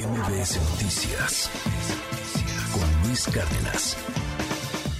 MBS 0.00 0.56
Noticias 0.70 1.50
con 2.72 3.06
Luis 3.06 3.24
Cárdenas. 3.26 3.96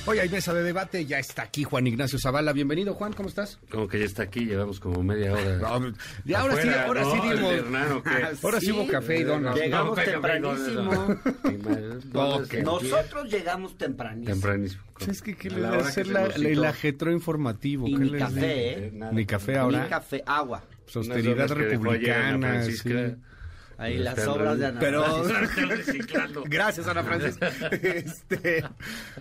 Hoy 0.06 0.18
hay 0.18 0.28
mesa 0.28 0.52
de 0.52 0.62
debate, 0.62 1.06
ya 1.06 1.18
está 1.18 1.42
aquí 1.42 1.64
Juan 1.64 1.86
Ignacio 1.86 2.18
Zavala. 2.18 2.52
Bienvenido, 2.52 2.92
Juan, 2.94 3.12
¿cómo 3.14 3.28
estás? 3.30 3.58
Como 3.70 3.88
que 3.88 3.98
ya 4.00 4.04
está 4.04 4.24
aquí, 4.24 4.44
llevamos 4.44 4.78
como 4.78 5.02
media 5.02 5.32
hora. 5.32 5.56
No, 5.58 5.92
ya 6.26 6.40
ahora 6.40 6.60
sí, 6.62 6.68
ahora 6.68 7.00
¿no? 7.02 7.12
sí 7.12 7.20
dimos. 7.22 7.52
Hernán, 7.52 7.92
¿o 7.92 8.02
qué? 8.02 8.10
Ahora 8.42 8.60
sí 8.60 8.72
hubo 8.72 8.86
café 8.88 9.20
y 9.20 9.22
donas. 9.24 9.56
Llegamos 9.56 9.96
No, 9.96 10.04
tempranísimo. 10.04 10.92
¿Dónde 12.04 12.44
Ok. 12.44 12.46
se 12.50 12.62
Nosotros 12.62 13.30
llegamos 13.30 13.78
tempranísimo. 13.78 14.32
Tempranísimo. 14.34 14.82
Es 15.08 15.22
que, 15.22 15.34
¿qué 15.36 15.48
A 15.48 15.52
le 15.52 15.60
la 15.60 15.70
va 15.70 15.76
a 15.76 15.80
hacer 15.80 16.08
la, 16.08 16.26
el 16.26 16.64
ajetro 16.64 17.10
informativo? 17.12 17.86
Y 17.88 17.92
¿Qué 17.94 17.98
ni 18.00 18.10
les 18.10 18.20
café? 18.22 18.70
¿eh? 18.86 18.90
Nada. 18.92 19.12
Ni 19.12 19.24
café 19.24 19.52
Ni 19.52 19.58
ahora. 19.58 19.88
café, 19.88 20.22
agua. 20.26 20.62
Pues 20.92 21.08
ayer 21.08 21.40
Ana 21.40 21.54
republicana. 21.54 22.62
Ahí 23.80 23.96
las 23.96 24.26
obras 24.26 24.58
de 24.58 24.66
Ana 24.66 24.78
Pero-. 24.78 25.24
Gracias, 26.44 26.86
Ana 26.86 27.02
Francis. 27.02 27.38
Este, 27.70 28.62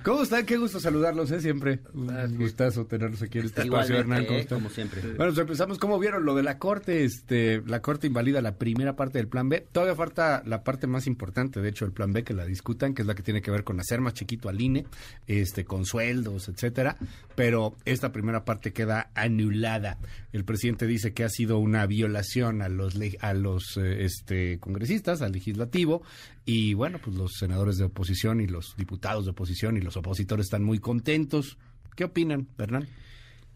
¿Cómo 0.04 0.24
están? 0.24 0.46
Qué 0.46 0.58
gusto 0.58 0.82
saludarlos, 0.82 1.32
¿eh? 1.32 1.40
Siempre. 1.40 1.80
Un 1.94 2.38
gustazo 2.38 2.86
tenerlos 2.86 3.22
aquí 3.22 3.40
en 3.40 3.46
este 3.46 3.62
espacio, 3.62 3.98
Hernán. 3.98 4.26
¿Cómo 4.26 4.38
eh, 4.38 4.42
están? 4.42 4.60
como 4.60 4.70
siempre. 4.70 5.02
Bueno, 5.02 5.32
pues 5.32 5.38
empezamos. 5.38 5.80
¿Cómo 5.80 5.98
vieron 5.98 6.26
lo 6.26 6.36
de 6.36 6.44
la 6.44 6.58
Corte? 6.58 7.06
Este, 7.06 7.62
la 7.66 7.82
Corte 7.82 8.08
invalida 8.08 8.42
la 8.42 8.58
primera 8.58 8.98
parte 8.98 9.18
del 9.20 9.30
Plan 9.30 9.48
B. 9.48 9.66
Todavía 9.72 9.96
falta 9.96 10.44
la 10.46 10.64
parte 10.64 10.88
más 10.88 11.08
importante, 11.08 11.62
de 11.62 11.70
hecho, 11.70 11.86
del 11.86 11.94
Plan 11.94 12.12
B, 12.12 12.24
que 12.24 12.34
la 12.34 12.46
discutan, 12.46 12.94
que 12.94 13.04
es 13.04 13.08
la 13.08 13.16
que 13.16 13.24
tiene 13.24 13.42
que 13.42 13.52
ver 13.52 13.64
con 13.64 13.80
hacer 13.80 14.02
más 14.02 14.14
chiquito 14.14 14.50
al 14.50 14.60
INE, 14.60 14.86
este, 15.26 15.64
con 15.64 15.86
sueldos, 15.86 16.50
etcétera. 16.50 16.98
Pero 17.36 17.78
esta 17.86 18.12
primera 18.12 18.44
parte 18.44 18.74
queda 18.74 19.10
anulada. 19.16 20.00
El 20.34 20.44
presidente 20.44 20.86
dice 20.86 21.14
que 21.14 21.24
ha 21.24 21.30
sido 21.30 21.60
una 21.60 21.86
violación 21.86 22.62
a 22.62 22.68
los, 22.68 23.00
a 23.22 23.34
los 23.34 23.78
eh, 23.78 24.04
este, 24.50 24.60
congresistas, 24.60 25.22
al 25.22 25.32
legislativo, 25.32 26.02
y 26.46 26.74
bueno, 26.74 27.00
pues 27.04 27.16
los 27.16 27.34
senadores 27.38 27.78
de 27.78 27.86
oposición 27.86 28.42
y 28.42 28.48
los 28.48 28.76
diputados 28.78 29.26
de 29.26 29.32
oposición 29.32 29.78
y 29.78 29.82
los 29.82 29.98
opositores 29.98 30.48
están 30.48 30.64
muy 30.64 30.80
contentos. 30.80 31.58
¿Qué 31.96 32.06
opinan, 32.06 32.48
Hernán? 32.58 32.88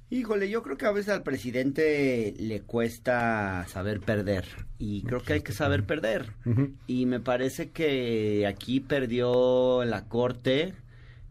Híjole, 0.10 0.50
yo 0.50 0.62
creo 0.62 0.78
que 0.78 0.86
a 0.86 0.92
veces 0.92 1.12
al 1.12 1.24
presidente 1.24 2.36
le 2.38 2.62
cuesta 2.62 3.66
saber 3.68 4.00
perder 4.00 4.46
y 4.78 5.02
creo 5.04 5.24
que 5.24 5.34
hay 5.34 5.42
que 5.42 5.54
saber 5.54 5.86
perder. 5.86 6.34
Y 6.86 7.08
me 7.08 7.20
parece 7.20 7.72
que 7.72 8.46
aquí 8.46 8.80
perdió 8.80 9.84
la 9.86 10.06
corte 10.06 10.76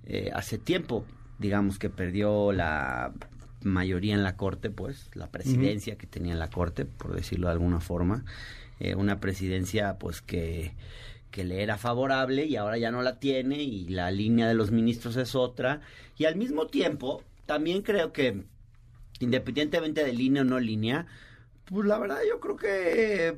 eh, 0.04 0.30
hace 0.34 0.58
tiempo, 0.58 1.04
digamos 1.38 1.78
que 1.78 1.90
perdió 1.90 2.50
la 2.50 3.12
mayoría 3.62 4.14
en 4.14 4.24
la 4.24 4.36
corte, 4.36 4.70
pues 4.70 5.10
la 5.14 5.30
presidencia 5.30 5.96
que 5.96 6.08
tenía 6.08 6.32
en 6.32 6.40
la 6.40 6.50
corte, 6.50 6.84
por 6.84 7.14
decirlo 7.14 7.46
de 7.46 7.52
alguna 7.52 7.78
forma, 7.78 8.24
Eh, 8.84 8.96
una 8.96 9.20
presidencia 9.20 9.96
pues 9.98 10.20
que 10.22 10.74
que 11.30 11.44
le 11.44 11.62
era 11.62 11.78
favorable 11.78 12.44
y 12.46 12.56
ahora 12.56 12.78
ya 12.78 12.90
no 12.90 13.00
la 13.00 13.20
tiene 13.20 13.62
y 13.62 13.86
la 13.88 14.10
línea 14.10 14.48
de 14.48 14.54
los 14.54 14.72
ministros 14.72 15.16
es 15.16 15.34
otra 15.36 15.80
y 16.18 16.24
al 16.24 16.34
mismo 16.36 16.66
tiempo 16.66 17.22
también 17.46 17.82
creo 17.82 18.12
que 18.12 18.42
independientemente 19.20 20.04
de 20.04 20.12
línea 20.12 20.42
o 20.42 20.44
no 20.44 20.58
línea, 20.58 21.06
pues 21.64 21.86
la 21.86 21.98
verdad 21.98 22.18
yo 22.28 22.40
creo 22.40 22.56
que, 22.56 23.34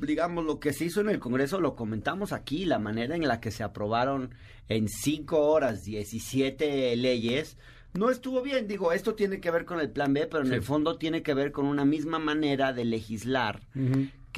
digamos, 0.00 0.44
lo 0.46 0.58
que 0.58 0.72
se 0.72 0.86
hizo 0.86 1.00
en 1.02 1.10
el 1.10 1.18
Congreso 1.18 1.60
lo 1.60 1.76
comentamos 1.76 2.32
aquí, 2.32 2.64
la 2.64 2.78
manera 2.78 3.14
en 3.14 3.28
la 3.28 3.40
que 3.40 3.50
se 3.50 3.62
aprobaron 3.62 4.34
en 4.68 4.88
cinco 4.88 5.38
horas 5.48 5.84
17 5.84 6.96
leyes, 6.96 7.56
no 7.94 8.10
estuvo 8.10 8.42
bien. 8.42 8.66
Digo, 8.68 8.92
esto 8.92 9.14
tiene 9.14 9.40
que 9.40 9.50
ver 9.50 9.64
con 9.64 9.80
el 9.80 9.90
plan 9.90 10.12
B, 10.12 10.26
pero 10.26 10.42
en 10.44 10.48
Sí. 10.48 10.54
el 10.54 10.62
fondo 10.62 10.96
tiene 10.96 11.22
que 11.22 11.34
ver 11.34 11.52
con 11.52 11.66
una 11.66 11.84
misma 11.84 12.18
manera 12.18 12.72
de 12.72 12.84
legislar. 12.84 13.60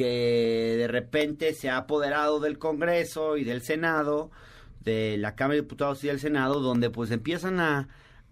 Que 0.00 0.76
de 0.78 0.88
repente 0.88 1.52
se 1.52 1.68
ha 1.68 1.76
apoderado 1.76 2.40
del 2.40 2.58
Congreso 2.58 3.36
y 3.36 3.44
del 3.44 3.60
Senado, 3.60 4.30
de 4.82 5.18
la 5.18 5.34
Cámara 5.34 5.56
de 5.56 5.60
Diputados 5.60 6.02
y 6.02 6.06
del 6.06 6.18
Senado, 6.18 6.60
donde 6.60 6.88
pues 6.88 7.10
empiezan 7.10 7.60
a, 7.60 7.88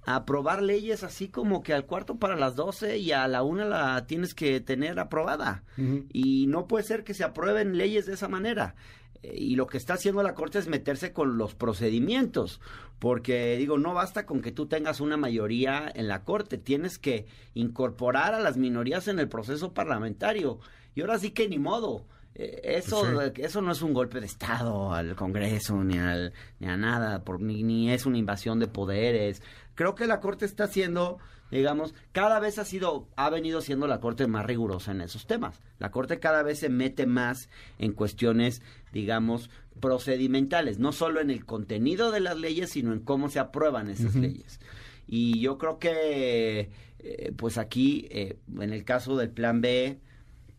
a 0.06 0.16
aprobar 0.16 0.62
leyes 0.62 1.04
así 1.04 1.28
como 1.28 1.62
que 1.62 1.74
al 1.74 1.84
cuarto 1.84 2.16
para 2.16 2.36
las 2.36 2.56
12 2.56 2.96
y 2.96 3.12
a 3.12 3.28
la 3.28 3.42
una 3.42 3.66
la 3.66 4.06
tienes 4.06 4.32
que 4.32 4.60
tener 4.60 4.98
aprobada. 4.98 5.62
Y 6.10 6.46
no 6.46 6.66
puede 6.66 6.84
ser 6.84 7.04
que 7.04 7.12
se 7.12 7.24
aprueben 7.24 7.76
leyes 7.76 8.06
de 8.06 8.14
esa 8.14 8.28
manera. 8.28 8.74
Y 9.22 9.56
lo 9.56 9.66
que 9.66 9.78
está 9.78 9.94
haciendo 9.94 10.22
la 10.22 10.34
Corte 10.34 10.58
es 10.58 10.68
meterse 10.68 11.12
con 11.12 11.38
los 11.38 11.54
procedimientos, 11.54 12.60
porque 12.98 13.56
digo, 13.56 13.78
no 13.78 13.94
basta 13.94 14.26
con 14.26 14.40
que 14.40 14.52
tú 14.52 14.66
tengas 14.66 15.00
una 15.00 15.16
mayoría 15.16 15.90
en 15.94 16.08
la 16.08 16.24
Corte, 16.24 16.58
tienes 16.58 16.98
que 16.98 17.26
incorporar 17.54 18.34
a 18.34 18.40
las 18.40 18.56
minorías 18.56 19.08
en 19.08 19.18
el 19.18 19.28
proceso 19.28 19.74
parlamentario. 19.74 20.60
Y 20.94 21.00
ahora 21.00 21.18
sí 21.18 21.30
que 21.30 21.48
ni 21.48 21.58
modo. 21.58 22.06
Eh, 22.34 22.60
Eso, 22.76 23.02
Pues 23.12 23.32
eso 23.38 23.60
no 23.62 23.72
es 23.72 23.82
un 23.82 23.92
golpe 23.92 24.20
de 24.20 24.26
Estado 24.26 24.92
al 24.92 25.16
Congreso 25.16 25.82
ni, 25.82 25.98
al, 25.98 26.32
ni 26.60 26.68
a 26.68 26.76
nada, 26.76 27.24
por, 27.24 27.40
ni, 27.40 27.62
ni 27.62 27.90
es 27.90 28.06
una 28.06 28.18
invasión 28.18 28.58
de 28.58 28.68
poderes. 28.68 29.42
Creo 29.74 29.94
que 29.94 30.06
la 30.06 30.20
Corte 30.20 30.44
está 30.44 30.64
haciendo, 30.64 31.18
digamos, 31.50 31.94
cada 32.12 32.38
vez 32.40 32.58
ha 32.58 32.64
sido, 32.64 33.08
ha 33.16 33.30
venido 33.30 33.60
siendo 33.60 33.86
la 33.86 34.00
Corte 34.00 34.26
más 34.26 34.46
rigurosa 34.46 34.92
en 34.92 35.00
esos 35.00 35.26
temas. 35.26 35.60
La 35.78 35.90
Corte 35.90 36.20
cada 36.20 36.42
vez 36.42 36.60
se 36.60 36.68
mete 36.68 37.06
más 37.06 37.48
en 37.78 37.92
cuestiones, 37.92 38.62
digamos, 38.92 39.50
procedimentales, 39.80 40.78
no 40.78 40.92
solo 40.92 41.20
en 41.20 41.30
el 41.30 41.44
contenido 41.44 42.10
de 42.10 42.20
las 42.20 42.36
leyes, 42.36 42.70
sino 42.70 42.92
en 42.92 43.00
cómo 43.00 43.28
se 43.28 43.38
aprueban 43.40 43.88
esas 43.90 44.14
leyes. 44.14 44.60
Y 45.06 45.40
yo 45.40 45.56
creo 45.58 45.78
que, 45.78 46.70
eh, 46.98 47.32
pues 47.36 47.58
aquí, 47.58 48.06
eh, 48.10 48.38
en 48.60 48.72
el 48.72 48.84
caso 48.84 49.16
del 49.16 49.30
Plan 49.30 49.60
B, 49.60 49.98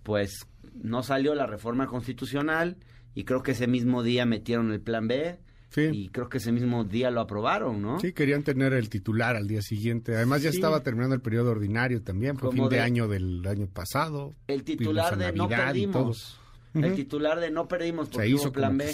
pues 0.04 0.48
no 0.82 1.04
salió 1.04 1.36
la 1.36 1.46
reforma 1.46 1.88
constitucional 1.88 2.78
y 3.16 3.24
creo 3.24 3.42
que 3.44 3.52
ese 3.52 3.68
mismo 3.68 4.04
día 4.04 4.26
metieron 4.26 4.72
el 4.72 4.82
Plan 4.82 5.08
B 5.08 5.40
Sí. 5.72 5.90
y 5.94 6.10
creo 6.10 6.30
que 6.30 6.40
ese 6.40 6.52
mismo 6.52 6.84
día 6.84 7.12
lo 7.12 7.22
aprobaron, 7.22 7.80
¿no? 7.82 8.00
Sí, 8.00 8.12
querían 8.14 8.42
tener 8.44 8.74
el 8.74 8.90
titular 8.90 9.36
al 9.36 9.48
día 9.48 9.62
siguiente. 9.62 10.16
Además, 10.16 10.42
ya 10.42 10.50
Sí. 10.52 10.58
estaba 10.58 10.82
terminando 10.82 11.14
el 11.14 11.22
periodo 11.22 11.52
ordinario 11.52 12.02
también, 12.02 12.38
Como 12.38 12.52
fin 12.54 12.70
de, 12.70 12.76
de- 12.78 12.82
año 12.82 13.08
del 13.08 13.46
año 13.48 13.68
pasado. 13.68 14.34
El 14.48 14.64
titular 14.64 15.16
de 15.18 15.32
no 15.32 15.44
Navidad 15.48 15.66
perdimos. 15.68 16.40
El 16.74 16.94
titular 16.96 17.40
de 17.40 17.50
no 17.52 17.68
perdimos 17.68 18.08
Se 18.08 18.14
porque 18.14 18.30
hizo 18.30 18.44
hubo 18.46 18.52
plan 18.54 18.78
B. 18.78 18.92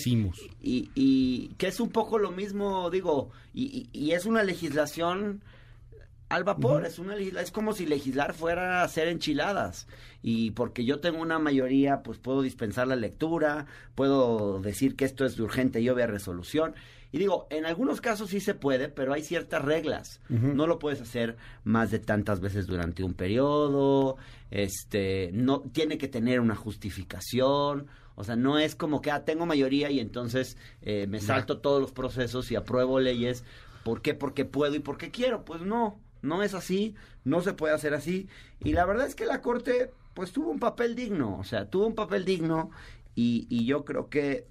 Y, 0.62 0.90
y 0.96 1.50
que 1.58 1.68
es 1.68 1.80
un 1.80 1.90
poco 1.90 2.18
lo 2.20 2.32
mismo, 2.32 2.90
digo, 2.90 3.30
y, 3.54 3.90
y- 3.94 3.98
y 3.98 4.12
es 4.12 4.26
una 4.26 4.44
legislación 4.44 5.44
al 6.36 6.44
vapor, 6.44 6.86
es 6.86 7.00
una 7.00 7.16
es 7.16 7.52
como 7.52 7.74
si 7.74 7.86
legislar 7.86 8.34
fuera 8.34 8.84
hacer 8.84 9.08
enchiladas. 9.08 9.88
Y 10.22 10.52
porque 10.52 10.86
yo 10.86 11.00
tengo 11.00 11.22
una 11.22 11.40
mayoría, 11.40 12.04
pues 12.04 12.18
puedo 12.18 12.42
dispensar 12.42 12.88
la 12.88 12.96
lectura, 12.96 13.68
puedo 13.96 14.60
decir 14.60 14.96
que 14.96 15.06
esto 15.06 15.26
es 15.26 15.38
de 15.38 15.44
urgente 15.44 15.82
y 15.82 15.90
obvia 15.90 16.08
resolución. 16.08 16.76
Y 17.12 17.18
digo, 17.18 17.48
en 17.50 17.66
algunos 17.66 18.02
casos 18.02 18.32
sí 18.32 18.40
se 18.40 18.56
puede, 18.56 18.90
pero 18.90 19.14
hay 19.14 19.24
ciertas 19.24 19.64
reglas. 19.64 20.20
No 20.28 20.68
lo 20.68 20.80
puedes 20.80 21.00
hacer 21.00 21.38
más 21.64 21.90
de 21.92 22.00
tantas 22.00 22.42
veces 22.42 22.68
durante 22.68 23.04
un 23.04 23.14
periodo, 23.14 24.18
este, 24.52 25.30
no 25.34 25.62
tiene 25.62 25.98
que 25.98 26.10
tener 26.10 26.42
una 26.42 26.56
justificación, 26.56 27.88
o 28.16 28.24
sea, 28.24 28.36
no 28.36 28.58
es 28.58 28.76
como 28.76 29.02
que 29.02 29.12
ah, 29.12 29.26
tengo 29.26 29.46
mayoría 29.46 29.92
y 29.92 30.00
entonces 30.00 30.58
eh, 30.82 31.06
me 31.08 31.20
salto 31.20 31.60
todos 31.60 31.82
los 31.82 31.92
procesos 31.92 32.52
y 32.52 32.56
apruebo 32.56 33.00
leyes, 33.00 33.44
¿por 33.84 34.02
qué? 34.02 34.14
Porque 34.14 34.46
puedo 34.46 34.76
y 34.76 34.80
porque 34.80 35.12
quiero, 35.12 35.46
pues 35.46 35.62
no, 35.62 36.00
no 36.26 36.44
es 36.44 36.54
así, 36.54 36.96
no 37.24 37.42
se 37.42 37.54
puede 37.54 37.74
hacer 37.74 37.94
así, 37.94 38.28
y 38.64 38.74
la 38.74 38.86
verdad 38.86 39.08
es 39.08 39.16
que 39.16 39.26
la 39.26 39.42
Corte, 39.42 39.92
pues 40.14 40.32
tuvo 40.32 40.50
un 40.50 40.60
papel 40.60 40.96
digno, 40.96 41.38
o 41.38 41.44
sea, 41.44 41.70
tuvo 41.70 41.88
un 41.88 41.96
papel 41.96 42.26
digno, 42.26 42.72
y, 43.16 43.48
y 43.50 43.66
yo 43.66 43.86
creo 43.86 44.10
que 44.10 44.48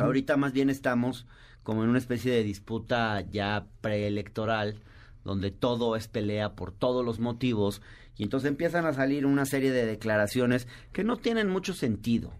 ahorita 0.00 0.36
más 0.36 0.52
bien 0.52 0.70
estamos 0.70 1.26
como 1.62 1.82
en 1.82 1.90
una 1.90 1.98
especie 1.98 2.32
de 2.32 2.42
disputa 2.42 3.20
ya 3.30 3.66
preelectoral, 3.82 4.80
donde 5.24 5.50
todo 5.50 5.96
es 5.96 6.08
pelea 6.08 6.54
por 6.54 6.72
todos 6.72 7.04
los 7.04 7.18
motivos, 7.18 7.82
y 8.16 8.22
entonces 8.22 8.48
empiezan 8.48 8.86
a 8.86 8.94
salir 8.94 9.26
una 9.26 9.44
serie 9.44 9.70
de 9.70 9.86
declaraciones 9.86 10.66
que 10.92 11.04
no 11.04 11.18
tienen 11.18 11.48
mucho 11.48 11.74
sentido. 11.74 12.32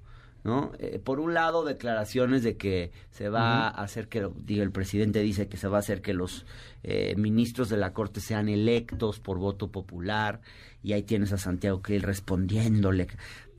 ¿No? 0.48 0.72
Eh, 0.78 0.98
por 0.98 1.20
un 1.20 1.34
lado, 1.34 1.62
declaraciones 1.62 2.42
de 2.42 2.56
que 2.56 2.90
se 3.10 3.28
va 3.28 3.68
a 3.68 3.82
hacer 3.82 4.08
que, 4.08 4.30
digo, 4.46 4.62
el 4.62 4.72
presidente 4.72 5.20
dice 5.20 5.46
que 5.46 5.58
se 5.58 5.68
va 5.68 5.76
a 5.76 5.80
hacer 5.80 6.00
que 6.00 6.14
los 6.14 6.46
eh, 6.84 7.14
ministros 7.18 7.68
de 7.68 7.76
la 7.76 7.92
Corte 7.92 8.22
sean 8.22 8.48
electos 8.48 9.20
por 9.20 9.36
voto 9.36 9.70
popular, 9.70 10.40
y 10.82 10.94
ahí 10.94 11.02
tienes 11.02 11.34
a 11.34 11.36
Santiago 11.36 11.82
Krill 11.82 12.00
respondiéndole. 12.00 13.08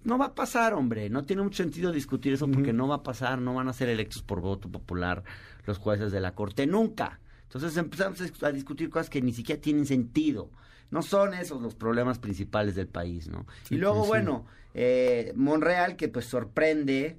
No 0.04 0.18
va 0.18 0.26
a 0.26 0.34
pasar, 0.34 0.74
hombre, 0.74 1.12
no 1.12 1.26
tiene 1.26 1.44
mucho 1.44 1.62
sentido 1.62 1.92
discutir 1.92 2.34
eso 2.34 2.50
porque 2.50 2.74
no 2.74 2.88
va 2.88 2.96
a 2.96 3.04
pasar, 3.04 3.40
no 3.40 3.54
van 3.54 3.68
a 3.68 3.74
ser 3.74 3.90
electos 3.90 4.24
por 4.24 4.42
voto 4.42 4.68
popular 4.68 5.24
los 5.68 5.78
jueces 5.78 6.12
de 6.12 6.22
la 6.22 6.34
Corte, 6.34 6.66
nunca. 6.66 7.20
Entonces 7.44 7.78
empezamos 7.78 8.20
a 8.42 8.52
discutir 8.52 8.90
cosas 8.90 9.12
que 9.12 9.22
ni 9.22 9.32
siquiera 9.32 9.62
tienen 9.62 9.86
sentido. 9.86 10.50
No 10.92 11.02
son 11.02 11.34
esos 11.34 11.62
los 11.62 11.76
problemas 11.76 12.18
principales 12.20 12.76
del 12.76 12.88
país, 12.88 13.28
¿no? 13.28 13.46
Sí, 13.64 13.76
y 13.76 13.78
luego, 13.78 14.02
sí, 14.04 14.08
bueno, 14.08 14.46
eh, 14.74 15.34
Monreal, 15.36 15.96
que 15.96 16.08
pues 16.10 16.26
sorprende, 16.26 17.18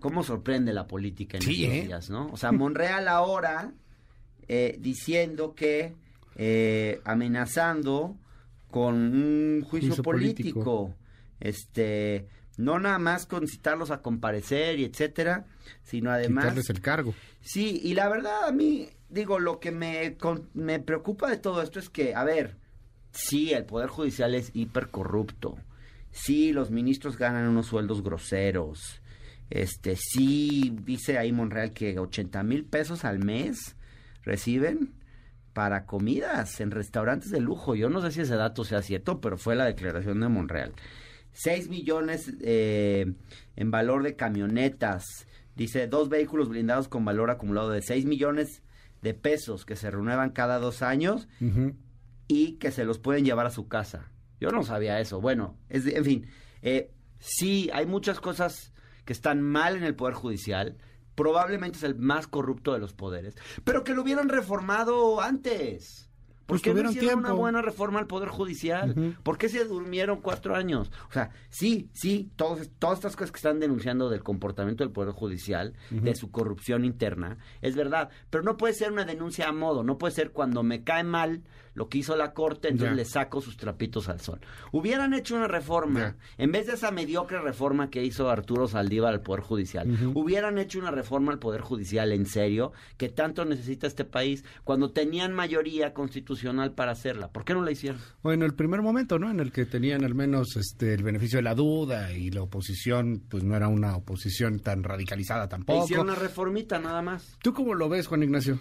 ¿cómo 0.00 0.22
sorprende 0.22 0.72
la 0.72 0.86
política 0.86 1.36
en 1.36 1.42
Sí, 1.42 1.64
estos 1.64 1.76
¿eh? 1.76 1.82
días, 1.86 2.10
no? 2.10 2.30
O 2.32 2.36
sea, 2.36 2.52
Monreal 2.52 3.08
ahora 3.08 3.72
eh, 4.48 4.76
diciendo 4.80 5.54
que 5.54 5.94
eh, 6.36 7.00
amenazando 7.04 8.16
con 8.70 8.94
un 8.94 9.62
juicio, 9.68 9.88
Juicio 9.90 10.02
político. 10.02 10.60
político. 10.60 10.94
Este, 11.40 12.26
No 12.56 12.78
nada 12.78 12.98
más 12.98 13.26
con 13.26 13.46
citarlos 13.48 13.90
a 13.90 14.00
comparecer 14.02 14.78
y 14.78 14.84
etcétera, 14.84 15.44
sino 15.82 16.10
además... 16.10 16.44
Quitarles 16.44 16.70
el 16.70 16.80
cargo. 16.80 17.14
Sí, 17.40 17.80
y 17.82 17.94
la 17.94 18.08
verdad 18.08 18.44
a 18.46 18.52
mí, 18.52 18.88
digo, 19.08 19.38
lo 19.38 19.58
que 19.60 19.70
me, 19.72 20.16
con- 20.16 20.48
me 20.54 20.78
preocupa 20.80 21.28
de 21.28 21.36
todo 21.38 21.60
esto 21.62 21.78
es 21.78 21.90
que, 21.90 22.14
a 22.14 22.24
ver, 22.24 22.56
sí, 23.12 23.52
el 23.52 23.64
Poder 23.64 23.88
Judicial 23.88 24.34
es 24.34 24.50
hipercorrupto. 24.54 25.56
Sí, 26.10 26.52
los 26.52 26.70
ministros 26.70 27.16
ganan 27.16 27.48
unos 27.48 27.66
sueldos 27.66 28.02
groseros. 28.02 29.00
Este, 29.50 29.96
sí, 29.96 30.74
dice 30.84 31.18
ahí 31.18 31.32
Monreal 31.32 31.72
que 31.72 31.98
80 31.98 32.42
mil 32.42 32.64
pesos 32.64 33.04
al 33.04 33.18
mes 33.18 33.76
reciben 34.22 34.92
para 35.52 35.84
comidas 35.84 36.60
en 36.60 36.70
restaurantes 36.70 37.30
de 37.30 37.40
lujo. 37.40 37.74
Yo 37.74 37.90
no 37.90 38.00
sé 38.00 38.12
si 38.12 38.20
ese 38.22 38.36
dato 38.36 38.64
sea 38.64 38.82
cierto, 38.82 39.20
pero 39.20 39.36
fue 39.36 39.54
la 39.54 39.66
declaración 39.66 40.20
de 40.20 40.28
Monreal. 40.28 40.72
6 41.32 41.68
millones 41.68 42.32
eh, 42.40 43.12
en 43.56 43.70
valor 43.70 44.02
de 44.02 44.16
camionetas. 44.16 45.04
Dice, 45.56 45.86
dos 45.86 46.08
vehículos 46.08 46.48
blindados 46.48 46.88
con 46.88 47.04
valor 47.04 47.30
acumulado 47.30 47.70
de 47.70 47.82
6 47.82 48.06
millones 48.06 48.62
de 49.02 49.14
pesos 49.14 49.64
que 49.64 49.76
se 49.76 49.90
renuevan 49.90 50.30
cada 50.30 50.58
dos 50.58 50.82
años. 50.82 51.28
Y 52.28 52.54
que 52.58 52.70
se 52.70 52.84
los 52.84 52.98
pueden 52.98 53.24
llevar 53.24 53.46
a 53.46 53.50
su 53.50 53.68
casa. 53.68 54.10
Yo 54.40 54.50
no 54.50 54.62
sabía 54.64 55.00
eso. 55.00 55.20
Bueno, 55.20 55.56
es 55.68 55.84
de- 55.84 55.96
en 55.96 56.04
fin, 56.04 56.26
eh, 56.62 56.90
sí, 57.18 57.70
hay 57.72 57.86
muchas 57.86 58.20
cosas 58.20 58.72
que 59.04 59.12
están 59.12 59.40
mal 59.42 59.76
en 59.76 59.84
el 59.84 59.94
Poder 59.94 60.14
Judicial. 60.14 60.76
Probablemente 61.14 61.76
es 61.78 61.84
el 61.84 61.94
más 61.96 62.26
corrupto 62.26 62.72
de 62.72 62.78
los 62.78 62.94
poderes, 62.94 63.36
pero 63.64 63.84
que 63.84 63.94
lo 63.94 64.02
hubieran 64.02 64.28
reformado 64.28 65.20
antes. 65.20 66.08
¿Por 66.52 66.60
qué 66.60 66.74
no 66.74 66.90
hicieron 66.90 67.18
una 67.18 67.28
tiempo. 67.28 67.40
buena 67.40 67.62
reforma 67.62 67.98
al 67.98 68.06
Poder 68.06 68.28
Judicial? 68.28 69.16
¿Por 69.22 69.38
qué 69.38 69.48
se 69.48 69.64
durmieron 69.64 70.20
cuatro 70.20 70.54
años? 70.54 70.90
O 71.08 71.12
sea, 71.12 71.30
sí, 71.50 71.88
sí, 71.92 72.30
todos, 72.36 72.70
todas 72.78 72.98
estas 72.98 73.16
cosas 73.16 73.32
que 73.32 73.38
están 73.38 73.60
denunciando 73.60 74.08
del 74.08 74.22
comportamiento 74.22 74.84
del 74.84 74.92
Poder 74.92 75.12
Judicial, 75.12 75.74
de 75.90 76.14
su 76.14 76.30
corrupción 76.30 76.84
interna, 76.84 77.38
es 77.60 77.76
verdad. 77.76 78.10
Pero 78.30 78.44
no 78.44 78.56
puede 78.56 78.74
ser 78.74 78.92
una 78.92 79.04
denuncia 79.04 79.48
a 79.48 79.52
modo, 79.52 79.82
no 79.82 79.98
puede 79.98 80.14
ser 80.14 80.32
cuando 80.32 80.62
me 80.62 80.84
cae 80.84 81.04
mal 81.04 81.42
lo 81.74 81.88
que 81.88 81.98
hizo 81.98 82.16
la 82.16 82.34
Corte, 82.34 82.68
entonces 82.68 82.96
le 82.96 83.04
saco 83.04 83.40
sus 83.40 83.56
trapitos 83.56 84.08
al 84.08 84.20
sol. 84.20 84.40
Hubieran 84.72 85.14
hecho 85.14 85.36
una 85.36 85.48
reforma, 85.48 86.16
en 86.36 86.52
vez 86.52 86.66
de 86.66 86.74
esa 86.74 86.90
mediocre 86.90 87.40
reforma 87.40 87.88
que 87.88 88.04
hizo 88.04 88.28
Arturo 88.28 88.68
Saldívar 88.68 89.14
al 89.14 89.22
Poder 89.22 89.42
Judicial, 89.42 89.88
hubieran 90.14 90.58
hecho 90.58 90.78
una 90.78 90.90
reforma 90.90 91.32
al 91.32 91.38
Poder 91.38 91.62
Judicial 91.62 92.12
en 92.12 92.26
serio, 92.26 92.72
que 92.98 93.08
tanto 93.08 93.44
necesita 93.44 93.86
este 93.86 94.04
país, 94.04 94.44
cuando 94.64 94.92
tenían 94.92 95.32
mayoría 95.32 95.94
constitucional 95.94 96.41
para 96.74 96.92
hacerla. 96.92 97.28
¿Por 97.28 97.44
qué 97.44 97.54
no 97.54 97.62
la 97.62 97.70
hicieron? 97.70 98.00
Bueno, 98.22 98.44
el 98.44 98.54
primer 98.54 98.82
momento, 98.82 99.18
¿no? 99.18 99.30
En 99.30 99.40
el 99.40 99.52
que 99.52 99.64
tenían 99.66 100.04
al 100.04 100.14
menos 100.14 100.56
este 100.56 100.94
el 100.94 101.02
beneficio 101.02 101.38
de 101.38 101.42
la 101.42 101.54
duda 101.54 102.12
y 102.12 102.30
la 102.30 102.42
oposición, 102.42 103.22
pues 103.28 103.44
no 103.44 103.56
era 103.56 103.68
una 103.68 103.96
oposición 103.96 104.60
tan 104.60 104.82
radicalizada 104.82 105.44
E 105.44 105.48
tampoco. 105.48 105.84
hicieron 105.84 106.06
una 106.08 106.16
reformita 106.18 106.78
nada 106.78 107.02
más. 107.02 107.36
¿Tú 107.42 107.52
cómo 107.52 107.74
lo 107.74 107.88
ves, 107.88 108.06
Juan 108.06 108.22
Ignacio? 108.22 108.58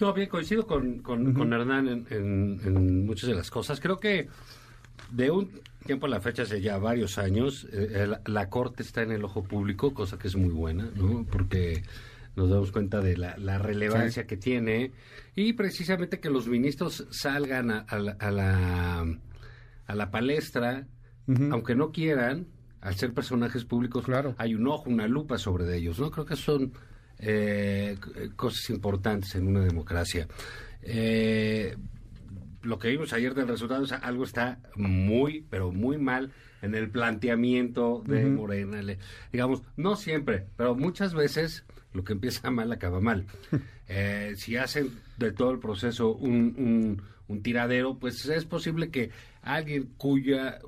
No, 0.00 0.12
bien, 0.14 0.28
coincido 0.28 0.66
con, 0.66 0.98
con, 1.00 1.32
con 1.34 1.52
Hernán 1.52 1.88
en, 1.88 2.06
en- 2.10 2.60
en 2.64 3.06
muchas 3.06 3.28
de 3.28 3.34
las 3.34 3.50
cosas. 3.50 3.80
Creo 3.80 3.98
que 3.98 4.28
de 5.10 5.30
un 5.30 5.50
tiempo 5.86 6.06
a 6.06 6.08
la 6.08 6.20
fecha, 6.20 6.42
hace 6.42 6.60
ya 6.60 6.78
varios 6.78 7.18
años, 7.18 7.66
eh, 7.72 8.06
la, 8.06 8.20
la 8.26 8.48
Corte 8.48 8.82
está 8.82 9.02
en 9.02 9.10
el 9.12 9.24
ojo 9.24 9.42
público, 9.42 9.92
cosa 9.94 10.18
que 10.18 10.28
es 10.28 10.36
muy 10.36 10.50
buena, 10.50 10.88
¿no? 10.94 11.24
Porque 11.24 11.82
nos 12.38 12.48
damos 12.50 12.72
cuenta 12.72 13.00
de 13.00 13.16
la, 13.16 13.36
la 13.36 13.58
relevancia 13.58 14.26
que 14.26 14.36
tiene 14.36 14.92
y 15.36 15.52
precisamente 15.52 16.20
que 16.20 16.30
los 16.30 16.48
ministros 16.48 17.06
salgan 17.10 17.70
a, 17.70 17.80
a 17.80 17.98
la, 17.98 18.12
a, 18.12 18.30
la, 18.30 19.06
a 19.86 19.94
la 19.94 20.10
palestra, 20.10 20.86
aunque 21.50 21.74
no 21.74 21.92
quieran, 21.92 22.46
al 22.80 22.94
ser 22.94 23.12
personajes 23.12 23.64
públicos, 23.64 24.04
Claro. 24.04 24.34
hay 24.38 24.54
un 24.54 24.66
ojo, 24.66 24.88
una 24.88 25.06
lupa 25.08 25.36
sobre 25.36 25.76
ellos, 25.76 25.98
¿no? 26.00 26.10
Creo 26.10 26.24
que 26.24 26.36
son 26.36 26.72
eh, 27.18 27.96
cosas 28.36 28.70
importantes 28.70 29.34
en 29.34 29.46
una 29.48 29.60
democracia. 29.64 30.26
Eh, 30.82 31.76
lo 32.62 32.78
que 32.78 32.88
vimos 32.88 33.12
ayer 33.12 33.34
del 33.34 33.48
resultado, 33.48 33.82
o 33.82 33.86
sea, 33.86 33.98
algo 33.98 34.24
está 34.24 34.58
muy, 34.76 35.44
pero 35.50 35.70
muy 35.72 35.98
mal 35.98 36.32
en 36.62 36.74
el 36.74 36.90
planteamiento 36.90 38.02
de. 38.06 38.24
Morena. 38.26 38.82
Le- 38.82 38.98
digamos, 39.32 39.62
no 39.76 39.96
siempre, 39.96 40.46
pero 40.56 40.74
muchas 40.74 41.14
veces 41.14 41.64
lo 41.92 42.04
que 42.04 42.12
empieza 42.12 42.50
mal 42.52 42.70
acaba 42.72 43.00
mal. 43.00 43.26
Eh, 43.88 44.34
si 44.36 44.56
hacen 44.56 44.90
de 45.16 45.32
todo 45.32 45.50
el 45.52 45.58
proceso 45.58 46.14
un, 46.14 46.54
un- 46.58 47.02
un 47.28 47.42
tiradero, 47.42 47.98
pues 47.98 48.24
es 48.26 48.44
posible 48.46 48.90
que 48.90 49.10
alguien 49.42 49.90
cuya, 49.98 50.60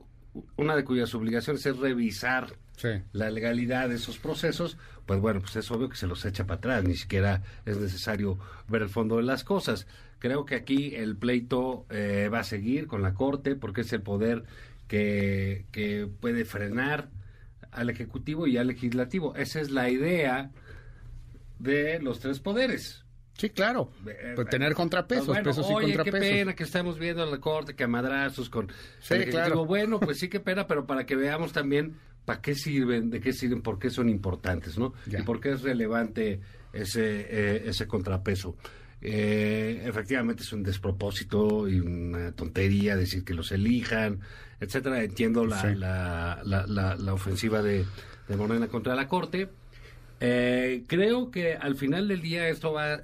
una 0.57 0.77
de 0.77 0.85
cuyas 0.85 1.15
obligaciones 1.15 1.65
es 1.67 1.77
revisar 1.79 2.49
Sí. 2.77 2.89
la 3.13 3.31
legalidad 3.31 3.91
de 3.91 3.97
esos 3.97 4.19
procesos, 4.19 4.79
pues 5.05 5.21
bueno, 5.21 5.41
pues 5.43 5.55
es 5.57 5.71
obvio 5.71 5.91
que 5.91 5.97
se 5.97 6.07
los 6.07 6.25
echa 6.25 6.47
para 6.47 6.57
atrás, 6.59 6.85
ni 6.85 6.97
siquiera 6.97 7.43
es 7.67 7.77
necesario 7.79 8.39
ver 8.69 8.81
el 8.81 8.89
fondo 8.89 9.19
de 9.19 9.23
las 9.23 9.45
cosas. 9.45 9.87
Creo 10.19 10.47
que 10.47 10.55
aquí 10.55 10.95
el 10.95 11.15
pleito 11.17 11.85
eh, 11.91 12.31
va 12.33 12.39
a 12.41 12.45
seguir 12.45 12.87
con 12.87 13.03
la 13.03 13.13
Corte 13.13 13.55
porque 13.55 13.83
es 13.83 13.93
el 13.93 14.01
poder 14.01 14.45
que, 14.89 15.67
que 15.73 16.09
puede 16.21 16.45
frenar 16.47 17.09
al 17.71 17.91
Ejecutivo 17.91 18.47
y 18.47 18.57
al 18.57 18.69
Legislativo. 18.69 19.35
Esa 19.37 19.61
es 19.61 19.71
la 19.71 19.91
idea 19.91 20.51
de 21.61 22.01
los 22.01 22.19
tres 22.21 22.41
poderes. 22.41 23.05
Sí, 23.39 23.49
claro. 23.51 23.91
Eh, 24.07 24.33
Pues 24.35 24.49
tener 24.49 24.75
contrapesos, 24.75 25.27
bueno, 25.29 25.45
pesos 25.45 25.67
y 25.71 25.73
oye, 25.73 25.95
contrapesos. 25.95 26.21
qué 26.29 26.35
pena 26.37 26.55
que 26.55 26.65
estamos 26.65 26.99
viendo 26.99 27.25
la 27.25 27.39
corte 27.39 27.75
que 27.75 27.85
a 27.85 27.89
madrazos 27.89 28.51
con... 28.51 28.69
Sí, 29.01 29.15
claro. 29.31 29.51
Digo, 29.55 29.65
bueno, 29.67 29.99
pues 30.01 30.19
sí, 30.19 30.29
qué 30.29 30.41
pena, 30.41 30.67
pero 30.67 30.87
para 30.87 31.07
que 31.07 31.17
veamos 31.17 31.53
también 31.53 31.95
para 32.27 32.43
qué 32.43 32.55
sirven, 32.55 33.09
de 33.09 33.21
qué 33.21 33.33
sirven, 33.33 33.63
por 33.63 33.79
qué 33.79 33.89
son 33.89 34.09
importantes, 34.11 34.77
¿no? 34.79 34.93
Ya. 35.07 35.21
Y 35.21 35.23
por 35.23 35.41
qué 35.41 35.53
es 35.53 35.63
relevante 35.63 36.41
ese, 36.75 37.27
eh, 37.31 37.63
ese 37.67 37.87
contrapeso. 37.87 38.57
Eh, 39.01 39.83
efectivamente 39.87 40.43
es 40.43 40.53
un 40.53 40.63
despropósito 40.63 41.67
y 41.67 41.81
una 41.81 42.33
tontería 42.33 42.95
decir 42.97 43.25
que 43.25 43.33
los 43.33 43.51
elijan, 43.53 44.21
etcétera. 44.61 45.03
Entiendo 45.03 45.47
la, 45.47 45.61
Sí. 45.63 45.75
la, 45.77 46.41
la, 46.45 46.67
la- 46.67 46.97
la 46.97 47.15
ofensiva 47.15 47.63
de, 47.63 47.87
de 48.29 48.37
Morena 48.37 48.69
contra 48.69 48.95
la 48.95 49.09
Corte. 49.09 49.49
Eh, 50.21 50.85
creo 50.87 51.31
que 51.31 51.55
al 51.55 51.77
final 51.77 52.07
del 52.09 52.21
día 52.21 52.49
esto 52.49 52.73
va 52.73 53.03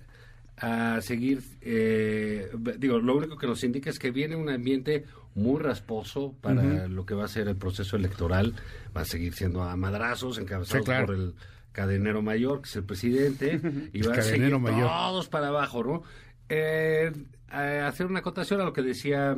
a 0.58 1.00
seguir, 1.00 1.42
eh, 1.62 2.50
digo, 2.78 2.98
lo 2.98 3.16
único 3.16 3.36
que 3.36 3.46
nos 3.46 3.62
indica 3.64 3.90
es 3.90 3.98
que 3.98 4.10
viene 4.10 4.36
un 4.36 4.48
ambiente 4.48 5.04
muy 5.34 5.60
rasposo 5.60 6.34
para 6.40 6.88
lo 6.88 7.04
que 7.04 7.14
va 7.14 7.24
a 7.26 7.28
ser 7.28 7.48
el 7.48 7.56
proceso 7.56 7.96
electoral, 7.96 8.54
va 8.96 9.02
a 9.02 9.04
seguir 9.04 9.34
siendo 9.34 9.62
a 9.62 9.76
madrazos, 9.76 10.38
encabezados 10.38 10.84
Sí, 10.84 10.90
claro. 10.90 11.06
por 11.06 11.14
el 11.14 11.34
cadenero 11.72 12.22
mayor, 12.22 12.62
que 12.62 12.68
es 12.70 12.76
el 12.76 12.84
presidente, 12.84 13.60
y 13.92 14.00
El 14.00 14.08
va 14.10 14.14
a 14.14 14.22
seguir 14.22 14.58
mayor. 14.58 14.88
todos 14.88 15.28
para 15.28 15.48
abajo, 15.48 15.84
¿no? 15.84 16.02
Eh, 16.48 17.12
a- 17.50 17.86
hacer 17.86 18.06
una 18.06 18.20
acotación 18.20 18.60
a 18.62 18.64
lo 18.64 18.72
que 18.72 18.80
decía 18.82 19.36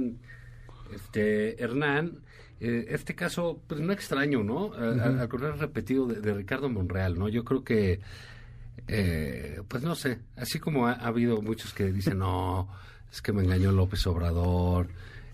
este 0.94 1.62
Hernán, 1.62 2.20
eh, 2.60 2.86
este 2.90 3.14
caso, 3.14 3.60
pues 3.66 3.80
no 3.80 3.92
extraño, 3.92 4.42
¿no? 4.42 4.72
Al 4.74 5.28
contrario 5.28 5.56
repetido 5.60 6.06
de, 6.06 6.20
de 6.20 6.34
Ricardo 6.34 6.68
Monreal, 6.68 7.18
¿no? 7.18 7.28
Yo 7.28 7.44
creo 7.44 7.62
que, 7.64 8.00
eh, 8.88 9.60
pues 9.68 9.82
no 9.82 9.94
sé, 9.94 10.18
así 10.36 10.58
como 10.58 10.86
ha, 10.86 10.92
ha 10.92 11.06
habido 11.08 11.40
muchos 11.42 11.72
que 11.72 11.92
dicen, 11.92 12.18
no, 12.18 12.68
es 13.12 13.20
que 13.22 13.32
me 13.32 13.42
engañó 13.42 13.72
López 13.72 14.06
Obrador 14.06 14.88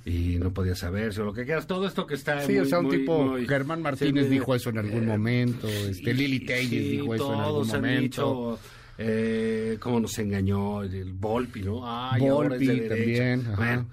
y 0.04 0.36
no 0.38 0.52
podía 0.52 0.74
saberse 0.74 1.22
o 1.22 1.24
lo 1.24 1.32
que 1.32 1.44
quieras, 1.44 1.66
todo 1.66 1.86
esto 1.86 2.06
que 2.06 2.14
está 2.14 2.40
Sí, 2.42 2.52
muy, 2.52 2.60
o 2.60 2.64
sea, 2.66 2.78
un 2.80 2.86
muy- 2.86 2.98
tipo, 2.98 3.22
muy- 3.24 3.46
Germán 3.46 3.80
Martínez 3.80 4.24
sí, 4.24 4.30
dijo 4.30 4.54
eso 4.54 4.70
en 4.70 4.78
algún 4.78 5.04
eh, 5.04 5.06
momento, 5.06 5.66
este, 5.68 6.10
y- 6.10 6.14
Lili 6.14 6.40
Telles 6.40 6.68
sí, 6.68 6.78
dijo 6.78 7.14
eso 7.14 7.32
en 7.34 7.40
algún 7.40 7.66
momento. 7.68 8.58
dicho, 8.58 8.58
eh, 8.98 9.76
cómo 9.80 10.00
nos 10.00 10.18
engañó 10.18 10.82
el 10.82 11.12
Volpi, 11.14 11.62
¿no? 11.62 11.80
Ay, 11.84 12.26
ahora 12.28 12.54
es 12.56 12.60
de 12.60 12.66
Volpi 12.74 12.88
también, 12.88 13.40
ajá. 13.46 13.56
Bueno, 13.56 13.86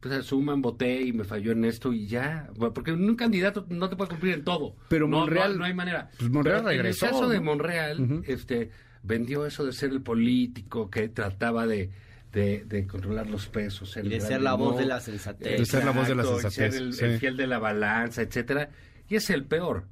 pues 0.00 0.14
asuman, 0.14 0.62
voté 0.62 1.02
y 1.02 1.12
me 1.12 1.24
falló 1.24 1.52
en 1.52 1.64
esto 1.64 1.92
y 1.92 2.06
ya. 2.06 2.48
Bueno, 2.56 2.72
Porque 2.72 2.92
un 2.92 3.16
candidato 3.16 3.66
no 3.68 3.88
te 3.88 3.96
puede 3.96 4.10
cumplir 4.10 4.34
en 4.34 4.44
todo. 4.44 4.76
Pero 4.88 5.08
no, 5.08 5.20
Monreal- 5.26 5.52
No, 5.52 5.58
no 5.58 5.64
hay 5.64 5.74
manera. 5.74 6.10
pues 6.18 6.30
Monreal 6.30 6.58
Pero 6.58 6.68
regresó, 6.68 7.06
En 7.06 7.08
el 7.14 7.18
caso 7.18 7.28
de. 7.30 7.40
Monreal, 7.40 8.22
este, 8.26 8.70
vendió 9.02 9.44
eso 9.46 9.64
de 9.64 9.72
ser 9.72 9.90
el 9.90 10.02
político 10.02 10.88
que 10.90 11.08
trataba 11.08 11.66
de, 11.66 11.90
de, 12.32 12.64
de 12.64 12.86
controlar 12.86 13.28
los 13.28 13.48
pesos. 13.48 13.96
Y 13.96 14.08
de 14.08 14.20
ser 14.20 14.40
la 14.42 14.54
voz 14.54 14.78
de 14.78 14.86
la 14.86 15.00
sensatez. 15.00 15.58
De 15.58 15.66
ser 15.66 15.84
la 15.84 15.90
voz 15.92 16.06
de 16.08 16.14
la 16.14 16.24
sensatez, 16.24 16.74
ser 16.74 16.82
el, 16.82 16.92
sí. 16.94 17.04
el 17.04 17.18
fiel 17.18 17.36
de 17.36 17.46
la 17.46 17.58
balanza, 17.58 18.22
etcétera. 18.22 18.70
Y 19.08 19.16
es 19.16 19.30
el 19.30 19.44
peor. 19.46 19.86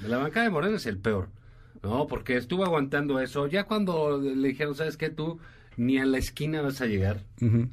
De 0.00 0.08
la 0.08 0.18
bancada 0.18 0.44
de 0.44 0.50
Morena 0.50 0.76
es 0.76 0.86
el 0.86 0.98
peor. 0.98 1.28
No, 1.82 2.06
porque 2.08 2.36
estuvo 2.36 2.64
aguantando 2.64 3.20
eso. 3.20 3.46
Ya 3.46 3.64
cuando 3.64 4.18
le 4.20 4.48
dijeron, 4.48 4.74
¿sabes 4.74 4.96
qué? 4.96 5.10
Tú 5.10 5.38
ni 5.76 5.98
a 5.98 6.04
la 6.04 6.18
esquina 6.18 6.60
vas 6.60 6.80
a 6.80 6.86
llegar. 6.86 7.24
Ujú. 7.40 7.68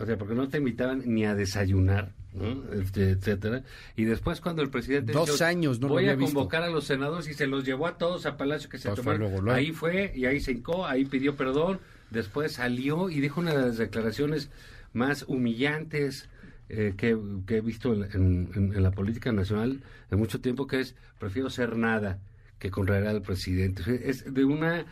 O 0.00 0.06
sea, 0.06 0.16
porque 0.18 0.34
no 0.34 0.48
te 0.48 0.58
invitaban 0.58 1.02
ni 1.06 1.24
a 1.24 1.34
desayunar, 1.34 2.12
¿no? 2.34 2.72
Este, 2.72 3.10
etcétera. 3.10 3.62
Y 3.96 4.04
después 4.04 4.40
cuando 4.40 4.62
el 4.62 4.70
presidente 4.70 5.12
Dos 5.12 5.30
dijo, 5.32 5.44
años 5.44 5.80
no 5.80 5.88
lo 5.88 5.94
voy 5.94 6.04
había 6.04 6.12
a 6.12 6.16
visto". 6.16 6.34
convocar 6.34 6.62
a 6.62 6.68
los 6.70 6.84
senadores 6.84 7.28
y 7.28 7.34
se 7.34 7.46
los 7.46 7.64
llevó 7.64 7.86
a 7.86 7.98
todos 7.98 8.26
a 8.26 8.36
Palacio 8.36 8.68
que 8.70 8.78
se 8.78 8.88
Pues 8.88 8.96
fue 9.00 9.14
tomaron. 9.14 9.20
luego, 9.20 9.42
luego. 9.42 9.56
Ahí 9.58 9.72
fue 9.72 10.12
y 10.14 10.26
ahí 10.26 10.40
se 10.40 10.52
hincó, 10.52 10.86
ahí 10.86 11.04
pidió 11.04 11.34
perdón, 11.36 11.80
después 12.10 12.52
salió 12.52 13.10
y 13.10 13.20
dijo 13.20 13.40
una 13.40 13.54
de 13.54 13.62
las 13.66 13.76
declaraciones 13.78 14.50
más 14.92 15.24
humillantes 15.28 16.28
eh, 16.70 16.94
que, 16.96 17.16
que 17.46 17.56
he 17.56 17.60
visto 17.60 17.92
en, 17.94 18.50
en- 18.54 18.72
en 18.74 18.82
la 18.82 18.90
política 18.90 19.32
nacional 19.32 19.80
de 20.10 20.16
mucho 20.16 20.40
tiempo, 20.40 20.66
que 20.66 20.80
es 20.80 20.94
prefiero 21.18 21.50
ser 21.50 21.76
nada 21.76 22.18
que 22.58 22.70
contraer 22.70 23.06
al 23.06 23.22
presidente. 23.22 23.82
Es 24.08 24.32
de 24.32 24.44
una 24.44 24.84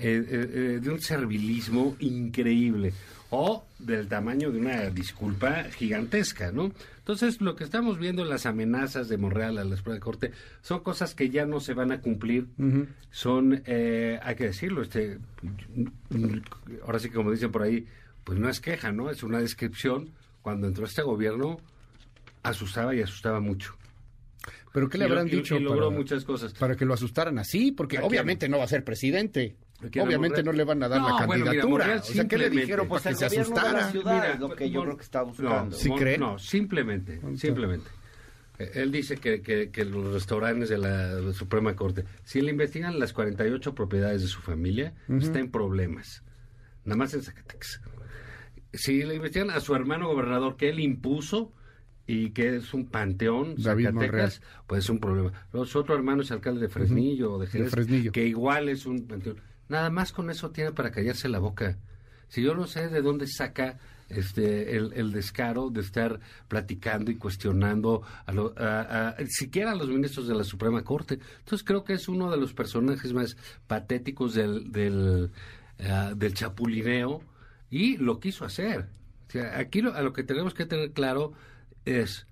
eh, 0.00 0.24
eh, 0.30 0.80
de 0.82 0.90
un 0.90 1.00
servilismo 1.00 1.96
increíble 2.00 2.92
o 3.30 3.64
del 3.78 4.08
tamaño 4.08 4.50
de 4.50 4.58
una 4.58 4.90
disculpa 4.90 5.64
gigantesca, 5.64 6.50
¿no? 6.50 6.72
Entonces, 6.98 7.40
lo 7.40 7.56
que 7.56 7.64
estamos 7.64 7.98
viendo 7.98 8.22
en 8.22 8.28
las 8.28 8.46
amenazas 8.46 9.08
de 9.08 9.16
Monreal 9.16 9.58
a 9.58 9.64
la 9.64 9.76
Suprema 9.76 10.00
Corte 10.00 10.32
son 10.62 10.80
cosas 10.80 11.14
que 11.14 11.30
ya 11.30 11.46
no 11.46 11.60
se 11.60 11.74
van 11.74 11.92
a 11.92 12.00
cumplir. 12.00 12.46
Son, 13.10 13.62
eh, 13.66 14.18
hay 14.22 14.34
que 14.34 14.44
decirlo, 14.44 14.82
este, 14.82 15.18
ahora 16.84 16.98
sí 16.98 17.08
que 17.08 17.14
como 17.14 17.30
dicen 17.30 17.52
por 17.52 17.62
ahí, 17.62 17.86
pues 18.24 18.38
no 18.38 18.48
es 18.48 18.60
queja, 18.60 18.92
¿no? 18.92 19.10
Es 19.10 19.22
una 19.22 19.38
descripción. 19.38 20.10
Cuando 20.42 20.66
entró 20.66 20.86
este 20.86 21.02
gobierno, 21.02 21.58
asustaba 22.42 22.94
y 22.94 23.02
asustaba 23.02 23.40
mucho. 23.40 23.76
¿Pero 24.72 24.88
qué 24.88 24.98
le 24.98 25.04
Y 25.04 25.08
habrán 25.08 25.26
dicho 25.26 25.56
y 25.56 25.60
logró 25.60 25.88
para, 25.88 25.98
muchas 25.98 26.24
cosas. 26.24 26.52
para 26.54 26.76
que 26.76 26.84
lo 26.84 26.94
asustaran 26.94 27.38
así? 27.38 27.72
Porque 27.72 27.98
obviamente 27.98 28.48
no 28.48 28.58
va 28.58 28.64
a 28.64 28.68
ser 28.68 28.84
presidente. 28.84 29.56
Obviamente 29.82 30.40
¿A 30.40 30.42
no 30.42 30.52
le 30.52 30.64
van 30.64 30.82
a 30.82 30.88
dar 30.88 31.00
No, 31.00 31.08
la 31.08 31.26
bueno, 31.26 31.44
mira, 31.44 31.44
candidatura. 31.62 31.70
Monreal 31.86 31.98
o 32.00 32.02
sea, 32.02 32.28
¿qué 32.28 32.38
le 32.38 32.50
dijeron 32.50 32.88
Pues 32.88 33.02
para 33.02 33.14
que 33.16 33.28
se 33.28 33.36
la 33.36 33.42
asustara? 33.42 33.90
ciudad 33.90 34.30
es 34.34 34.40
lo 34.40 34.54
que 34.54 34.70
yo 34.70 34.80
Mon- 34.80 34.84
creo 34.86 34.96
que 34.98 35.02
está 35.04 35.20
No, 35.20 35.26
buscando. 35.26 35.76
¿Sí 35.76 35.88
Mon- 35.88 35.98
cree? 35.98 36.18
No, 36.18 36.38
simplemente, 36.38 37.20
simplemente. 37.36 37.88
Eh, 38.58 38.70
Él 38.74 38.92
dice 38.92 39.16
que, 39.16 39.40
que- 39.40 39.70
que 39.70 39.84
los 39.86 40.12
restaurantes 40.12 40.68
de 40.68 40.78
la 40.78 41.32
Suprema 41.32 41.74
Corte, 41.74 42.04
si 42.24 42.40
le 42.42 42.50
investigan 42.50 42.98
las 42.98 43.12
48 43.14 43.74
propiedades 43.74 44.20
de 44.22 44.28
su 44.28 44.40
familia, 44.40 44.92
está 45.08 45.38
en 45.38 45.50
problemas. 45.50 46.22
Nada 46.84 46.96
más 46.96 47.14
en 47.14 47.22
Zacatecas. 47.22 47.80
Si 48.72 49.02
le 49.02 49.14
investigan 49.16 49.50
a 49.50 49.60
su 49.60 49.74
hermano 49.74 50.08
gobernador 50.08 50.56
que 50.56 50.68
él 50.68 50.78
impuso 50.80 51.52
y 52.06 52.30
que 52.30 52.56
es 52.56 52.74
un 52.74 52.86
panteón, 52.88 53.54
David 53.56 53.86
Zacatecas, 53.86 54.42
pues 54.66 54.84
es 54.84 54.90
un 54.90 54.98
problema. 55.00 55.32
Los 55.52 55.74
otros 55.76 55.96
hermanos 55.96 56.30
alcaldes 56.30 56.60
de 56.62 56.68
Fresnillo 56.68 57.34
o 57.34 57.38
de 57.38 57.46
Jerez, 57.46 57.70
Fresnillo. 57.70 58.12
que 58.12 58.26
igual 58.26 58.68
es 58.68 58.84
un 58.86 59.06
panteón. 59.06 59.40
Nada 59.70 59.88
más 59.88 60.12
con 60.12 60.28
eso 60.28 60.50
tiene 60.50 60.72
para 60.72 60.90
callarse 60.90 61.28
la 61.28 61.38
boca. 61.38 61.78
Si 62.28 62.42
yo 62.42 62.54
no 62.54 62.66
sé 62.66 62.88
de 62.88 63.00
dónde 63.02 63.26
saca 63.26 63.78
este 64.08 64.76
el, 64.76 64.92
el 64.94 65.12
descaro 65.12 65.70
de 65.70 65.80
estar 65.80 66.18
platicando 66.48 67.10
y 67.12 67.16
cuestionando 67.16 68.02
a, 68.26 68.32
lo- 68.32 68.52
a- 68.56 69.10
a- 69.10 69.16
siquiera 69.28 69.70
a 69.70 69.74
los 69.76 69.88
ministros 69.88 70.26
de 70.26 70.34
la 70.34 70.42
Suprema 70.44 70.82
Corte. 70.82 71.20
Entonces 71.38 71.64
creo 71.64 71.84
que 71.84 71.92
es 71.94 72.08
uno 72.08 72.28
de 72.30 72.36
los 72.36 72.52
personajes 72.52 73.12
más 73.12 73.36
patéticos 73.68 74.34
del, 74.34 74.72
del, 74.72 75.30
ah, 75.88 76.12
del 76.16 76.34
chapulineo 76.34 77.22
y 77.70 77.96
lo 77.98 78.18
quiso 78.18 78.44
hacer. 78.44 78.88
O 79.28 79.30
sea, 79.30 79.56
aquí 79.58 79.80
lo, 79.80 79.94
a 79.94 80.02
lo 80.02 80.12
que 80.12 80.24
tenemos 80.24 80.54
que 80.54 80.66
tener 80.66 80.90
claro 80.92 81.32
es, 81.84 82.26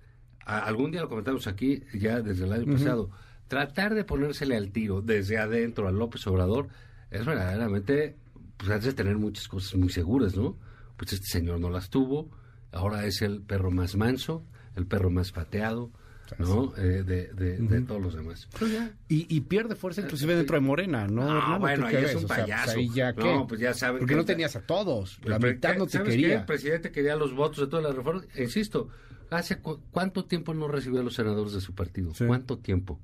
a- 0.45 0.59
algún 0.59 0.91
día 0.91 0.99
lo 1.01 1.09
comentamos 1.09 1.47
aquí 1.47 1.83
ya 1.93 2.19
desde 2.21 2.43
el 2.43 2.51
año 2.51 2.73
pasado, 2.73 3.09
tratar 3.47 3.95
de 3.95 4.03
ponérsele 4.03 4.57
al 4.57 4.71
tiro 4.71 5.01
desde 5.01 5.37
adentro 5.37 5.87
a 5.87 5.91
López 5.93 6.27
Obrador 6.27 6.67
es 7.11 7.25
verdaderamente, 7.25 8.15
pues 8.57 8.69
has 8.71 8.83
de 8.83 8.93
tener 8.93 9.17
muchas 9.17 9.47
cosas 9.47 9.75
muy 9.75 9.89
seguras, 9.89 10.35
¿no? 10.35 10.57
Pues 10.97 11.13
este 11.13 11.27
señor 11.27 11.59
no 11.59 11.69
las 11.69 11.89
tuvo, 11.89 12.29
ahora 12.71 13.05
es 13.05 13.21
el 13.21 13.41
perro 13.41 13.71
más 13.71 13.95
manso, 13.95 14.45
el 14.75 14.85
perro 14.85 15.09
más 15.09 15.31
pateado, 15.31 15.91
¿no? 16.37 16.75
Eh, 16.77 17.03
de, 17.03 17.33
de, 17.33 17.57
de 17.57 17.81
todos 17.81 18.01
los 18.01 18.13
demás. 18.15 18.47
Ya, 18.71 18.93
Y, 19.07 19.25
y 19.35 19.41
pierde 19.41 19.75
fuerza 19.75 20.01
inclusive 20.01 20.35
dentro 20.35 20.55
de 20.57 20.61
Morena, 20.61 21.07
¿no? 21.07 21.23
Ah, 21.23 21.37
Hernán? 21.37 21.53
¿O 21.55 21.59
bueno, 21.59 21.87
ahí 21.87 21.95
qué 21.95 22.03
es 22.05 22.15
un 22.15 22.25
O 22.25 22.27
sea, 22.27 22.27
pues 22.27 22.39
payaso. 22.41 22.77
ahí 22.77 22.89
ya, 22.93 23.11
No, 23.13 23.23
¿qué? 23.23 23.45
pues 23.49 23.61
ya 23.61 23.73
saben 23.73 23.99
Porque 23.99 24.13
que- 24.13 24.17
no 24.19 24.25
tenías 24.25 24.55
a 24.55 24.61
todos. 24.61 25.19
La 25.23 25.39
Pero, 25.39 25.53
mitad 25.53 25.71
¿qué- 25.73 25.79
no 25.79 25.85
te 25.85 25.91
¿sabes 25.93 26.15
qué? 26.15 26.21
quería. 26.21 26.39
El 26.41 26.45
presidente 26.45 26.91
quería 26.91 27.15
los 27.15 27.33
votos 27.33 27.59
de 27.61 27.67
todas 27.67 27.83
las 27.85 27.95
reformas. 27.95 28.27
Insisto, 28.37 28.89
¿hace 29.31 29.57
cu- 29.59 29.79
cuánto 29.91 30.25
tiempo 30.25 30.53
no 30.53 30.67
recibió 30.67 30.99
a 30.99 31.03
los 31.03 31.15
senadores 31.15 31.53
de 31.53 31.61
su 31.61 31.73
partido? 31.73 32.13
Sí. 32.13 32.25
¿Cuánto 32.27 32.59
tiempo? 32.59 32.99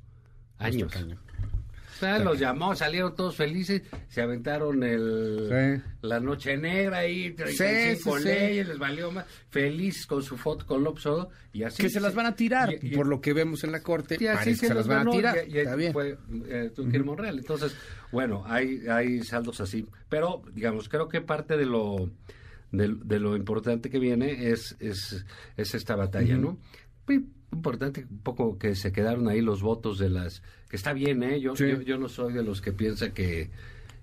Años. 0.59 0.93
Los 2.23 2.39
llamó, 2.39 2.75
salieron 2.75 3.15
todos 3.15 3.35
felices, 3.35 3.81
se 4.09 4.21
aventaron 4.21 4.83
el, 4.83 5.47
Sí. 5.81 5.83
la 6.01 6.19
noche 6.19 6.57
negra 6.57 6.99
ahí, 6.99 7.31
35 7.31 8.17
sí, 8.17 8.21
sí. 8.23 8.27
leyes, 8.27 8.67
les 8.67 8.77
valió 8.77 9.11
más, 9.11 9.25
felices 9.49 10.05
con 10.05 10.21
su 10.23 10.37
foto 10.37 10.65
con 10.65 10.83
López 10.83 11.05
Obrador, 11.05 11.29
y 11.53 11.63
así. 11.63 11.81
que 11.83 11.89
se 11.89 11.99
las 11.99 12.13
van 12.15 12.25
a 12.25 12.35
tirar, 12.35 12.73
y- 12.81 12.87
y- 12.87 12.95
por 12.95 13.07
lo 13.07 13.21
que 13.21 13.33
vemos 13.33 13.63
en 13.63 13.71
la 13.71 13.81
corte, 13.81 14.17
y 14.19 14.27
así 14.27 14.55
se 14.55 14.73
las 14.73 14.87
van 14.87 15.07
a 15.07 15.11
tirar. 15.11 15.37
y- 15.47 15.57
Está 15.57 15.75
bien. 15.75 15.93
Fue 15.93 16.17
eh, 16.49 16.71
Monreal. 17.03 17.37
Entonces, 17.39 17.75
bueno, 18.11 18.43
hay, 18.45 18.81
hay 18.89 19.23
saldos 19.23 19.61
así. 19.61 19.87
Pero, 20.09 20.41
digamos, 20.53 20.89
creo 20.89 21.07
que 21.07 21.21
parte 21.21 21.55
de 21.57 21.65
lo 21.65 22.09
de, 22.71 22.93
de 23.05 23.19
lo 23.19 23.37
importante 23.37 23.89
que 23.89 23.99
viene 23.99 24.49
es, 24.49 24.75
es, 24.79 25.25
es 25.55 25.75
esta 25.75 25.95
batalla, 25.95 26.35
¿no? 26.35 26.57
Muy 27.07 27.25
importante 27.51 28.05
un 28.09 28.19
poco 28.19 28.57
que 28.57 28.75
se 28.75 28.91
quedaron 28.91 29.27
ahí 29.27 29.41
los 29.41 29.61
votos 29.61 29.97
de 29.99 30.09
las... 30.09 30.41
que 30.69 30.75
está 30.75 30.93
bien, 30.93 31.23
¿eh? 31.23 31.39
Yo, 31.39 31.55
Sí. 31.55 31.65
yo, 31.69 31.81
yo 31.81 31.97
no 31.97 32.09
soy 32.09 32.33
de 32.33 32.43
los 32.43 32.61
que 32.61 32.71
piensa 32.73 33.13
que, 33.13 33.49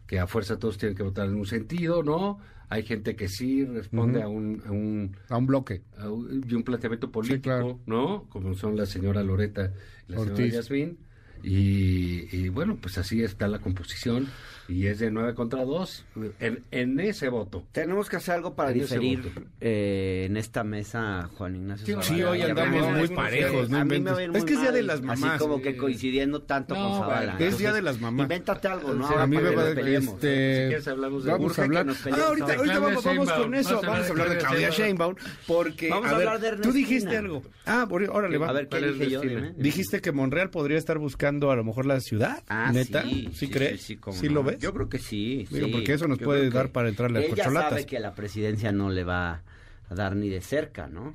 que 0.07 0.19
a 0.19 0.27
fuerza 0.27 0.59
todos 0.59 0.79
tienen 0.79 0.97
que 0.97 1.03
votar 1.03 1.29
en 1.29 1.35
un 1.35 1.47
sentido, 1.47 2.03
¿no? 2.03 2.39
Hay 2.69 2.85
gente 2.85 3.17
que 3.17 3.29
sí 3.29 3.65
responde 3.67 4.23
a 4.23 4.29
un... 4.29 4.63
A 4.65 4.71
un 4.71 5.17
A 5.29 5.37
un 5.37 5.47
bloque. 5.47 5.83
a 5.99 6.09
un- 6.09 6.43
y 6.49 6.55
un 6.55 6.63
planteamiento 6.63 7.11
político, 7.13 7.43
claro. 7.43 7.81
¿no? 7.87 8.25
Como 8.31 8.55
son 8.55 8.77
la 8.77 8.87
señora 8.87 9.23
Loreta 9.23 9.73
y 10.09 10.13
la 10.13 10.19
señora 10.19 10.33
Ortiz. 10.37 10.55
Yasmín. 10.55 10.99
Y, 11.45 12.35
y 12.35 12.49
bueno, 12.51 12.79
pues 12.81 12.97
así 12.99 13.23
está 13.23 13.49
la 13.49 13.59
composición 13.59 14.29
y 14.69 14.87
es 14.87 14.99
de 14.99 15.11
9 15.11 15.35
contra 15.35 15.65
2 15.65 16.05
en, 16.41 16.63
en 16.71 17.01
ese 17.01 17.29
voto. 17.29 17.65
Tenemos 17.73 18.09
que 18.09 18.17
hacer 18.17 18.35
algo 18.35 18.55
para 18.55 18.71
En 18.71 18.79
diferir 18.81 19.33
eh, 19.61 20.25
en 20.27 20.37
esta 20.37 20.65
mesa, 20.65 21.29
Juan 21.37 21.57
Ignacio. 21.57 22.01
Sí. 22.03 22.15
Sí, 22.15 22.23
hoy 22.23 22.43
andamos 22.43 22.91
muy 22.97 23.09
parejos, 23.09 23.69
¿no? 23.71 23.79
A 23.79 23.85
mí 23.85 23.91
me 23.91 23.97
inventes. 23.97 24.25
Es 24.25 24.31
muy 24.31 24.45
que 24.45 24.53
es 24.55 24.61
Día 24.61 24.71
mal, 24.71 24.75
de 24.75 24.83
las 24.83 25.01
mamás. 25.03 25.31
Así 25.31 25.39
como 25.39 25.63
que 25.63 25.77
coincidiendo 25.77 26.43
tanto 26.43 26.75
No, 26.75 26.89
con 26.91 26.99
Zavala. 27.01 27.37
es 27.39 27.59
Día 27.59 27.73
de 27.73 27.83
las 27.83 28.01
mamás. 28.01 28.25
Invéntate 28.25 28.69
algo, 28.69 28.95
¿no? 28.95 29.07
A 29.09 29.27
mí 29.27 29.37
me 29.37 29.51
va 29.55 29.75
peleemos. 29.75 30.15
este, 30.15 30.63
Si 30.63 30.69
quieres 30.69 30.89
hablamos 30.89 31.25
de- 31.25 31.33
vamos 31.33 31.53
a 31.53 31.55
que 31.55 31.61
hablar 31.63 31.87
nos 31.87 32.07
ah, 32.07 32.11
ahorita, 32.11 32.27
ahorita 32.27 32.55
Claudia 32.55 32.79
vamos, 32.81 33.05
vamos 33.05 33.27
Sheinbaum. 33.29 33.43
con 33.43 33.55
eso 33.55 33.69
Vamos 33.71 33.85
a 33.85 33.91
vamos 33.91 34.07
a 34.07 34.11
hablar 34.11 34.29
de 34.31 34.37
Claudia 34.39 34.69
Sheinbaum. 34.71 35.15
Porque 35.47 35.89
Vamos 35.91 36.11
a 36.13 36.19
ver, 36.19 36.29
hablar 36.29 36.57
de 36.57 36.63
tú 36.63 36.73
dijiste 36.73 37.17
algo 37.17 37.43
ah 37.67 37.87
órale 37.91 38.39
va 38.39 38.49
A 38.49 38.53
ver, 38.53 38.65
¿qué 38.65 38.69
¿Cuál 38.79 38.85
es 38.85 38.99
dije 38.99 39.11
yo? 39.11 39.21
Dijiste 39.57 40.01
que 40.01 40.13
Monreal 40.13 40.51
podría 40.51 40.79
estar 40.79 40.99
buscando 40.99 41.51
a 41.51 41.57
lo 41.57 41.65
mejor 41.65 41.87
la 41.87 42.01
ciudad 42.01 42.43
Ah, 42.49 42.71
neta 42.73 43.03
sí, 43.03 43.29
sí, 43.35 43.49
crees 43.51 43.83
Sí, 43.83 43.97
cómo 43.97 44.17
sí 44.17 44.29
no. 44.29 44.35
lo 44.35 44.45
ves 44.45 44.59
Yo 44.63 44.73
creo 44.73 44.89
que 44.89 44.99
sí. 44.99 45.47
Digo, 45.51 45.67
sí. 45.67 45.73
porque 45.73 45.93
eso 45.95 46.07
nos 46.09 46.19
Yo 46.19 46.25
puede 46.27 46.49
dar 46.51 46.71
para 46.73 46.89
entrarle 46.89 47.19
a 47.19 47.23
Ella 47.23 47.35
corcholatas. 47.35 47.71
sabe 47.71 47.87
que 47.87 47.99
la 48.01 48.15
presidencia 48.15 48.73
no 48.73 48.89
le 48.91 49.05
va 49.05 49.43
a 49.89 49.95
dar 49.95 50.17
ni 50.17 50.29
de 50.29 50.41
cerca, 50.41 50.87
¿no? 50.87 51.15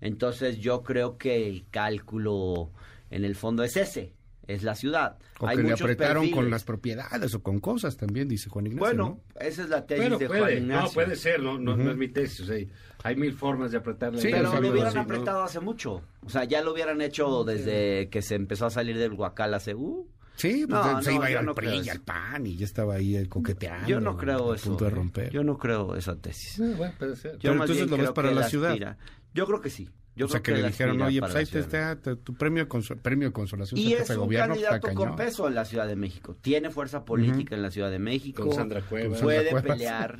Entonces 0.00 0.58
yo 0.58 0.82
creo 0.82 1.16
que 1.18 1.48
el 1.48 1.66
cálculo 1.70 2.70
en 3.10 3.24
el 3.24 3.34
fondo 3.34 3.62
es 3.64 3.76
ese, 3.76 4.12
es 4.46 4.62
la 4.62 4.74
ciudad. 4.74 5.18
o 5.40 5.46
Hay 5.48 5.56
que 5.56 5.62
le 5.64 5.72
apretaron 5.72 6.30
con 6.30 6.50
las 6.50 6.64
propiedades 6.64 7.34
o 7.34 7.42
con 7.42 7.60
cosas 7.60 7.96
también 7.96 8.28
dice 8.28 8.48
Juan 8.50 8.66
Ignacio 8.66 8.84
Bueno, 8.86 9.20
¿no? 9.34 9.40
esa 9.40 9.62
es 9.62 9.68
la 9.68 9.86
tesis 9.86 10.02
Bueno, 10.02 10.18
de 10.18 10.26
Juan 10.28 10.38
puede, 10.40 10.58
Ignacio. 10.58 10.86
no, 10.88 10.92
puede 10.92 11.16
ser, 11.16 11.42
no, 11.42 11.58
no, 11.58 11.76
no 11.76 11.90
es 11.90 11.96
mi 11.96 12.08
tesis. 12.08 12.40
o 12.40 12.44
sea, 12.46 12.64
hay 13.02 13.16
mil 13.16 13.32
formas 13.34 13.70
de 13.72 13.78
apretarle. 13.78 14.20
Sí, 14.20 14.28
Pero 14.30 14.60
lo 14.60 14.70
hubieran 14.70 14.88
así, 14.88 14.96
¿no? 14.96 15.02
apretado 15.02 15.42
hace 15.42 15.60
mucho. 15.60 16.02
O 16.24 16.28
sea, 16.28 16.44
ya 16.44 16.62
lo 16.62 16.72
hubieran 16.72 17.00
hecho 17.00 17.44
desde 17.44 18.08
que 18.10 18.22
se 18.22 18.34
empezó 18.34 18.66
a 18.66 18.70
salir 18.70 18.96
del 18.98 19.12
Huacal 19.12 19.54
hace... 19.54 19.74
uh, 19.74 20.06
sí 20.36 20.66
pues 20.68 20.80
No, 20.84 21.02
se 21.02 21.10
no, 21.10 21.16
iba 21.16 21.26
a 21.26 21.30
ir 21.30 21.36
al 21.38 21.46
no 21.46 21.54
PRI 21.54 21.80
y 21.84 21.88
al 21.88 22.00
PAN 22.00 22.46
y 22.46 22.56
ya 22.56 22.64
estaba 22.64 22.94
ahí 22.94 23.16
eh, 23.16 23.28
coqueteando 23.28 23.88
yo 23.88 24.00
no 24.00 24.16
creo 24.16 24.52
a 24.52 24.56
eso. 24.56 24.70
punto 24.70 24.84
de 24.84 24.90
¿eh? 24.90 24.94
romper 24.94 25.30
Yo 25.32 25.44
no 25.44 25.56
creo 25.58 25.94
esa 25.96 26.16
tesis. 26.16 26.52
Sí, 26.54 26.74
bueno, 26.76 26.94
puede 26.98 27.16
ser. 27.16 27.32
Yo 27.38 27.50
Pero 27.52 27.52
entonces 27.62 27.90
lo 27.90 27.96
ves 27.96 28.10
para 28.12 28.28
que 28.30 28.34
la 28.34 28.48
ciudad. 28.48 28.70
aspira. 28.72 28.98
Yo 29.32 29.46
creo 29.46 29.60
que 29.60 29.70
sí. 29.70 29.88
Yo 30.16 30.26
o 30.26 30.28
sea 30.28 30.40
creo 30.42 30.56
que 30.56 30.62
le 30.62 30.68
dijeron 30.68 31.02
oye 31.02 31.18
pues 31.20 31.34
ahí 31.34 31.42
está 31.42 31.96
tu, 31.96 32.34
premio 32.34 32.62
de 32.64 32.68
conso- 32.68 32.96
premio 33.00 33.28
de 33.28 33.32
consolación 33.32 33.80
Y 33.80 33.94
es 33.94 34.06
de 34.06 34.14
un 34.16 34.20
gobierno 34.26 34.54
está 34.54 34.78
candidato 34.80 34.94
con 34.94 35.16
peso 35.16 35.48
en 35.48 35.54
la 35.56 35.64
Ciudad 35.64 35.88
de 35.88 35.96
México. 35.96 36.36
Tiene 36.40 36.70
fuerza 36.70 37.04
política 37.04 37.56
en 37.56 37.62
la 37.62 37.70
Ciudad 37.72 37.90
de 37.90 37.98
México. 37.98 38.44
Con 38.44 38.52
Sandra 38.54 38.80
Cuevas. 38.82 39.20
Puede 39.20 39.38
Sandra 39.50 39.60
Cuevas. 39.62 39.76
pelear. 39.78 40.18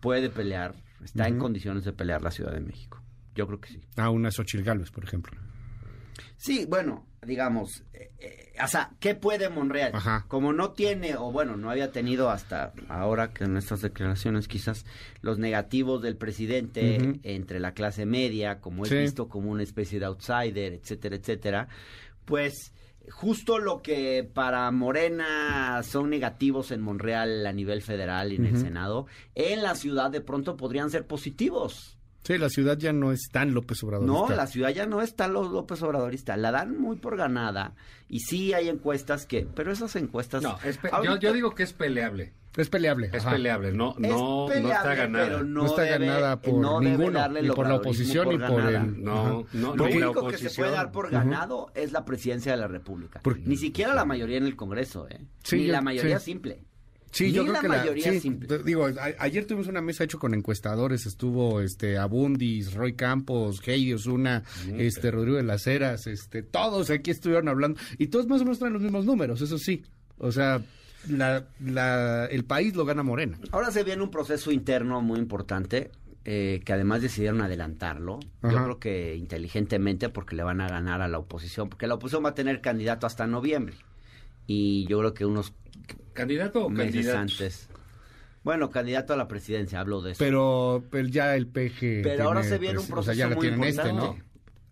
Puede 0.00 0.28
pelear. 0.30 0.74
Está 1.04 1.28
en 1.28 1.34
Ujú. 1.34 1.42
condiciones 1.42 1.84
de 1.84 1.92
pelear 1.92 2.20
la 2.22 2.32
Ciudad 2.32 2.52
de 2.52 2.60
México. 2.60 3.00
Yo 3.36 3.46
creo 3.46 3.60
que 3.60 3.68
sí. 3.68 3.80
ah 3.96 4.10
una 4.10 4.32
Xochitl 4.32 4.64
Gálvez 4.64 4.90
por 4.90 5.04
ejemplo 5.04 5.38
Sí, 6.36 6.66
bueno, 6.68 7.06
digamos, 7.24 7.84
eh, 7.92 8.10
eh, 8.18 8.47
o 8.62 8.68
sea, 8.68 8.90
¿qué 9.00 9.14
puede 9.14 9.48
Monreal? 9.48 9.92
Ajá. 9.94 10.24
Como 10.28 10.52
no 10.52 10.70
tiene, 10.72 11.16
o 11.16 11.30
bueno, 11.32 11.56
no 11.56 11.70
había 11.70 11.92
tenido 11.92 12.30
hasta 12.30 12.72
ahora 12.88 13.32
que 13.32 13.44
en 13.44 13.56
estas 13.56 13.80
declaraciones 13.82 14.48
quizás 14.48 14.84
los 15.20 15.38
negativos 15.38 16.02
del 16.02 16.16
presidente 16.16 17.18
entre 17.22 17.60
la 17.60 17.72
clase 17.74 18.06
media, 18.06 18.60
como 18.60 18.84
es 18.84 18.90
Sí. 18.90 18.96
visto 18.98 19.28
como 19.28 19.50
una 19.50 19.62
especie 19.62 19.98
de 19.98 20.06
outsider, 20.06 20.72
etcétera, 20.74 21.16
etcétera, 21.16 21.68
pues 22.24 22.72
justo 23.10 23.58
lo 23.58 23.80
que 23.82 24.22
para 24.34 24.70
Morena 24.70 25.82
son 25.82 26.10
negativos 26.10 26.70
en 26.70 26.80
Monreal 26.82 27.46
a 27.46 27.52
nivel 27.52 27.82
federal 27.82 28.32
y 28.32 28.36
en 28.36 28.46
el. 28.46 28.58
Senado, 28.58 29.06
en 29.34 29.62
la 29.62 29.74
ciudad 29.74 30.10
de 30.10 30.20
pronto 30.20 30.56
podrían 30.56 30.90
ser 30.90 31.06
positivos. 31.06 31.97
Sí 32.28 32.38
la 32.38 32.48
ciudad 32.48 32.78
ya 32.78 32.92
no 32.92 33.10
es 33.12 33.28
tan 33.32 33.54
López 33.54 33.82
Obrador 33.82 34.06
No, 34.06 34.28
la 34.28 34.46
ciudad 34.46 34.70
ya 34.70 34.86
no 34.86 35.02
está 35.02 35.26
lo 35.28 35.48
López 35.48 35.82
Obradorista, 35.82 36.36
la 36.36 36.50
dan 36.52 36.78
muy 36.80 36.96
por 36.96 37.16
ganada 37.16 37.74
y 38.08 38.20
sí 38.20 38.52
hay 38.52 38.68
encuestas 38.68 39.26
que, 39.26 39.46
pero 39.54 39.72
esas 39.72 39.96
encuestas... 39.96 40.42
No, 40.42 40.58
es 40.64 40.78
pe- 40.78 40.88
yo, 40.90 40.96
ahorita- 40.96 41.18
yo 41.18 41.32
digo 41.32 41.54
que 41.54 41.62
es 41.64 41.72
peleable. 41.72 42.32
Es 42.56 42.70
peleable. 42.70 43.10
Es 43.12 43.22
ajá. 43.24 43.32
peleable, 43.36 43.72
no, 43.72 43.92
Es 43.92 44.10
no, 44.10 44.48
no 44.48 44.52
está 44.72 44.94
ganada. 44.94 45.24
pero 45.26 45.44
no, 45.44 45.62
No 45.62 45.66
está 45.66 45.82
debe, 45.82 46.06
ganada 46.06 46.40
por 46.40 46.54
no 46.54 46.80
debe 46.80 46.90
ninguno, 46.96 47.18
darle 47.20 47.42
ni 47.42 47.50
por 47.50 47.68
la 47.68 47.74
oposición 47.76 48.24
por 48.24 48.32
ni 48.34 48.38
por 48.40 48.56
ganada. 48.62 48.84
el- 48.84 49.04
No, 49.04 49.46
no, 49.52 49.76
Lo 49.76 49.84
único 49.84 50.26
que 50.28 50.38
se 50.38 50.50
puede 50.50 50.72
dar 50.72 50.90
por 50.90 51.10
ganado 51.10 51.70
es 51.74 51.92
la 51.92 52.04
presidencia 52.04 52.52
de 52.52 52.58
la 52.58 52.66
República. 52.66 53.20
Por- 53.20 53.38
Ni 53.38 53.56
siquiera 53.56 53.94
la 53.94 54.04
mayoría 54.04 54.38
en 54.38 54.44
el 54.46 54.56
Congreso, 54.56 55.06
¿eh? 55.08 55.20
Sí, 55.44 55.56
Ni 55.56 55.66
yo- 55.66 55.72
la 55.72 55.82
mayoría 55.82 56.18
sí. 56.18 56.32
simple. 56.32 56.64
Sí, 57.10 57.32
yo 57.32 57.42
creo 57.42 57.54
la 57.54 57.60
que 57.60 57.68
mayoría 57.68 58.20
sí, 58.20 58.38
Digo, 58.64 58.86
a- 58.86 58.92
ayer 59.18 59.46
tuvimos 59.46 59.66
una 59.68 59.80
mesa 59.80 60.04
hecho 60.04 60.18
con 60.18 60.34
encuestadores, 60.34 61.06
estuvo 61.06 61.60
este 61.60 61.96
Abundis, 61.98 62.74
Roy 62.74 62.92
Campos, 62.94 63.60
Heidi 63.66 63.94
Osuna, 63.94 64.42
este 64.76 65.10
Rodrigo 65.10 65.36
de 65.38 65.42
las 65.42 65.66
Heras, 65.66 66.06
este 66.06 66.42
todos 66.42 66.90
aquí 66.90 67.10
estuvieron 67.10 67.48
hablando 67.48 67.80
y 67.98 68.08
todos 68.08 68.26
más 68.26 68.40
o 68.40 68.44
menos 68.44 68.58
traen 68.58 68.74
los 68.74 68.82
mismos 68.82 69.04
números, 69.04 69.40
eso 69.40 69.58
sí. 69.58 69.82
O 70.18 70.32
sea, 70.32 70.60
la, 71.08 71.46
la, 71.64 72.26
el 72.26 72.44
país 72.44 72.74
lo 72.76 72.84
gana 72.84 73.02
Morena. 73.02 73.38
Ahora 73.52 73.70
se 73.70 73.84
viene 73.84 74.02
un 74.02 74.10
proceso 74.10 74.50
interno 74.52 75.00
muy 75.00 75.18
importante, 75.18 75.90
eh, 76.24 76.60
que 76.64 76.72
además 76.74 77.00
decidieron 77.00 77.40
adelantarlo. 77.40 78.20
Yo 78.42 78.48
creo 78.50 78.78
que 78.78 79.16
inteligentemente 79.16 80.08
porque 80.10 80.36
le 80.36 80.42
van 80.42 80.60
a 80.60 80.68
ganar 80.68 81.00
a 81.00 81.08
la 81.08 81.18
oposición, 81.18 81.68
porque 81.70 81.86
la 81.86 81.94
oposición 81.94 82.24
va 82.24 82.30
a 82.30 82.34
tener 82.34 82.60
candidato 82.60 83.06
hasta 83.06 83.26
noviembre. 83.26 83.76
Y 84.46 84.86
yo 84.88 84.98
creo 84.98 85.14
que 85.14 85.24
unos 85.24 85.52
¿Candidato 86.12 86.66
o 86.66 86.68
meses 86.70 86.92
candidatos? 87.06 87.40
antes. 87.40 87.68
Bueno, 88.44 88.70
candidato 88.70 89.12
a 89.12 89.16
la 89.16 89.28
presidencia, 89.28 89.80
hablo 89.80 90.00
de 90.00 90.12
eso. 90.12 90.18
Pero 90.18 90.84
el- 90.92 91.10
ya 91.10 91.34
el 91.36 91.46
PG. 91.48 92.02
Pero 92.02 92.24
ahora 92.24 92.42
se 92.42 92.58
viene 92.58 92.78
un 92.78 92.92
o 92.92 93.02
sea, 93.02 93.14
ya 93.14 93.28
proceso 93.28 93.36
muy 93.36 93.48
tienen 93.48 93.64
este, 93.64 93.92
¿no? 93.92 94.04
importante. 94.16 94.24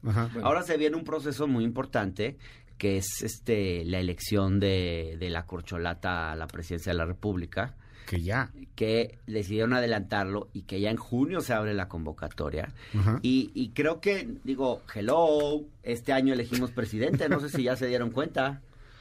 Ajá. 0.06 0.30
Bueno. 0.32 0.46
Ahora 0.48 0.62
se 0.62 0.76
viene 0.76 0.96
un 0.96 1.04
proceso 1.04 1.46
muy 1.46 1.64
importante 1.64 2.36
que 2.78 2.98
es 2.98 3.22
este 3.22 3.84
la 3.84 3.98
elección 3.98 4.60
de, 4.60 5.16
de 5.18 5.30
la 5.30 5.46
corcholata 5.46 6.32
a 6.32 6.36
la 6.36 6.46
presidencia 6.46 6.92
de 6.92 6.98
la 6.98 7.06
República, 7.06 7.74
Que 8.06 8.20
ya. 8.22 8.50
que 8.74 9.18
decidieron 9.26 9.72
adelantarlo 9.72 10.48
y 10.52 10.62
que 10.62 10.80
ya 10.80 10.90
en 10.90 10.96
junio 10.98 11.40
se 11.40 11.54
abre 11.54 11.72
la 11.74 11.88
convocatoria. 11.88 12.68
Ajá. 12.94 13.18
Y, 13.22 13.50
y 13.54 13.70
creo 13.70 14.00
que, 14.00 14.28
digo, 14.44 14.82
hello, 14.94 15.64
este 15.82 16.12
año 16.12 16.34
elegimos 16.34 16.70
presidente, 16.70 17.28
no 17.30 17.40
sé 17.40 17.48
si 17.48 17.62
ya 17.64 17.76
se 17.76 17.86
dieron 17.86 18.10
cuenta, 18.10 18.60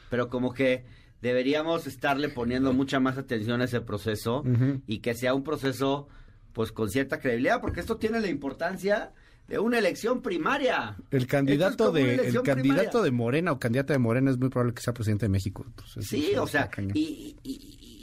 pero 0.09 0.29
como 0.29 0.53
que 0.53 0.85
deberíamos 1.25 1.87
estarle 1.87 2.29
poniendo 2.29 2.71
mucha 2.71 2.99
más 2.99 3.17
atención 3.17 3.59
a 3.61 3.65
ese 3.65 3.81
proceso 3.81 4.43
y 4.85 4.99
que 4.99 5.13
sea 5.15 5.33
un 5.33 5.43
proceso 5.43 6.07
pues 6.53 6.71
con 6.71 6.89
cierta 6.89 7.19
credibilidad, 7.19 7.59
porque 7.59 7.79
esto 7.81 7.97
tiene 7.97 8.21
la 8.21 8.27
importancia 8.27 9.11
de 9.47 9.59
una 9.59 9.77
elección 9.79 10.21
primaria. 10.21 10.95
El 11.11 11.27
candidato 11.27 11.87
es 11.89 11.93
de 11.93 12.27
el 12.27 12.41
candidato 12.41 12.55
primaria. 12.55 13.01
de 13.03 13.11
Morena 13.11 13.51
o 13.51 13.59
candidata 13.59 13.93
de 13.93 13.99
Morena 13.99 14.31
es 14.31 14.37
muy 14.37 14.49
probable 14.49 14.73
que 14.73 14.81
sea 14.81 14.93
presidente 14.93 15.25
de 15.25 15.29
México. 15.29 15.65
Sí, 15.99 16.31
o 16.39 16.47
sea, 16.47 16.69
y- 16.93 17.35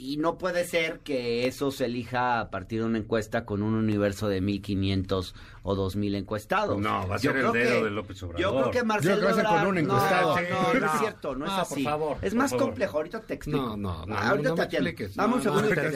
y 0.03 0.17
no 0.17 0.37
puede 0.37 0.65
ser 0.65 0.99
que 0.99 1.47
eso 1.47 1.71
se 1.71 1.85
elija 1.85 2.39
a 2.41 2.49
partir 2.51 2.79
de 2.81 2.85
una 2.85 2.97
encuesta 2.97 3.45
con 3.45 3.63
un 3.63 3.73
universo 3.73 4.27
de 4.27 4.41
1.500 4.41 5.33
o 5.63 5.75
2.000 5.75 6.15
encuestados. 6.15 6.77
No, 6.79 7.07
va 7.07 7.15
a 7.15 7.17
Yo 7.19 7.31
ser 7.31 7.37
el 7.37 7.51
creo 7.51 7.51
dedo 7.53 7.77
que- 7.79 7.83
de 7.85 7.91
López 7.91 8.23
Obrador. 8.23 8.41
Yo 8.41 8.51
creo 8.59 8.71
que 8.71 8.83
Marcelo 8.83 9.15
Yo 9.15 9.21
creo 9.21 9.35
que 9.35 9.41
a 9.41 9.43
ser 9.51 9.59
con 9.59 9.67
un 9.67 9.77
encuestado. 9.77 10.35
No, 10.35 10.41
no, 10.41 10.73
no, 10.73 10.79
no. 10.79 10.85
es 10.93 10.99
cierto, 10.99 11.35
no, 11.35 11.45
No, 11.45 11.61
es 11.61 11.67
por 11.69 11.77
así. 11.77 11.83
favor, 11.83 12.17
es 12.21 12.29
por 12.33 12.37
más 12.39 12.53
complejo, 12.53 12.97
ahorita 12.97 13.19
te 13.21 13.33
explico. 13.35 13.59
No, 13.65 13.77
no, 13.77 14.05
no, 14.05 14.17
Ahorita 14.17 14.49
no 14.49 14.55
te 14.55 14.61
me 14.61 14.65
atiendo. 14.65 14.89
expliques. 14.89 15.15
Dame 15.15 15.33
un 15.35 15.41
segundo 15.41 15.61
no, 15.63 15.69
te 15.69 15.75
te 15.75 15.89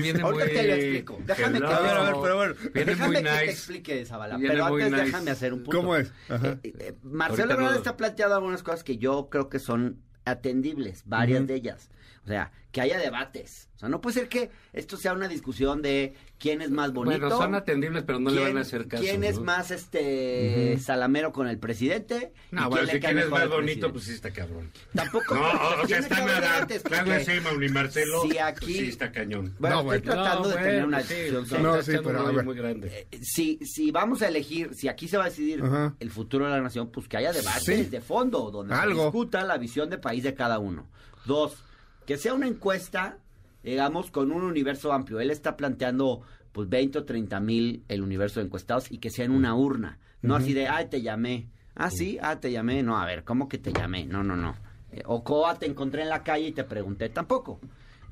viene 0.00 0.22
Ahorita 0.22 0.28
muy 0.30 0.42
te 0.44 0.62
lo 0.68 0.74
explico. 0.74 1.18
Déjame 1.26 1.58
que... 1.60 1.66
A 1.66 1.80
ver, 1.80 1.90
a 1.96 2.02
ver, 2.04 2.14
pero 2.22 2.36
bueno. 2.36 2.54
Viene 2.74 2.90
Déjame 2.92 3.08
muy 3.20 3.22
que 3.24 3.38
te 3.38 3.50
explique, 3.50 4.04
Zavala. 4.06 4.36
Viene 4.36 4.54
Pero 4.54 4.64
antes 4.66 4.90
nice. 4.92 5.04
déjame 5.04 5.30
hacer 5.32 5.52
un 5.52 5.62
punto. 5.64 5.78
¿Cómo 5.78 5.96
es? 5.96 6.12
Ajá. 6.28 6.58
Eh, 6.62 6.72
eh, 6.78 6.94
Marcelo 7.02 7.56
no- 7.56 7.72
está 7.72 7.96
planteando 7.96 8.36
algunas 8.36 8.62
cosas 8.62 8.84
que 8.84 8.98
yo 8.98 9.28
creo 9.30 9.48
que 9.48 9.58
son 9.58 10.00
atendibles, 10.24 11.02
varias 11.06 11.46
de 11.46 11.54
ellas. 11.56 11.90
O 12.24 12.28
sea, 12.28 12.52
que 12.70 12.80
haya 12.80 12.98
debates. 12.98 13.68
O 13.76 13.78
sea, 13.80 13.88
no 13.88 14.00
puede 14.00 14.14
ser 14.14 14.28
que 14.28 14.50
esto 14.72 14.96
sea 14.96 15.12
una 15.12 15.26
discusión 15.26 15.82
de 15.82 16.14
quién 16.38 16.62
es 16.62 16.70
más 16.70 16.92
bonito. 16.92 17.18
Bueno, 17.18 17.36
son 17.36 17.54
atendibles, 17.56 18.04
pero 18.04 18.20
no 18.20 18.30
le 18.30 18.40
van 18.40 18.56
a 18.56 18.60
hacer 18.60 18.86
caso. 18.86 19.02
quién 19.02 19.24
es 19.24 19.38
¿no? 19.38 19.44
más 19.44 19.70
este 19.72 20.78
salamero 20.78 21.32
con 21.32 21.48
el 21.48 21.58
presidente. 21.58 22.32
No, 22.52 22.70
bueno, 22.70 22.86
si 22.86 23.00
quién 23.00 23.18
es 23.18 23.28
más 23.28 23.48
bonito, 23.48 23.92
pues 23.92 24.04
sí 24.04 24.12
está 24.12 24.30
cabrón. 24.30 24.70
Tampoco. 24.94 25.34
No, 25.34 25.42
o 25.82 25.86
sea, 25.86 25.98
está 25.98 26.24
nada. 26.24 26.66
porque- 26.66 27.24
Sheinbaum 27.24 27.62
y 27.62 27.68
Marcelo. 27.68 28.22
Si 28.22 28.38
aquí- 28.38 28.66
pues 28.66 28.76
sí 28.76 28.88
está 28.88 29.10
cañón. 29.12 29.54
Bueno, 29.58 29.82
No, 29.82 29.92
estoy 29.92 30.08
bueno. 30.08 30.22
tratando 30.22 30.48
de 30.48 30.54
tener 30.56 30.84
una 30.86 31.00
sí, 31.02 31.14
discusión 31.14 31.46
seria. 31.46 31.62
No, 31.64 31.82
sí, 31.82 31.90
echando 31.90 32.08
pero 32.10 32.32
ver. 32.32 32.44
muy 32.44 32.54
grande. 32.56 33.06
Eh, 33.10 33.18
si, 33.22 33.58
si 33.66 33.90
vamos 33.90 34.22
a 34.22 34.28
elegir, 34.28 34.74
si 34.74 34.86
aquí 34.88 35.08
se 35.08 35.16
va 35.16 35.24
a 35.24 35.28
decidir 35.28 35.62
el 35.98 36.10
futuro 36.12 36.44
de 36.46 36.52
la 36.52 36.60
nación, 36.60 36.90
pues 36.90 37.08
que 37.08 37.16
haya 37.16 37.32
debates 37.32 37.64
Sí. 37.64 37.84
de 37.84 38.00
fondo, 38.00 38.50
donde 38.52 38.74
Algo. 38.74 39.00
se 39.00 39.04
discuta 39.06 39.44
la 39.44 39.58
visión 39.58 39.90
de 39.90 39.98
país 39.98 40.22
de 40.22 40.34
cada 40.34 40.58
uno. 40.60 40.88
Dos, 41.24 41.64
que 42.06 42.16
sea 42.16 42.34
una 42.34 42.46
encuesta, 42.46 43.18
digamos, 43.62 44.10
con 44.10 44.32
un 44.32 44.42
universo 44.42 44.92
amplio. 44.92 45.20
Él 45.20 45.30
está 45.30 45.56
planteando, 45.56 46.22
pues, 46.52 46.68
20 46.68 46.98
o 46.98 47.04
30 47.04 47.40
mil 47.40 47.84
el 47.88 48.02
universo 48.02 48.40
de 48.40 48.46
encuestados 48.46 48.90
y 48.90 48.98
que 48.98 49.10
sea 49.10 49.24
en 49.24 49.30
una 49.32 49.54
urna. 49.54 49.98
No 50.20 50.34
así 50.36 50.52
de, 50.52 50.68
ay, 50.68 50.86
te 50.88 51.02
llamé. 51.02 51.48
Ah, 51.74 51.90
sí, 51.90 52.18
ah, 52.22 52.38
te 52.38 52.52
llamé. 52.52 52.82
No, 52.82 52.96
a 52.98 53.06
ver, 53.06 53.24
¿cómo 53.24 53.48
que 53.48 53.58
te 53.58 53.72
llamé? 53.72 54.04
No, 54.04 54.22
no, 54.22 54.36
no. 54.36 54.54
Eh, 54.92 55.02
o 55.06 55.24
Coa, 55.24 55.58
te 55.58 55.66
encontré 55.66 56.02
en 56.02 56.08
la 56.10 56.22
calle 56.22 56.48
y 56.48 56.52
te 56.52 56.64
pregunté. 56.64 57.08
Tampoco. 57.08 57.58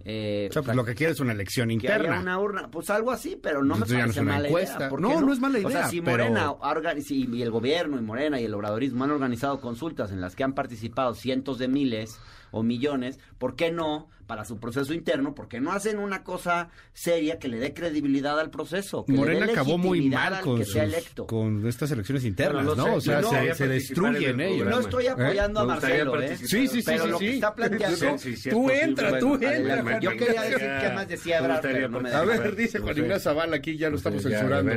Eh, 0.03 0.46
O 0.48 0.53
sea, 0.55 0.62
pues, 0.62 0.74
lo 0.74 0.85
que 0.85 0.94
quiere 0.94 1.12
es 1.12 1.20
una 1.20 1.33
elección 1.33 1.68
que 1.68 1.74
interna. 1.74 2.20
una 2.20 2.38
urna, 2.38 2.70
pues 2.70 2.88
algo 2.88 3.11
así, 3.11 3.38
pero 3.40 3.61
no 3.62 3.74
me 3.76 3.85
Entonces 3.85 3.96
ya 3.98 3.98
no 3.98 4.07
parece 4.07 4.22
mala 4.22 4.48
encuesta. 4.48 4.76
idea. 4.79 4.88
¿por 4.88 4.98
qué 5.00 5.09
No, 5.09 5.20
no 5.20 5.33
es 5.33 5.40
mala 5.40 5.59
O 5.59 5.61
sea, 5.61 5.70
idea, 5.70 5.88
si 5.88 6.00
Morena 6.00 6.55
si- 7.03 7.26
y 7.31 7.42
el 7.42 7.50
gobierno 7.50 7.98
y 7.98 8.03
Morena 8.03 8.40
y 8.40 8.44
el 8.46 8.55
obradorismo 8.55 9.05
han 9.05 9.11
organizado 9.11 9.61
consultas 9.61 10.11
en 10.11 10.22
las 10.22 10.35
que 10.35 10.42
han 10.42 10.55
participado 10.55 11.14
cientos 11.14 11.59
de 11.59 11.68
miles 11.68 12.18
o 12.51 12.63
millones, 12.63 13.19
¿por 13.39 13.57
qué 13.57 13.71
no, 13.71 14.11
para 14.31 14.45
su 14.45 14.61
proceso 14.61 14.95
interno, 14.95 15.35
por 15.35 15.49
qué 15.49 15.61
no 15.61 15.73
hacen 15.73 15.99
una 15.99 16.23
cosa 16.23 16.69
seria 16.93 17.40
que 17.40 17.49
le 17.49 17.57
dé 17.59 17.75
credibilidad 17.75 18.38
al 18.38 18.49
proceso? 18.49 19.05
Que 19.05 19.11
le 19.11 19.19
Morena 19.19 19.47
dé 19.47 19.53
acabó 19.53 19.77
muy 19.77 20.09
mal 20.09 20.35
al 20.35 20.45
con, 20.45 20.64
sus- 20.64 20.77
electo. 20.77 21.27
con 21.27 21.66
estas 21.66 21.90
elecciones 21.90 22.25
internas, 22.25 22.64
Bueno, 22.64 22.87
no 22.87 22.95
O 22.95 23.01
sea, 23.01 23.21
no 23.23 23.31
se, 23.57 23.66
destruyen 23.66 24.40
ellos. 24.40 24.69
No 24.69 24.79
estoy 24.79 25.09
apoyando 25.09 25.59
Me 25.66 25.73
a 25.73 25.75
Marcelo, 25.75 26.21
¿eh? 26.23 26.37
Sí, 26.37 26.47
sí, 26.47 26.69
sí, 26.69 26.83
Pero 26.87 27.05
sí, 27.07 27.11
lo 27.11 27.19
sí. 27.19 27.25
que 27.27 27.35
está 27.35 27.55
planteando... 27.57 27.97
Sí, 27.97 28.07
sí, 28.19 28.37
sí, 28.37 28.49
es 28.51 28.55
Tú 28.55 28.62
posible. 28.62 28.83
entra, 28.85 29.11
Bueno, 29.11 29.27
tú 29.27 29.35
entra. 29.45 29.99
Yo 30.01 30.11
quería 30.12 30.43
decir 30.43 30.69
qué 30.81 30.90
más 30.95 31.09
decía 31.09 31.38
Ebrard, 31.38 31.53
gustaría 31.55 31.77
pero 31.79 31.88
no 31.88 32.01
me 32.01 32.11
A 32.12 32.23
ver, 32.23 32.55
dice 32.55 32.79
Juan. 32.79 32.97
Ignacio 32.99 33.19
Zavala, 33.33 33.57
aquí 33.57 33.77
ya 33.77 33.88
lo 33.90 33.99
Pues 34.01 34.01
estamos 34.07 34.23
censurando. 34.23 34.73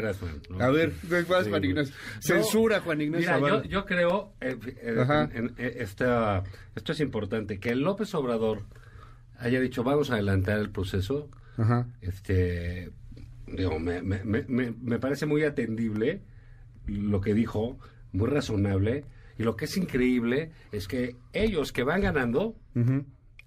¿no? 0.50 0.63
A 0.66 0.70
ver, 0.72 0.94
Sí, 1.08 1.16
Juan. 1.28 1.63
Ignacio. 1.63 1.96
Censura, 2.22 2.80
Juan 2.80 3.02
Ignacio 3.02 3.20
Mira, 3.30 3.34
Zavala. 3.39 3.63
yo, 3.66 3.70
yo 3.70 3.86
creo, 3.86 4.34
eh, 4.42 4.58
eh, 4.82 5.50
eh, 5.60 5.86
esto 6.76 6.92
es 6.92 7.00
importante, 7.02 7.60
que 7.60 7.76
López 7.76 8.13
Obrador 8.16 8.63
haya 9.43 9.60
dicho 9.60 9.84
vamos 9.84 10.10
a 10.10 10.13
adelantar 10.15 10.58
el 10.60 10.69
proceso, 10.71 11.29
Ajá. 11.58 11.88
este, 12.01 12.91
digo, 13.47 13.79
me, 13.79 14.01
me- 14.01 14.23
me- 14.23 14.45
me- 14.47 14.71
me 14.71 14.99
parece 14.99 15.25
muy 15.25 15.43
atendible 15.43 16.21
lo 16.88 17.21
que 17.21 17.34
dijo, 17.34 17.77
muy 18.12 18.27
razonable, 18.29 19.06
y 19.38 19.43
lo 19.43 19.56
que 19.56 19.65
es 19.65 19.77
increíble 19.77 20.51
es 20.71 20.88
que 20.88 21.15
ellos 21.34 21.71
que 21.71 21.84
van 21.84 22.01
ganando, 22.01 22.56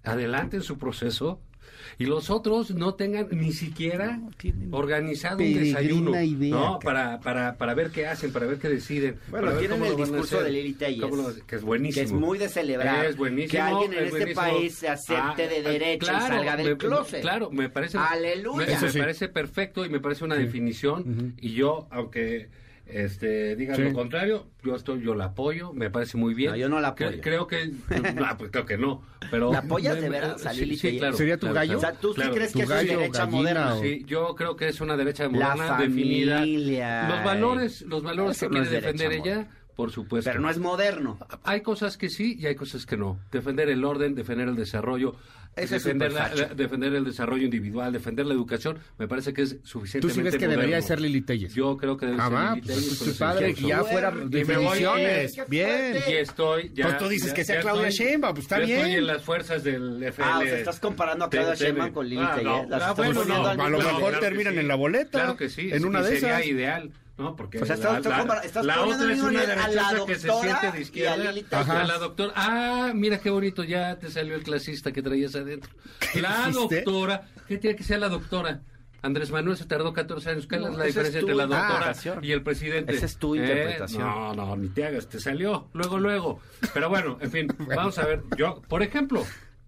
adelanten 0.03 0.61
su 0.61 0.77
proceso 0.77 1.41
y 1.99 2.05
los 2.05 2.29
otros 2.29 2.71
no 2.71 2.93
tengan 2.93 3.27
ni 3.31 3.51
siquiera 3.53 4.19
organizado 4.71 5.37
un 5.37 5.53
desayuno 5.53 6.21
idea, 6.21 6.55
¿no? 6.55 6.79
cara. 6.79 6.79
para, 6.79 7.19
para, 7.19 7.57
para 7.57 7.73
ver 7.73 7.91
qué 7.91 8.07
hacen, 8.07 8.31
para 8.31 8.45
ver 8.45 8.57
qué 8.59 8.69
deciden. 8.69 9.19
Bueno, 9.29 9.47
para 9.47 9.57
ver 9.57 9.59
tienen 9.59 9.79
cómo 9.79 9.91
el 9.91 9.97
discurso 9.97 10.35
hacer. 10.37 10.43
de 10.53 10.61
Lili 10.61 10.73
Telles, 10.73 11.05
que 11.47 11.55
es 11.55 11.63
buenísimo. 11.63 12.01
que 12.01 12.05
es 12.05 12.11
muy 12.13 12.37
de 12.37 12.49
celebrar 12.49 13.05
Es 13.05 13.17
buenísimo, 13.17 13.51
que 13.51 13.59
alguien 13.59 13.93
en 13.93 13.99
es 13.99 14.05
este 14.05 14.17
buenísimo. 14.33 14.41
país 14.41 14.75
se 14.75 14.87
acepte 14.89 15.47
de 15.47 15.61
derecha 15.61 16.17
y 16.17 16.27
salga 16.27 16.55
del 16.57 16.67
me- 16.69 16.77
closet. 16.77 17.21
Claro, 17.21 17.49
me 17.51 17.69
parece. 17.69 17.97
¡Aleluya! 17.97 18.65
Me, 18.67 18.73
Eso 18.73 18.85
me 18.85 18.91
sí. 18.91 18.99
parece 18.99 19.27
perfecto 19.29 19.85
y 19.85 19.89
me 19.89 19.99
parece 19.99 20.23
una 20.25 20.35
definición. 20.35 21.33
Y 21.41 21.51
yo, 21.53 21.87
aunque 21.91 22.49
este 22.89 23.55
digan 23.55 23.75
Sí. 23.75 23.83
lo 23.83 23.93
contrario, 23.93 24.47
yo 24.63 24.75
estoy, 24.75 25.01
yo 25.03 25.15
la 25.15 25.25
apoyo, 25.25 25.73
me 25.73 25.89
parece 25.89 26.17
muy 26.17 26.33
bien. 26.33 26.51
No, 26.51 26.57
yo 26.57 26.69
no 26.69 26.79
la 26.79 26.89
apoyo. 26.89 27.21
creo 27.21 27.47
que. 27.47 27.71
no, 28.15 28.37
pues 28.37 28.51
creo 28.51 28.65
que 28.65 28.77
no. 28.77 29.01
Pero, 29.29 29.51
¿La 29.51 29.59
apoyas 29.59 29.95
de 29.95 30.01
me- 30.03 30.09
veras 30.09 30.45
a 30.45 30.53
sí, 30.53 30.75
sí, 30.77 30.97
claro, 30.97 31.17
¿Sería 31.17 31.35
tu 31.37 31.47
claro, 31.47 31.55
gallo? 31.55 31.77
O 31.77 31.81
sea, 31.81 31.93
¿tú 31.93 32.09
sí 32.09 32.15
claro. 32.15 32.33
crees 32.33 32.51
Tu 32.53 32.59
que 32.59 32.65
gallo, 32.65 32.91
es 32.93 32.97
derecha 32.99 33.19
gallina 33.25 33.37
moderna? 33.37 33.73
o- 33.75 33.81
Sí, 33.81 34.03
yo 34.07 34.35
creo 34.35 34.55
que 34.55 34.67
es 34.69 34.79
una 34.81 34.95
derecha 34.97 35.23
La 35.23 35.29
moderna 35.29 35.77
definida. 35.77 36.37
familia. 36.39 37.07
Los 37.09 37.23
valores, 37.23 37.81
los 37.83 38.03
valores 38.03 38.37
Eso 38.37 38.49
que 38.49 38.55
quiere 38.61 38.69
defender 38.69 39.11
ella, 39.11 39.19
moderna. 39.19 39.51
Por 39.77 39.91
supuesto. 39.91 40.29
Pero 40.29 40.41
no 40.41 40.49
es 40.49 40.57
moderno. 40.57 41.17
Hay 41.43 41.61
cosas 41.61 41.95
que 41.97 42.09
sí 42.09 42.35
y 42.37 42.47
hay 42.47 42.55
cosas 42.55 42.85
que 42.85 42.97
no. 42.97 43.17
Defender 43.31 43.69
el 43.69 43.85
orden, 43.85 44.13
defender 44.15 44.49
el 44.49 44.55
desarrollo, 44.55 45.15
defender, 45.55 46.11
la- 46.11 46.33
la- 46.35 46.47
defender 46.53 46.93
el 46.93 47.03
desarrollo 47.05 47.43
individual, 47.45 47.91
defender 47.93 48.25
la 48.25 48.33
educación, 48.33 48.77
me 48.99 49.07
parece 49.07 49.33
que 49.33 49.43
es 49.43 49.61
¿Tú 49.61 49.67
suficientemente 49.67 50.13
sí 50.19 50.23
ves 50.23 50.33
que 50.35 50.45
moderno. 50.45 50.61
debería 50.61 50.81
ser 50.81 50.99
Lili 51.01 51.21
Telles? 51.21 51.53
Yo 51.53 51.77
creo 51.77 51.95
que 51.97 52.05
debe 52.07 52.17
Ah, 52.19 52.25
ser 52.27 52.33
va, 52.35 52.49
Lili 52.55 52.61
pues 52.61 52.75
Telles, 52.75 52.91
es 52.91 52.97
por 52.99 53.07
tu 53.07 53.17
padre, 53.19 53.53
que 53.53 53.61
ya 53.67 53.83
fuera 53.83 54.11
definiciones. 54.11 55.33
¡Qué 55.35 55.43
Bien. 55.47 55.95
Y 56.07 56.11
estoy 56.13 56.71
ya. 56.73 56.85
Pues 56.85 56.97
tú 56.97 57.07
dices 57.07 57.27
ya- 57.29 57.33
que 57.35 57.43
sea 57.45 57.55
ya 57.55 57.61
Claudia 57.61 57.87
estoy- 57.87 58.05
Sheinbaum, 58.07 58.33
pues 58.33 58.45
está 58.45 58.59
ya 58.59 58.65
bien. 58.65 58.77
Estoy 58.79 58.93
en 58.95 59.07
las 59.07 59.21
fuerzas 59.23 59.63
del 59.63 60.03
FL. 60.03 60.23
Ah, 60.27 60.39
o 60.39 60.43
sea, 60.43 60.57
estás 60.57 60.79
comparando 60.79 61.25
a 61.25 61.29
Claudia 61.29 61.53
Sheinbaum 61.55 61.91
con 61.91 62.07
Lili 62.09 62.21
Ah, 62.23 62.33
Telles. 62.35 62.51
Ah, 62.81 62.95
a 63.65 63.69
lo 63.69 63.77
mejor 63.79 64.19
terminan 64.19 64.57
en 64.57 64.67
la 64.67 64.75
boleta, 64.75 65.19
Claro 65.19 65.37
que 65.37 65.49
sí. 65.49 65.69
en 65.71 65.85
una 65.85 65.99
y 66.01 66.03
de 66.03 66.09
sería 66.19 66.37
esas. 66.39 66.47
ideal. 66.47 66.91
¿No? 67.17 67.35
Porque 67.35 67.59
O 67.61 67.65
sea, 67.65 67.75
estás- 67.75 67.97
estás 67.97 68.19
compara- 68.19 68.41
estás 68.41 68.65
la 68.65 68.75
poniendo 68.75 69.03
otra 69.03 69.15
es 69.15 69.21
una 69.21 69.31
la 69.31 69.45
derechosa 69.45 70.05
que 70.05 70.15
se 70.15 70.29
siente 70.29 70.71
de 70.71 70.77
y 70.77 70.77
a 70.77 70.79
izquierda. 70.81 71.29
A 71.81 71.83
la 71.85 71.97
doctora, 71.97 72.33
ah, 72.35 72.91
mira 72.93 73.19
qué 73.19 73.29
bonito, 73.29 73.63
ya 73.63 73.97
te 73.97 74.09
salió 74.11 74.35
el 74.35 74.43
clasista 74.43 74.91
que 74.91 75.01
traías 75.01 75.35
adentro. 75.35 75.71
La 76.15 76.49
doctora, 76.51 77.27
¿qué 77.47 77.57
tiene 77.57 77.75
que 77.75 77.83
ser 77.83 77.99
la 77.99 78.09
doctora? 78.09 78.61
Andrés 79.03 79.29
Manuel 79.31 79.55
se 79.57 79.65
tardó 79.65 79.93
14 79.93 80.29
años. 80.31 80.47
¿Cuál 80.47 80.61
No, 80.61 80.67
es 80.71 80.77
la 80.77 80.85
diferencia 80.85 81.19
es 81.19 81.25
tu 81.25 81.31
entre 81.31 81.47
la 81.47 81.55
doctora 81.55 82.19
y 82.21 82.31
el 82.31 82.41
presidente? 82.43 82.95
Esa 82.95 83.05
es 83.05 83.17
tu 83.17 83.35
¿Eh? 83.35 83.39
interpretación. 83.39 84.01
No, 84.03 84.33
no, 84.33 84.55
ni 84.57 84.69
te 84.69 84.85
hagas, 84.85 85.07
te 85.07 85.19
salió. 85.19 85.69
Luego, 85.73 85.99
luego. 85.99 86.39
Pero 86.73 86.89
bueno, 86.89 87.17
en 87.21 87.31
fin, 87.31 87.47
vamos 87.75 87.97
a 87.99 88.05
ver. 88.05 88.23
Yo, 88.37 88.61
por 88.67 88.81
ejemplo, 88.81 89.23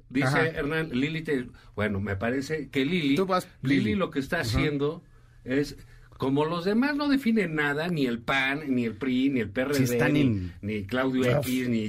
dice 0.10 0.28
Ajá. 0.28 0.46
Hernán, 0.48 0.90
Lili, 0.92 1.22
te- 1.22 1.48
bueno, 1.76 2.00
me 2.00 2.16
parece 2.16 2.70
que 2.70 2.84
Lili, 2.86 3.16
Tú 3.16 3.28
vas, 3.28 3.48
Lili 3.62 3.82
Lili. 3.84 3.96
lo 3.96 4.10
que 4.10 4.20
está 4.20 4.40
haciendo 4.42 5.04
es 5.44 5.78
como 6.20 6.46
los 6.46 6.66
demás 6.66 6.96
no 6.96 7.08
definen 7.10 7.56
nada, 7.56 7.88
ni 7.88 8.06
el 8.06 8.20
PAN, 8.20 8.64
ni 8.68 8.86
el 8.86 8.94
PRI, 8.94 9.30
ni 9.32 9.40
el 9.40 9.50
PRD, 9.50 9.74
Sí, 9.74 9.84
están 9.94 10.14
ni, 10.14 10.22
en- 10.22 10.54
ni 10.62 10.84
Claudio 10.86 11.22
Uf. 11.40 11.48
X, 11.48 11.68
ni, 11.70 11.88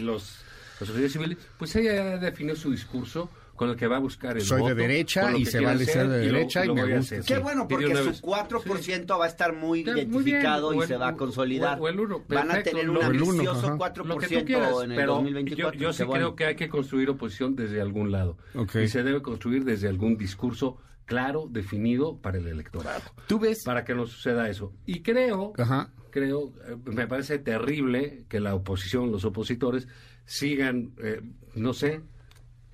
los, 0.00 0.38
los 0.78 0.78
sociedades 0.78 1.12
civiles, 1.12 1.38
pues 1.58 1.74
ella 1.74 2.18
definió 2.18 2.54
su 2.54 2.70
discurso 2.70 3.30
con 3.56 3.70
el 3.70 3.76
que 3.76 3.86
va 3.86 3.96
a 3.96 4.00
buscar 4.00 4.36
el 4.36 4.42
Soy 4.42 4.56
de 4.58 4.62
voto, 4.62 4.74
derecha 4.74 5.32
y 5.36 5.46
se 5.46 5.60
vale 5.60 5.84
ser 5.84 5.98
hacer, 6.06 6.08
de 6.08 6.24
y 6.24 6.26
lo- 6.28 6.34
derecha 6.34 6.64
y 6.64 6.66
lo 6.68 6.74
me 6.74 6.82
gusta, 6.82 6.98
hacer. 6.98 7.22
Qué 7.22 7.36
Sí. 7.36 7.40
bueno, 7.40 7.68
porque 7.68 7.96
su 7.96 8.04
vez. 8.06 8.20
4% 8.20 9.16
va 9.18 9.24
a 9.24 9.28
estar 9.28 9.52
muy 9.54 9.78
Está 9.80 9.92
muy 9.92 10.00
bien, 10.02 10.10
identificado 10.12 10.74
y 10.74 10.78
el- 10.80 10.86
se 10.88 10.96
va 10.96 11.08
a 11.08 11.16
consolidar. 11.16 11.78
o 11.80 11.88
el 11.88 12.00
uno, 12.00 12.22
Van 12.28 12.50
a 12.50 12.62
tener 12.62 12.90
un 12.90 13.02
ambicioso 13.02 13.66
ajá. 13.68 13.76
4% 13.78 14.04
lo 14.08 14.18
que 14.18 14.26
tú 14.40 14.44
quieras, 14.44 14.72
en 14.82 14.90
el 14.90 14.96
pero 14.96 15.14
2024. 15.14 15.78
yo, 15.78 15.86
yo 15.88 15.92
sí 15.92 16.02
bueno. 16.02 16.24
creo 16.26 16.36
que 16.36 16.44
hay 16.46 16.56
que 16.56 16.68
construir 16.68 17.08
oposición 17.10 17.54
desde 17.54 17.80
algún 17.80 18.10
lado. 18.10 18.36
Y 18.82 18.88
se 18.88 19.02
debe 19.04 19.22
construir 19.22 19.64
desde 19.64 19.88
algún 19.88 20.16
discurso 20.18 20.76
claro, 21.06 21.46
definido 21.50 22.18
para 22.18 22.38
el 22.38 22.46
electorado. 22.46 23.02
Tú 23.26 23.38
ves... 23.38 23.62
Para 23.64 23.84
que 23.84 23.94
no 23.94 24.06
suceda 24.06 24.48
eso. 24.48 24.72
Y 24.86 25.02
creo, 25.02 25.52
Ajá. 25.58 25.90
creo, 26.10 26.52
eh, 26.66 26.76
me 26.86 27.06
parece 27.06 27.38
terrible 27.38 28.24
que 28.28 28.40
la 28.40 28.54
oposición, 28.54 29.10
los 29.12 29.24
opositores, 29.24 29.86
sigan, 30.24 30.92
eh, 31.02 31.20
no 31.54 31.72
sé, 31.74 32.00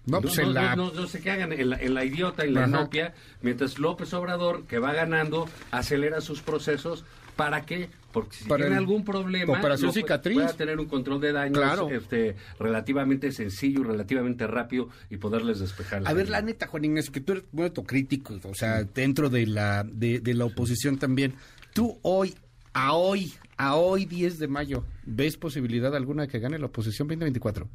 No, 0.07 0.21
pues 0.21 0.37
no, 0.39 0.43
en 0.43 0.49
no, 0.49 0.55
la... 0.55 0.77
no- 0.77 0.93
no 0.93 1.07
se 1.07 1.21
que 1.21 1.31
hagan 1.31 1.53
en 1.53 1.71
la, 1.71 1.77
en 1.81 1.95
la 1.95 2.05
idiota 2.05 2.47
y 2.47 2.51
la 2.51 2.61
Ajá. 2.65 2.69
inopia, 2.71 3.15
mientras 3.43 3.79
López 3.79 4.13
Obrador, 4.15 4.65
que 4.67 4.79
va 4.79 4.93
ganando, 4.93 5.49
acelera 5.71 6.21
sus 6.21 6.41
procesos. 6.43 7.05
¿Para 7.37 7.65
qué? 7.67 7.89
Porque 8.13 8.37
si 8.37 8.45
Para 8.49 8.65
tiene 8.65 8.77
algún 8.77 9.05
problema, 9.05 9.59
Operación 9.59 9.93
cicatriz. 9.93 10.35
pueda 10.35 10.53
tener 10.53 10.79
un 10.81 10.87
control 10.87 11.21
de 11.21 11.33
daños 11.33 11.59
Claro. 11.59 11.89
este, 11.91 12.35
relativamente 12.59 13.31
sencillo, 13.33 13.85
relativamente 13.85 14.47
rápido 14.47 14.89
y 15.11 15.17
poderles 15.17 15.61
despejar. 15.61 16.03
A 16.07 16.13
ver, 16.13 16.29
la 16.29 16.43
neta, 16.43 16.67
Juan 16.67 16.85
Ignacio, 16.85 17.13
que 17.13 17.21
tú 17.21 17.33
eres 17.33 17.45
muy 17.53 17.65
autocrítico, 17.65 18.39
o 18.45 18.55
sea, 18.55 18.83
dentro 18.85 19.31
de 19.31 19.47
la, 19.47 19.85
de, 19.85 20.19
de 20.21 20.35
la 20.35 20.45
oposición 20.45 20.99
también. 20.99 21.35
Tú 21.73 21.99
hoy, 22.03 22.35
a 22.73 22.95
hoy, 22.95 23.33
a 23.57 23.77
hoy 23.77 24.07
10 24.07 24.39
de 24.41 24.49
mayo, 24.49 24.85
¿ves 25.07 25.37
posibilidad 25.37 25.95
alguna 25.95 26.23
de 26.23 26.29
que 26.29 26.41
gane 26.41 26.59
la 26.59 26.67
oposición 26.67 27.07
2024? 27.09 27.69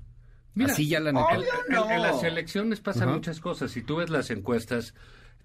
Mira, 0.53 0.71
Así 0.73 0.87
ya 0.87 0.99
la 0.99 1.11
neta. 1.13 1.27
en, 1.35 1.41
en- 1.75 1.91
en 1.91 2.01
las 2.01 2.23
elecciones 2.23 2.79
pasan 2.81 3.09
muchas 3.13 3.39
cosas. 3.39 3.71
Si 3.71 3.81
tú 3.81 3.97
ves 3.97 4.09
las 4.09 4.29
encuestas 4.31 4.93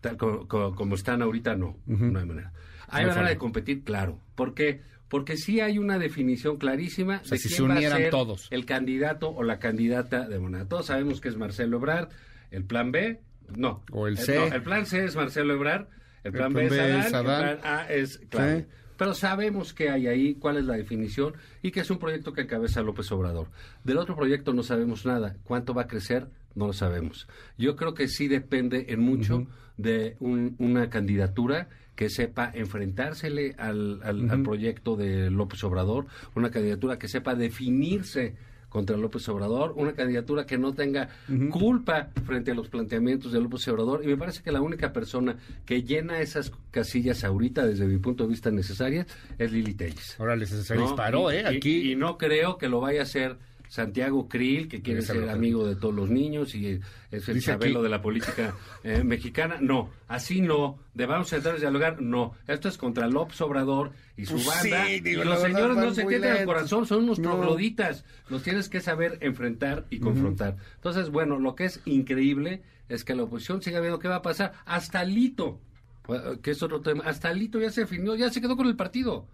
tal 0.00 0.16
co- 0.16 0.46
co- 0.48 0.74
como, 0.74 0.94
están 0.96 1.22
ahorita, 1.22 1.54
no. 1.56 1.76
No 1.86 2.18
hay 2.18 2.26
manera. 2.26 2.52
Hay 2.90 3.06
manera 3.06 3.28
de 3.28 3.38
competir, 3.38 3.84
claro. 3.84 4.20
¿Por 4.34 4.54
qué? 4.54 4.82
Porque 5.08 5.36
sí 5.36 5.60
hay 5.60 5.78
una 5.78 5.98
definición 5.98 6.56
clarísima 6.56 7.18
sea, 7.24 7.30
de 7.32 7.38
si 7.38 7.48
quién 7.48 7.56
se 7.56 7.62
va 7.64 7.68
a 7.74 7.76
unieran 7.76 7.98
ser 7.98 8.10
todos. 8.10 8.46
el 8.50 8.64
candidato 8.64 9.28
o 9.30 9.42
la 9.42 9.58
candidata 9.58 10.28
de 10.28 10.38
Morena. 10.38 10.68
Todos 10.68 10.86
sabemos 10.86 11.20
que 11.20 11.28
es 11.28 11.36
Marcelo 11.36 11.78
Ebrard. 11.78 12.08
El 12.50 12.64
plan 12.64 12.92
B, 12.92 13.20
no. 13.56 13.82
O 13.90 14.06
el 14.06 14.14
Eh, 14.18 14.22
C. 14.22 14.34
no, 14.36 14.46
el 14.54 14.62
plan 14.62 14.86
C 14.86 15.04
es 15.04 15.16
Marcelo 15.16 15.54
Ebrard. 15.54 15.86
El 16.22 16.32
plan, 16.32 16.52
plan 16.52 16.68
B, 16.68 16.98
es 16.98 17.06
es 17.06 17.14
Adán. 17.14 17.48
El 17.48 17.58
plan 17.58 17.74
A 17.74 17.86
es 17.92 18.18
claro. 18.28 18.58
Sí. 18.60 18.66
Pero 18.96 19.14
sabemos 19.14 19.72
que 19.72 19.88
hay 19.88 20.06
ahí, 20.08 20.34
cuál 20.34 20.58
es 20.58 20.64
la 20.66 20.74
definición 20.76 21.32
y 21.62 21.70
que 21.70 21.80
es 21.80 21.90
un 21.90 21.98
proyecto 21.98 22.32
que 22.34 22.42
encabeza 22.42 22.82
López 22.82 23.10
Obrador. 23.10 23.48
Del 23.82 23.96
otro 23.96 24.14
proyecto 24.14 24.52
no 24.52 24.62
sabemos 24.62 25.06
nada. 25.06 25.36
¿Cuánto 25.42 25.72
va 25.74 25.82
a 25.82 25.86
crecer? 25.86 26.28
No 26.54 26.66
lo 26.66 26.72
sabemos. 26.74 27.26
Yo 27.56 27.76
creo 27.76 27.94
que 27.94 28.08
sí 28.08 28.28
depende 28.28 28.86
en 28.90 29.00
mucho 29.00 29.46
de 29.78 30.16
un- 30.20 30.54
una 30.58 30.90
candidatura 30.90 31.68
que 32.00 32.08
sepa 32.08 32.50
enfrentársele 32.54 33.54
al, 33.58 34.00
al- 34.02 34.30
al 34.30 34.42
proyecto 34.42 34.96
de 34.96 35.30
López 35.30 35.62
Obrador, 35.64 36.06
una 36.34 36.50
candidatura 36.50 36.98
que 36.98 37.08
sepa 37.08 37.34
definirse 37.34 38.36
contra 38.70 38.96
López 38.96 39.28
Obrador, 39.28 39.74
una 39.76 39.92
candidatura 39.92 40.46
que 40.46 40.56
no 40.56 40.72
tenga 40.72 41.10
culpa 41.50 42.08
frente 42.24 42.52
a 42.52 42.54
los 42.54 42.70
planteamientos 42.70 43.32
de 43.32 43.40
López 43.42 43.68
Obrador. 43.68 44.00
Y 44.02 44.06
me 44.06 44.16
parece 44.16 44.42
que 44.42 44.50
la 44.50 44.62
única 44.62 44.94
persona 44.94 45.36
que 45.66 45.82
llena 45.82 46.20
esas 46.22 46.52
casillas 46.70 47.22
ahorita, 47.22 47.66
desde 47.66 47.84
mi 47.86 47.98
punto 47.98 48.24
de 48.24 48.30
vista 48.30 48.50
necesarias, 48.50 49.06
es 49.38 49.52
Lili 49.52 49.74
Telles. 49.74 50.16
Órale, 50.18 50.46
se, 50.46 50.74
disparó, 50.78 51.30
¿eh? 51.30 51.42
y- 51.52 51.56
Aquí. 51.56 51.92
Y, 51.92 51.96
no 51.96 52.16
creo 52.16 52.56
que 52.56 52.70
lo 52.70 52.80
vaya 52.80 53.00
a 53.00 53.02
hacer 53.02 53.36
Santiago 53.70 54.28
Krill, 54.28 54.66
que 54.66 54.82
quiere 54.82 55.00
ser 55.00 55.28
amigo 55.30 55.64
de 55.64 55.76
todos 55.76 55.94
los 55.94 56.10
niños 56.10 56.56
y 56.56 56.80
es 57.12 57.28
el 57.28 57.36
Dice 57.36 57.52
chabelo 57.52 57.78
aquí- 57.78 57.84
de 57.84 57.88
la 57.88 58.02
política 58.02 58.56
eh, 58.82 59.04
mexicana. 59.04 59.58
No, 59.60 59.90
así 60.08 60.40
no. 60.40 60.80
Debamos 60.92 61.28
sentarnos 61.28 61.60
a 61.60 61.62
dialogar. 61.62 62.02
No, 62.02 62.34
esto 62.48 62.68
es 62.68 62.76
contra 62.76 63.06
López 63.06 63.40
Obrador 63.40 63.92
y 64.16 64.26
su 64.26 64.34
Pues 64.34 64.46
banda. 64.48 64.86
sí, 64.86 64.98
digo, 64.98 65.22
y 65.22 65.24
los 65.24 65.40
señores 65.40 65.76
no 65.76 65.94
se 65.94 66.02
el 66.02 66.20
lentos. 66.20 66.44
corazón, 66.46 66.84
son 66.84 67.04
unos 67.04 67.20
No. 67.20 67.30
trogloditas. 67.36 68.04
Los 68.28 68.42
tienes 68.42 68.68
que 68.68 68.80
saber 68.80 69.18
enfrentar 69.20 69.86
y 69.88 70.00
confrontar. 70.00 70.56
Entonces, 70.74 71.10
bueno, 71.10 71.38
lo 71.38 71.54
que 71.54 71.66
es 71.66 71.80
increíble 71.84 72.62
es 72.88 73.04
que 73.04 73.14
la 73.14 73.22
oposición 73.22 73.62
siga 73.62 73.78
viendo 73.78 74.00
qué 74.00 74.08
va 74.08 74.16
a 74.16 74.22
pasar. 74.22 74.52
Hasta 74.66 75.04
Lito, 75.04 75.60
eh, 76.08 76.38
que 76.42 76.50
es 76.50 76.60
otro 76.64 76.80
tema, 76.80 77.04
hasta 77.04 77.32
Lito 77.32 77.60
ya 77.60 77.70
se 77.70 77.82
definió, 77.82 78.16
ya 78.16 78.30
se 78.30 78.40
quedó 78.40 78.56
con 78.56 78.66
el 78.66 78.74
partido. 78.74 79.28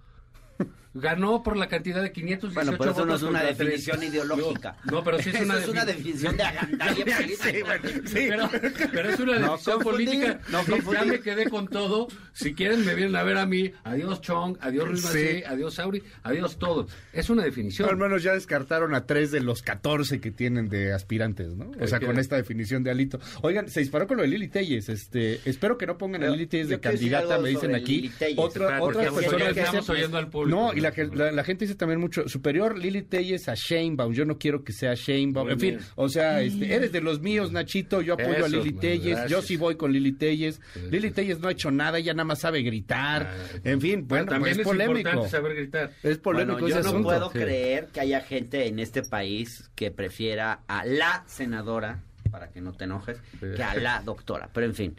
Ganó 1.00 1.42
por 1.42 1.56
la 1.56 1.68
cantidad 1.68 2.02
de 2.02 2.10
518 2.12 2.54
Bueno, 2.54 2.76
pero 2.78 2.90
eso 2.92 3.06
no 3.06 3.14
es 3.16 3.22
una 3.22 3.40
tres. 3.42 3.58
definición 3.58 4.02
ideológica. 4.02 4.76
No, 4.84 4.92
no, 4.92 5.04
pero 5.04 5.18
sí 5.20 5.30
es 5.30 5.40
una, 5.42 5.58
es 5.58 5.68
una 5.68 5.82
defini- 5.84 5.86
definición 5.96 6.36
de 6.36 6.42
agandalla 6.42 7.04
política. 7.16 7.80
Pero, 8.12 8.50
pero 8.92 9.08
es 9.10 9.20
una 9.20 9.38
No 9.38 9.52
decisión 9.52 9.82
confundir, 9.82 10.08
política. 10.08 10.40
no 10.50 10.62
Sí, 10.64 10.72
ya 10.92 11.04
me 11.04 11.20
quedé 11.20 11.48
con 11.50 11.68
todo. 11.68 12.08
Si 12.32 12.54
quieren, 12.54 12.84
me 12.84 12.94
vienen 12.94 13.16
a 13.16 13.22
ver 13.22 13.36
a 13.38 13.46
mí. 13.46 13.72
Adiós, 13.84 14.20
Chong. 14.20 14.56
Adiós, 14.60 14.88
Ruiz 14.88 15.02
Sí. 15.06 15.42
Adiós, 15.46 15.74
Sauri. 15.74 16.02
Adiós, 16.22 16.58
todos. 16.58 16.90
Es 17.12 17.30
una 17.30 17.44
definición. 17.44 17.88
Al 17.88 17.96
menos 17.96 18.22
ya 18.22 18.32
descartaron 18.32 18.94
a 18.94 19.06
tres 19.06 19.30
de 19.30 19.40
los 19.40 19.62
14 19.62 20.20
que 20.20 20.30
tienen 20.30 20.68
de 20.68 20.92
aspirantes, 20.92 21.54
¿no? 21.54 21.70
O 21.80 21.86
sea, 21.86 22.00
con 22.00 22.18
esta 22.18 22.36
definición 22.36 22.82
de 22.82 22.90
Alito. 22.90 23.20
Oigan, 23.42 23.68
se 23.68 23.80
disparó 23.80 24.06
con 24.06 24.16
lo 24.16 24.22
de 24.22 24.28
Lili 24.28 24.48
Telles. 24.48 24.88
Este, 24.88 25.40
espero 25.48 25.76
que 25.78 25.86
no 25.86 25.98
pongan 25.98 26.24
a 26.24 26.28
Lili 26.30 26.46
Telles 26.46 26.68
de 26.68 26.80
candidata, 26.80 27.38
me 27.38 27.50
dicen 27.50 27.74
aquí. 27.74 28.10
Otra, 28.36 28.78
ya 28.80 29.10
dicen- 29.10 29.58
estamos 29.58 29.88
oyendo 29.90 30.18
al 30.18 30.28
público. 30.28 30.56
No, 30.56 30.72
y 30.72 30.80
la, 30.88 30.92
que- 30.94 31.04
la, 31.06 31.32
la 31.32 31.44
gente 31.44 31.64
dice 31.64 31.76
también 31.76 32.00
mucho, 32.00 32.28
superior 32.28 32.78
Lili 32.78 33.02
Telles 33.02 33.48
a 33.48 33.54
Sheinbaum. 33.54 34.12
Yo 34.12 34.24
no 34.24 34.38
quiero 34.38 34.64
que 34.64 34.72
sea 34.72 34.94
Sheinbaum. 34.94 35.46
Muy 35.46 35.52
En 35.54 35.60
fin, 35.60 35.78
o 35.94 36.08
sea, 36.08 36.40
este, 36.42 36.74
eres 36.74 36.92
de 36.92 37.00
los 37.00 37.20
míos, 37.20 37.52
Nachito. 37.52 38.02
Yo 38.02 38.14
apoyo 38.14 38.44
a 38.44 38.48
Lili 38.48 38.72
Telles. 38.72 39.28
Yo 39.28 39.42
sí 39.42 39.56
voy 39.56 39.76
con 39.76 39.92
Lili 39.92 40.12
Telles. 40.12 40.60
Lili. 40.90 41.10
Telles 41.10 41.40
no 41.40 41.48
ha 41.48 41.52
hecho 41.52 41.70
nada, 41.70 41.98
ella 41.98 42.12
nada 42.14 42.24
más 42.24 42.40
sabe 42.40 42.62
gritar. 42.62 43.30
Ah, 43.30 43.58
En 43.64 43.80
fin, 43.80 44.06
bueno, 44.08 44.26
también 44.26 44.56
pues 44.56 44.58
es 44.58 44.58
es 44.60 44.64
polémico. 44.66 44.98
importante 44.98 45.28
saber 45.30 45.54
gritar. 45.56 45.92
Es 46.02 46.18
polémico 46.18 46.52
Bueno, 46.60 46.68
yo 46.68 46.74
ese 46.74 46.82
no 46.84 46.88
asunto. 46.90 47.08
puedo 47.08 47.30
Sí. 47.32 47.38
creer 47.38 47.86
que 47.92 48.00
haya 48.00 48.20
gente 48.20 48.66
en 48.66 48.78
este 48.78 49.02
país 49.02 49.70
que 49.74 49.90
prefiera 49.90 50.60
a 50.68 50.84
la 50.84 51.24
senadora, 51.26 52.00
para 52.30 52.50
que 52.50 52.60
no 52.60 52.72
te 52.72 52.84
enojes, 52.84 53.18
que 53.40 53.62
a 53.62 53.74
la 53.76 54.02
doctora. 54.02 54.50
Pero 54.52 54.66
en 54.66 54.74
fin, 54.74 54.96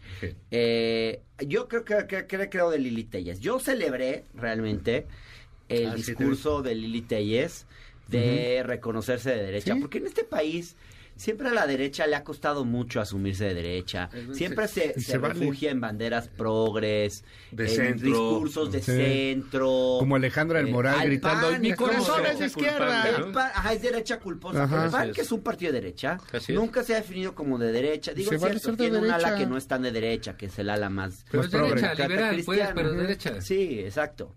eh, 0.52 1.22
yo 1.46 1.68
creo 1.68 1.84
que, 1.84 2.08
que- 2.08 2.26
que 2.26 2.50
creo 2.50 2.70
de 2.70 2.80
Lili 2.80 3.04
Telles. 3.04 3.40
Yo 3.40 3.60
celebré 3.60 4.24
realmente 4.34 5.06
el 5.70 5.88
Ah, 5.88 5.92
sí, 5.92 5.98
discurso 5.98 6.62
de 6.62 6.76
Lili 6.76 7.02
Telles 7.02 7.66
de 8.08 8.64
reconocerse 8.66 9.32
de 9.32 9.44
derecha, 9.44 9.74
Sí. 9.74 9.80
porque 9.82 9.98
en 9.98 10.08
este 10.08 10.24
país 10.24 10.76
siempre 11.18 11.50
a 11.50 11.52
la 11.52 11.66
derecha 11.66 12.06
le 12.06 12.16
ha 12.16 12.24
costado 12.24 12.64
mucho 12.64 13.02
asumirse 13.02 13.46
de 13.46 13.54
derecha. 13.56 14.08
Es- 14.14 14.38
Siempre 14.38 14.68
se, 14.68 14.94
se 14.94 15.02
se 15.02 15.18
vale. 15.18 15.34
refugia 15.34 15.72
en 15.72 15.82
banderas 15.82 16.28
progres, 16.30 17.26
De 17.52 17.64
en 17.66 17.70
centro. 17.72 18.08
discursos 18.08 18.72
de 18.72 18.82
Sí. 18.84 18.92
centro. 18.92 19.98
Como 20.00 20.16
Alejandra 20.16 20.60
del 20.60 20.68
eh, 20.68 20.72
Moral 20.72 21.00
al 21.00 21.08
gritando, 21.08 21.50
PAN, 21.50 21.62
mi 21.62 21.70
es 21.72 21.76
corazón 21.76 22.22
es 22.26 22.38
culpable, 22.38 22.46
izquierda. 22.46 23.12
¿no? 23.20 23.26
el 23.26 23.32
PAN, 23.34 23.52
ajá, 23.56 23.74
es 23.74 23.82
derecha 23.82 24.20
culposa. 24.20 24.64
Ajá. 24.64 24.86
el 24.86 24.92
PAN, 24.92 25.10
es. 25.10 25.16
que 25.16 25.22
es 25.22 25.32
un 25.32 25.42
partido 25.42 25.74
de 25.74 25.82
derecha, 25.82 26.18
es. 26.32 26.50
nunca 26.52 26.84
se 26.84 26.94
ha 26.94 26.98
definido 26.98 27.34
como 27.36 27.58
de 27.58 27.72
derecha. 27.72 28.14
Digo, 28.14 28.30
Se 28.30 28.36
es 28.36 28.42
vale 28.42 28.54
cierto, 28.54 28.70
ser 28.70 28.78
de 28.78 28.84
tiene 28.92 29.06
un 29.06 29.12
ala 29.12 29.36
que 29.36 29.46
no 29.48 29.58
es 29.58 29.68
tan 29.68 29.82
de 29.82 29.92
derecha, 29.92 30.38
que 30.38 30.46
es 30.46 30.60
el 30.60 30.70
ala 30.70 30.90
más... 30.90 31.26
Pero 31.32 31.44
Más 31.44 31.46
es 31.48 31.60
derecha, 31.60 31.94
liberal, 32.08 32.36
pues, 32.36 32.46
cristiana. 32.46 32.72
pero 32.76 32.88
es 32.90 32.94
Ujú. 32.94 33.02
derecha. 33.02 33.42
Sí, 33.42 33.80
exacto. 33.80 34.36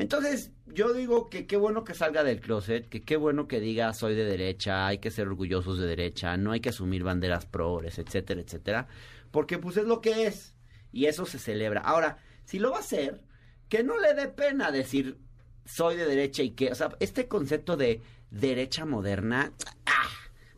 Entonces, 0.00 0.50
yo 0.66 0.94
digo 0.94 1.28
que 1.28 1.46
qué 1.46 1.58
bueno 1.58 1.84
que 1.84 1.92
salga 1.92 2.24
del 2.24 2.40
closet, 2.40 2.88
que 2.88 3.02
qué 3.02 3.18
bueno 3.18 3.46
que 3.46 3.60
diga 3.60 3.92
soy 3.92 4.14
de 4.14 4.24
derecha, 4.24 4.86
hay 4.86 4.96
que 4.96 5.10
ser 5.10 5.28
orgullosos 5.28 5.78
de 5.78 5.86
derecha, 5.86 6.38
no 6.38 6.52
hay 6.52 6.60
que 6.60 6.70
asumir 6.70 7.04
banderas 7.04 7.44
progres, 7.44 7.98
etcétera, 7.98 8.40
etcétera, 8.40 8.88
porque 9.30 9.58
pues 9.58 9.76
es 9.76 9.84
lo 9.84 10.00
que 10.00 10.26
es 10.26 10.54
y 10.90 11.04
eso 11.04 11.26
se 11.26 11.38
celebra. 11.38 11.82
Ahora, 11.82 12.16
si 12.46 12.58
lo 12.58 12.70
va 12.70 12.78
a 12.78 12.80
hacer, 12.80 13.20
que 13.68 13.82
no 13.82 14.00
le 14.00 14.14
dé 14.14 14.28
pena 14.28 14.70
decir 14.70 15.18
soy 15.66 15.96
de 15.96 16.06
derecha 16.06 16.42
y 16.42 16.52
que, 16.52 16.72
o 16.72 16.74
sea, 16.74 16.96
este 16.98 17.28
concepto 17.28 17.76
de 17.76 18.00
derecha 18.30 18.86
moderna, 18.86 19.52
ah, 19.84 20.08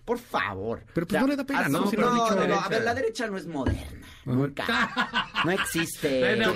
Por 0.05 0.19
favor. 0.19 0.83
Pero, 0.95 1.07
pues, 1.07 1.21
no 1.21 1.29
le 1.29 1.37
da 1.37 1.45
pena, 1.45 1.69
¿no? 1.69 1.81
No, 1.83 1.87
Si 1.91 1.97
no, 1.97 2.09
has 2.09 2.15
no, 2.17 2.25
dicho. 2.45 2.61
a 2.61 2.69
ver, 2.69 2.83
la 2.83 2.95
derecha 2.95 3.27
no 3.29 3.37
es 3.37 3.47
moderna. 3.47 3.83
Nunca. 4.25 5.29
No 5.45 5.51
existe. 5.53 6.21
Bueno. 6.37 6.55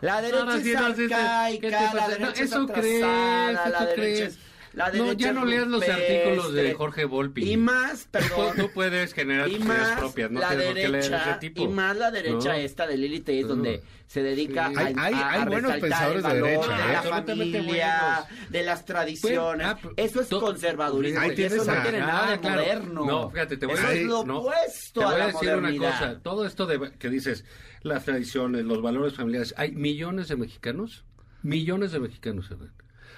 La 0.00 0.20
derecha 0.20 0.56
es 0.56 0.64
no, 0.74 0.86
arcaica, 0.86 1.46
¿Qué 1.60 1.60
te 1.60 1.70
la 1.70 2.08
derecha 2.08 2.18
No, 2.26 2.30
es 2.32 2.40
eso 2.40 2.62
atrasada, 2.62 2.80
crees, 2.82 3.54
la 3.54 3.80
derecha 3.86 3.94
crees. 3.94 4.20
es- 4.34 4.38
la 4.72 4.90
No, 4.90 5.12
ya 5.12 5.32
no 5.32 5.44
leas 5.44 5.66
los 5.66 5.82
artículos 5.88 6.52
de. 6.52 6.74
Jorge 6.74 7.04
Volpi. 7.04 7.50
Y 7.50 7.56
más, 7.56 8.06
perdón. 8.10 8.54
tú 8.56 8.70
puedes 8.74 9.12
generar 9.14 9.48
y 9.48 9.56
tus 9.56 9.64
ideas 9.66 9.78
más 9.78 9.98
propias, 9.98 10.30
no 10.30 10.40
la 10.40 10.48
tienes 10.48 10.66
por 10.66 10.74
qué 10.74 10.80
leer 10.88 10.92
derecha 10.92 11.30
ese 11.30 11.38
tipo. 11.40 11.62
y 11.62 11.68
más 11.68 11.96
la 11.96 12.10
derecha 12.10 12.48
¿no? 12.48 12.54
esta 12.54 12.86
de 12.86 12.96
Lili 12.96 13.20
Tellez 13.20 13.42
No. 13.44 13.48
donde 13.48 13.82
se 14.06 14.22
dedica 14.22 14.68
Sí. 14.68 14.74
a, 14.76 14.78
Hay- 14.80 14.94
hay- 14.98 15.14
a- 15.14 15.30
hay 15.30 15.40
a 15.40 15.44
buenos 15.46 15.72
resaltar 15.72 15.80
pensadores 15.80 16.24
el 16.24 16.30
de 16.32 16.40
valor 16.40 16.44
derecha, 16.68 16.76
de 16.86 16.88
¿eh? 16.88 16.92
la 16.92 17.02
familia 17.02 18.24
buenos. 18.28 18.50
de 18.50 18.62
las 18.62 18.84
tradiciones 18.84 19.66
ah, 19.66 19.78
eso 19.96 20.20
es 20.20 20.28
conservadurismo 20.28 21.20
Ahí 21.20 21.30
y 21.32 21.34
tienes 21.34 21.52
eso 21.54 21.64
no 21.72 21.72
a- 21.78 21.82
tiene 21.82 21.98
nada 22.00 22.28
Ah, 22.28 22.30
de 22.32 22.40
claro. 22.40 22.56
moderno 22.62 23.04
No, 23.04 23.30
fíjate, 23.30 23.56
te 23.56 23.66
voy 23.66 23.74
a 23.76 23.78
eso 23.78 23.88
decir- 23.88 24.02
es 24.02 24.08
lo 24.08 24.24
no, 24.24 24.38
opuesto 24.38 25.00
Te 25.00 25.06
voy 25.06 25.12
a 25.12 25.16
a 25.16 25.18
la 25.18 25.26
decir 25.26 25.54
una 25.56 25.76
cosa. 25.76 26.20
Todo 26.22 26.46
esto 26.46 26.66
de 26.66 26.92
que 26.98 27.08
dices, 27.10 27.44
las 27.82 28.04
tradiciones, 28.04 28.64
los 28.64 28.80
valores 28.82 29.14
familiares, 29.14 29.54
hay 29.56 29.72
millones 29.72 30.28
de 30.28 30.36
mexicanos, 30.36 31.04
millones 31.42 31.92
de 31.92 32.00
mexicanos, 32.00 32.50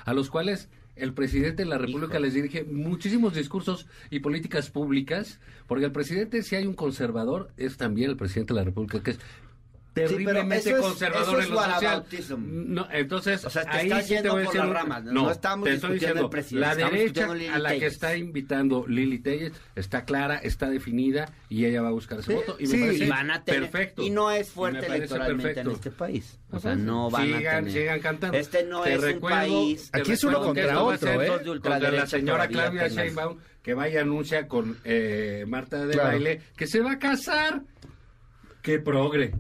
a 0.05 0.13
los 0.13 0.29
cuales 0.31 0.69
el 0.97 1.15
presidente 1.15 1.63
de 1.63 1.69
la 1.69 1.79
República 1.79 2.19
les 2.19 2.35
dirige 2.35 2.65
muchísimos 2.65 3.35
discursos 3.35 3.87
y 4.11 4.21
políticas 4.21 4.71
públicas, 4.71 5.41
porque 5.67 5.87
el 5.87 5.93
presidente, 5.93 6.43
si 6.43 6.57
hay 6.57 6.67
un 6.67 6.75
conservador, 6.75 7.51
es 7.57 7.77
también 7.77 8.11
el 8.11 8.17
presidente 8.17 8.55
de 8.55 8.61
la 8.61 8.65
República, 8.65 9.03
que 9.03 9.13
es 9.13 9.19
terriblemente 9.93 10.69
eso 10.71 10.77
es- 10.79 10.83
conservador 10.83 11.29
eso 11.29 11.39
es 11.41 11.47
en 11.47 11.55
lo 11.55 11.61
social. 11.63 12.05
No, 12.39 12.89
entonces, 12.93 13.45
O 13.45 13.51
sea, 13.51 13.65
te 13.65 13.71
ahí 13.71 13.91
sí 14.03 14.09
te 14.09 14.15
yendo 14.15 14.33
voy 14.33 14.43
a 14.43 14.45
por 14.45 14.53
decir 14.55 14.61
las 14.61 14.69
un- 14.69 14.75
ramas. 14.75 15.05
No 15.05 15.13
No, 15.13 15.31
estamos 15.31 15.65
te 15.69 15.75
estoy 15.75 15.93
diciendo, 15.95 16.31
el 16.33 16.61
la 16.61 16.75
derecha 16.75 17.29
a 17.55 17.59
la 17.59 17.71
que 17.79 17.87
está 17.87 18.17
invitando 18.17 18.87
Lili 18.87 19.19
Telles 19.19 19.53
está 19.75 20.05
clara, 20.05 20.37
está 20.39 20.69
definida 20.71 21.33
y 21.49 21.65
ella 21.65 21.83
va 21.83 21.89
a 21.89 21.93
buscar 21.93 22.21
ese 22.21 22.29
Sí, 22.33 22.35
voto 22.35 22.57
y 22.59 22.67
sí, 22.67 22.77
me 22.77 22.87
parece 22.87 23.05
y 23.05 23.09
van 23.09 23.31
a 23.31 23.45
tener- 23.45 23.61
perfecto. 23.63 24.03
y 24.03 24.11
no 24.11 24.31
es 24.31 24.49
fuerte 24.51 24.87
electoralmente 24.87 25.43
perfecto. 25.43 25.71
en 25.71 25.77
este 25.77 25.91
país 25.91 26.39
o 26.53 26.59
sea 26.61 26.75
no 26.77 27.11
van 27.11 27.25
sigan, 27.27 27.39
a 27.41 27.59
tener 27.59 27.73
sigan 27.73 28.01
cantando. 28.01 28.39
este 28.39 28.65
no 28.65 28.83
Te 28.83 28.93
es 28.93 28.99
un 28.99 29.05
recuerdo- 29.05 29.37
país 29.39 29.91
te 29.91 30.01
Aquí 30.01 30.13
es 30.13 30.25
uno 30.25 30.41
contra 30.41 30.83
otro, 30.83 31.23
¿eh? 31.23 31.31
de 31.39 31.45
Contra 31.61 31.79
la 31.91 32.07
señora 32.07 32.49
Claudia. 32.49 32.89
Sheinbaum 32.89 33.39
que 33.63 33.75
vaya 33.75 34.01
anuncia 34.01 34.49
con 34.49 34.79
eh, 34.85 35.45
Marta 35.47 35.85
de 35.85 35.93
Claro. 35.93 36.09
Baile 36.11 36.41
que 36.57 36.67
se 36.67 36.81
va 36.81 36.93
a 36.93 36.99
casar. 36.99 37.63
¡Qué 38.63 38.79
progre! 38.79 39.33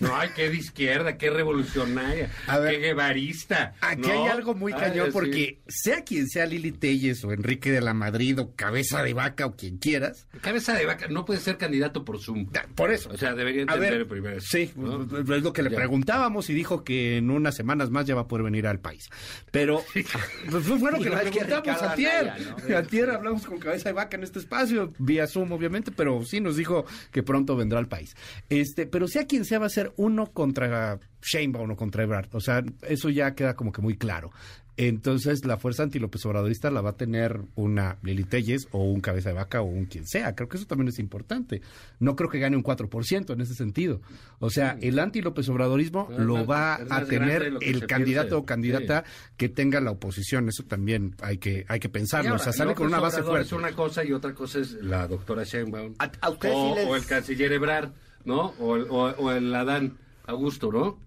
No, 0.00 0.14
ay, 0.16 0.30
qué 0.34 0.50
de 0.50 0.56
izquierda, 0.56 1.16
qué 1.16 1.30
revolucionaria, 1.30 2.30
A 2.46 2.58
ver. 2.58 2.74
qué 2.74 2.78
guevarista. 2.80 3.74
Aquí 3.80 4.02
¿no? 4.02 4.24
hay 4.24 4.28
algo 4.30 4.54
muy 4.54 4.72
cañón 4.72 5.10
porque 5.12 5.60
sea 5.68 6.02
quien 6.02 6.28
sea 6.28 6.46
Lili 6.46 6.72
Telles 6.72 7.24
o 7.24 7.32
Enrique 7.32 7.70
de 7.70 7.80
la 7.80 7.94
Madrid 7.94 8.38
o 8.40 8.54
Cabeza 8.54 9.02
de 9.02 9.14
Vaca 9.14 9.46
o 9.46 9.56
quien 9.56 9.78
quieras, 9.78 10.26
Cabeza 10.40 10.74
de 10.74 10.84
vaca 10.86 11.06
no 11.08 11.24
puede 11.24 11.40
ser 11.40 11.56
candidato 11.58 12.04
por 12.04 12.20
Zoom. 12.20 12.46
por 12.74 12.90
eso. 12.92 13.10
O 13.10 13.16
sea, 13.16 13.34
debería 13.34 13.60
A 13.60 13.62
entender 13.64 13.98
ver, 13.98 14.06
primero. 14.08 14.40
Sí, 14.40 14.72
¿no? 14.76 15.02
es 15.04 15.42
lo 15.42 15.52
que 15.52 15.62
le 15.62 15.70
Ya. 15.70 15.76
preguntábamos 15.76 16.50
y 16.50 16.54
dijo 16.54 16.84
que 16.84 17.16
en 17.18 17.30
unas 17.30 17.54
semanas 17.54 17.90
más 17.90 18.04
ya 18.06 18.14
va 18.14 18.22
a 18.22 18.28
poder 18.28 18.44
venir 18.44 18.66
al 18.66 18.80
país. 18.80 19.08
Pero 19.50 19.82
pues 20.50 20.64
fue 20.64 20.90
lo 20.92 20.98
que 20.98 21.10
le 21.10 21.16
preguntamos 21.30 21.82
antier. 21.82 22.28
Anaya, 22.30 22.56
¿no? 22.68 22.76
Antier 22.84 23.10
hablamos 23.10 23.46
con 23.46 23.58
Cabeza 23.58 23.88
de 23.90 23.92
Vaca 23.94 24.16
en 24.16 24.24
este 24.24 24.38
espacio, 24.40 24.92
vía 24.98 25.26
Zoom 25.26 25.52
obviamente, 25.52 25.92
pero 25.92 26.24
sí 26.24 26.40
nos 26.40 26.56
dijo 26.56 26.84
que 27.12 27.22
pronto 27.22 27.56
vendrá 27.56 27.78
al 27.78 27.88
país. 27.88 28.14
Este, 28.48 28.86
pero 28.86 29.06
sea 29.08 29.26
quien 29.26 29.44
sea 29.44 29.58
va 29.58 29.66
a 29.66 29.70
ser 29.70 29.83
uno 29.96 30.26
contra 30.32 30.98
Sheinbaum 31.22 31.70
o 31.72 31.76
contra 31.76 32.02
Ebrard. 32.04 32.28
O 32.34 32.40
sea, 32.40 32.62
eso 32.82 33.08
ya 33.10 33.34
queda 33.34 33.54
como 33.54 33.72
que 33.72 33.82
muy 33.82 33.96
claro. 33.96 34.30
Entonces, 34.76 35.44
la 35.44 35.56
fuerza 35.56 35.84
anti-López 35.84 36.26
Obradorista 36.26 36.68
la 36.68 36.80
va 36.80 36.90
a 36.90 36.96
tener 36.96 37.40
una 37.54 37.96
Lili 38.02 38.24
Telles 38.24 38.66
o 38.72 38.82
un 38.82 39.00
Cabeza 39.00 39.28
de 39.28 39.36
Vaca 39.36 39.60
o 39.60 39.66
un 39.66 39.84
quien 39.84 40.04
sea. 40.04 40.34
Creo 40.34 40.48
que 40.48 40.56
eso 40.56 40.66
también 40.66 40.88
es 40.88 40.98
importante. 40.98 41.62
No 42.00 42.16
creo 42.16 42.28
que 42.28 42.40
gane 42.40 42.56
un 42.56 42.64
4% 42.64 43.32
en 43.32 43.40
ese 43.40 43.54
sentido. 43.54 44.00
O 44.40 44.50
sea, 44.50 44.76
el 44.80 44.98
anti-López 44.98 45.48
Obradorismo 45.48 46.08
lo 46.18 46.38
más- 46.44 46.50
va 46.50 46.74
a 46.90 47.04
tener 47.04 47.52
el 47.60 47.86
candidato 47.86 48.28
piensa. 48.30 48.36
o 48.38 48.44
candidata 48.46 49.04
que 49.36 49.48
tenga 49.48 49.80
la 49.80 49.92
oposición. 49.92 50.48
Eso 50.48 50.64
también 50.64 51.14
hay 51.22 51.38
que, 51.38 51.64
hay 51.68 51.78
que 51.78 51.88
pensarlo. 51.88 52.30
ahora, 52.30 52.40
o 52.40 52.44
sea, 52.44 52.52
sale 52.52 52.74
con 52.74 52.88
una 52.88 52.98
base 52.98 53.18
Obrador 53.20 53.32
fuerte. 53.32 53.46
Es 53.46 53.52
una 53.52 53.72
cosa 53.76 54.04
y 54.04 54.12
otra 54.12 54.34
cosa 54.34 54.58
es 54.58 54.72
la 54.72 55.06
doctora 55.06 55.44
Sheinbaum. 55.44 55.94
A- 56.00 56.10
o, 56.28 56.32
sí 56.32 56.48
les- 56.74 56.86
o 56.88 56.96
el 56.96 57.06
canciller 57.06 57.52
Ebrard, 57.52 57.90
¿no? 58.24 58.54
O 58.58 58.76
el, 58.76 58.82
o, 58.90 59.04
o 59.10 59.30
el 59.32 59.54
Adán 59.54 59.98
Augusto, 60.26 60.70
¿no? 60.72 60.98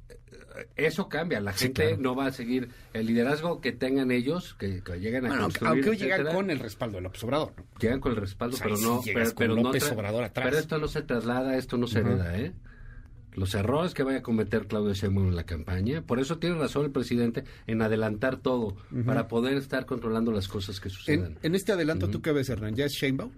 Eso 0.75 1.07
cambia. 1.07 1.39
La 1.39 1.53
Sí, 1.53 1.65
gente 1.65 1.83
claro. 1.89 2.01
no 2.01 2.15
va 2.15 2.25
a 2.27 2.31
seguir 2.31 2.69
el 2.93 3.05
liderazgo 3.05 3.61
que 3.61 3.71
tengan 3.73 4.09
ellos, 4.11 4.55
que, 4.55 4.81
que 4.83 4.99
lleguen 4.99 5.25
a 5.25 5.29
Bueno, 5.29 5.43
construir, 5.43 5.69
aunque 5.71 5.89
hoy 5.91 5.97
llegan 5.97 6.33
con 6.33 6.49
el 6.49 6.59
respaldo 6.59 6.97
de 6.97 7.03
López 7.03 7.23
Obrador. 7.23 7.53
¿no? 7.57 7.65
Llegan 7.79 7.99
con 7.99 8.11
el 8.13 8.17
respaldo, 8.17 8.55
O 8.55 8.57
sea, 8.57 8.65
pero 8.67 8.77
no. 8.79 9.01
pero, 9.35 9.55
no 9.55 9.63
López 9.63 9.87
tra- 9.87 9.93
Obrador 9.95 10.23
atrás. 10.23 10.47
Pero 10.47 10.57
esto 10.59 10.79
no 10.79 10.87
se 10.87 11.03
traslada, 11.03 11.57
esto 11.57 11.77
no 11.77 11.85
se 11.87 11.99
hereda, 11.99 12.39
¿eh? 12.39 12.53
Los 13.33 13.53
errores 13.53 13.93
que 13.93 14.01
vaya 14.01 14.17
a 14.17 14.21
cometer 14.23 14.65
Claudio 14.65 14.95
Sheinbaum 14.95 15.27
en 15.27 15.35
la 15.35 15.43
campaña. 15.45 16.01
Por 16.01 16.19
eso 16.19 16.39
tiene 16.39 16.57
razón 16.57 16.85
el 16.85 16.91
presidente 16.91 17.43
en 17.67 17.83
adelantar 17.83 18.37
todo 18.37 18.75
para 19.05 19.27
poder 19.27 19.53
estar 19.57 19.85
controlando 19.85 20.31
las 20.31 20.47
cosas 20.47 20.79
que 20.79 20.89
sucedan. 20.89 21.33
En, 21.33 21.39
en 21.43 21.53
este 21.55 21.71
adelanto, 21.71 22.09
¿tú 22.09 22.23
qué 22.23 22.31
ves, 22.31 22.49
Hernán? 22.49 22.75
¿Ya 22.75 22.85
es 22.85 22.93
Sheinbaum? 22.93 23.29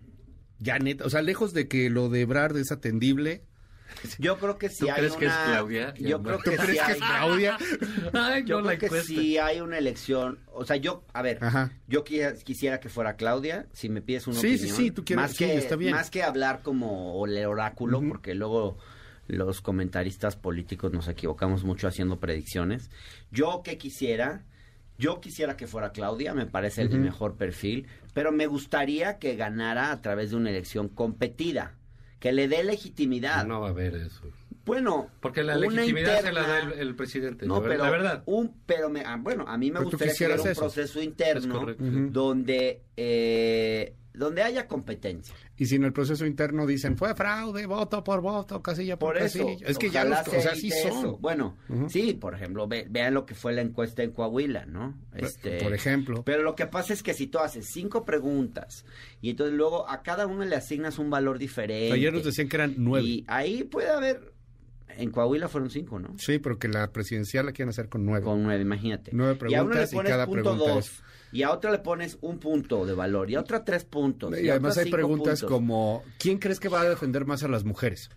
Ya 0.59 0.79
neta, 0.79 1.03
o 1.05 1.09
sea, 1.09 1.21
lejos 1.21 1.53
de 1.53 1.67
que 1.67 1.89
lo 1.89 2.07
de 2.07 2.21
Ebrard 2.21 2.55
es 2.55 2.71
atendible. 2.71 3.43
yo 4.19 4.37
creo 4.37 4.57
que 4.57 4.69
si 4.69 4.79
¿Tú 4.85 4.91
hay 4.91 4.97
crees 4.97 5.11
una 5.11 5.19
que 5.19 5.25
es 5.25 5.33
Claudia? 5.33 5.93
yo 5.95 6.21
creo 6.23 6.37
¿tú 6.37 6.51
que 6.51 6.57
¿Crees 6.57 6.69
si 6.69 6.75
que 6.75 6.81
hay 6.81 6.91
es 6.93 6.97
Claudia? 6.99 7.57
Ay, 8.13 8.43
yo 8.45 8.61
no 8.61 8.67
la 8.71 8.77
creo 8.77 8.91
que 8.91 9.01
si 9.01 9.37
hay 9.37 9.61
una 9.61 9.77
elección, 9.77 10.39
o 10.53 10.65
sea, 10.65 10.75
yo, 10.77 11.03
a 11.13 11.21
ver, 11.21 11.37
Ajá. 11.41 11.71
yo 11.87 12.03
qui- 12.03 12.43
quisiera 12.43 12.79
que 12.79 12.89
fuera 12.89 13.15
Claudia, 13.15 13.67
si 13.73 13.89
me 13.89 14.01
pides 14.01 14.27
una 14.27 14.39
Sí, 14.39 14.55
opinión. 14.55 14.75
sí, 14.77 14.91
tú 14.91 15.03
quieres- 15.05 15.21
más 15.23 15.31
sí, 15.31 15.45
que, 15.45 15.57
está 15.57 15.75
bien. 15.75 15.91
Más 15.93 16.09
que 16.09 16.23
hablar 16.23 16.61
como 16.61 17.25
el 17.25 17.45
oráculo, 17.45 18.01
porque 18.07 18.35
luego 18.35 18.77
los 19.27 19.61
comentaristas 19.61 20.35
políticos 20.35 20.91
nos 20.91 21.07
equivocamos 21.07 21.63
mucho 21.63 21.87
haciendo 21.87 22.19
predicciones. 22.19 22.89
Yo 23.31 23.61
que 23.63 23.77
quisiera, 23.77 24.43
yo 24.97 25.21
quisiera 25.21 25.55
que 25.55 25.67
fuera 25.67 25.91
Claudia, 25.91 26.33
me 26.33 26.45
parece 26.47 26.81
el 26.81 26.89
mejor 26.99 27.35
perfil, 27.35 27.85
pero 28.13 28.31
me 28.31 28.47
gustaría 28.47 29.19
que 29.19 29.35
ganara 29.35 29.91
a 29.91 30.01
través 30.01 30.31
de 30.31 30.35
una 30.37 30.49
elección 30.49 30.89
competida, 30.89 31.75
que 32.19 32.31
le 32.31 32.47
dé 32.47 32.63
legitimidad. 32.63 33.45
No 33.45 33.61
va 33.61 33.67
a 33.67 33.69
haber 33.71 33.95
eso. 33.95 34.21
Bueno, 34.65 35.09
Porque 35.19 35.41
la 35.41 35.57
una 35.57 35.67
legitimidad 35.67 36.21
se 36.21 36.31
la 36.31 36.41
da 36.43 36.59
interna- 36.59 36.73
el, 36.75 36.87
el 36.89 36.95
presidente. 36.95 37.45
no, 37.47 37.55
la, 37.61 37.67
pero 37.67 37.83
la 37.83 37.89
verdad. 37.89 38.23
un, 38.27 38.53
pero 38.67 38.89
me, 38.89 39.01
ah, 39.01 39.17
bueno, 39.19 39.45
a 39.47 39.57
mí 39.57 39.71
me 39.71 39.79
Pero 39.79 39.89
gustaría 39.89 40.13
que 40.13 40.41
un 40.43 40.47
eso. 40.49 40.61
proceso 40.61 40.99
Es 40.99 41.05
interno 41.05 41.65
donde 42.11 42.81
eh, 42.95 43.95
donde 44.13 44.41
haya 44.43 44.67
competencia. 44.67 45.33
Y 45.57 45.65
si 45.65 45.75
en 45.75 45.83
el 45.83 45.93
proceso 45.93 46.25
interno 46.25 46.65
dicen, 46.65 46.97
fue 46.97 47.13
fraude, 47.15 47.65
voto 47.65 48.03
por 48.03 48.21
voto, 48.21 48.61
casilla 48.61 48.97
por, 48.97 49.13
Por 49.15 49.23
eso. 49.23 49.47
Es 49.65 49.77
que 49.77 49.89
ya 49.89 50.03
los, 50.03 50.27
o 50.27 50.31
sea, 50.31 50.55
se 50.55 50.61
sí 50.61 50.71
son. 50.71 50.91
eso. 50.91 51.17
Bueno, 51.17 51.57
sí, 51.89 52.13
por 52.13 52.33
ejemplo, 52.33 52.67
ve- 52.67 52.87
vean 52.89 53.13
lo 53.13 53.25
que 53.25 53.35
fue 53.35 53.53
la 53.53 53.61
encuesta 53.61 54.03
en 54.03 54.11
Coahuila, 54.11 54.65
¿no? 54.65 54.97
Este, 55.13 55.59
Por 55.63 55.73
ejemplo. 55.73 56.23
Pero 56.23 56.43
lo 56.43 56.55
que 56.55 56.65
pasa 56.65 56.93
es 56.93 57.03
que 57.03 57.13
si 57.13 57.27
tú 57.27 57.39
haces 57.39 57.67
cinco 57.71 58.05
preguntas 58.05 58.85
y 59.21 59.29
entonces 59.31 59.55
luego 59.55 59.89
a 59.89 60.01
cada 60.01 60.27
uno 60.27 60.43
le 60.45 60.55
asignas 60.55 60.97
un 60.99 61.09
valor 61.09 61.37
diferente. 61.37 61.93
Ayer 61.93 62.13
nos 62.13 62.23
decían 62.23 62.47
que 62.49 62.55
eran 62.55 62.75
nueve. 62.77 63.05
Y 63.05 63.25
ahí 63.27 63.63
puede 63.63 63.89
haber, 63.89 64.33
en 64.97 65.11
Coahuila 65.11 65.47
fueron 65.47 65.69
cinco, 65.69 65.99
¿no? 65.99 66.15
Sí, 66.17 66.39
pero 66.39 66.57
que 66.59 66.67
la 66.67 66.91
presidencial 66.91 67.45
la 67.45 67.51
quieren 67.51 67.69
hacer 67.69 67.89
con 67.89 68.05
nueve. 68.05 68.25
Con 68.25 68.43
nueve, 68.43 68.61
imagínate. 68.61 69.11
Nueve 69.13 69.37
y 69.49 69.53
a 69.55 69.63
uno 69.63 69.73
le 69.75 69.81
preguntas 69.87 69.93
y 69.93 70.07
cada 70.09 70.25
punto 70.25 70.41
pregunta 70.51 70.73
dos, 70.73 70.85
es- 70.85 71.03
y 71.31 71.43
a 71.43 71.51
otra 71.51 71.71
le 71.71 71.77
pones 71.79 72.17
un 72.21 72.39
punto 72.39 72.85
de 72.85 72.93
valor, 72.95 73.29
y 73.29 73.35
a 73.35 73.39
otra 73.41 73.63
tres 73.63 73.85
puntos. 73.85 74.33
Y 74.39 74.49
además 74.49 74.77
hay 74.77 74.89
preguntas 74.89 75.41
puntos. 75.41 75.49
como, 75.57 76.03
¿quién 76.17 76.39
crees 76.39 76.59
que 76.59 76.69
va 76.69 76.81
a 76.81 76.89
defender 76.89 77.25
más 77.25 77.43
a 77.43 77.47
las 77.47 77.63
mujeres? 77.65 78.09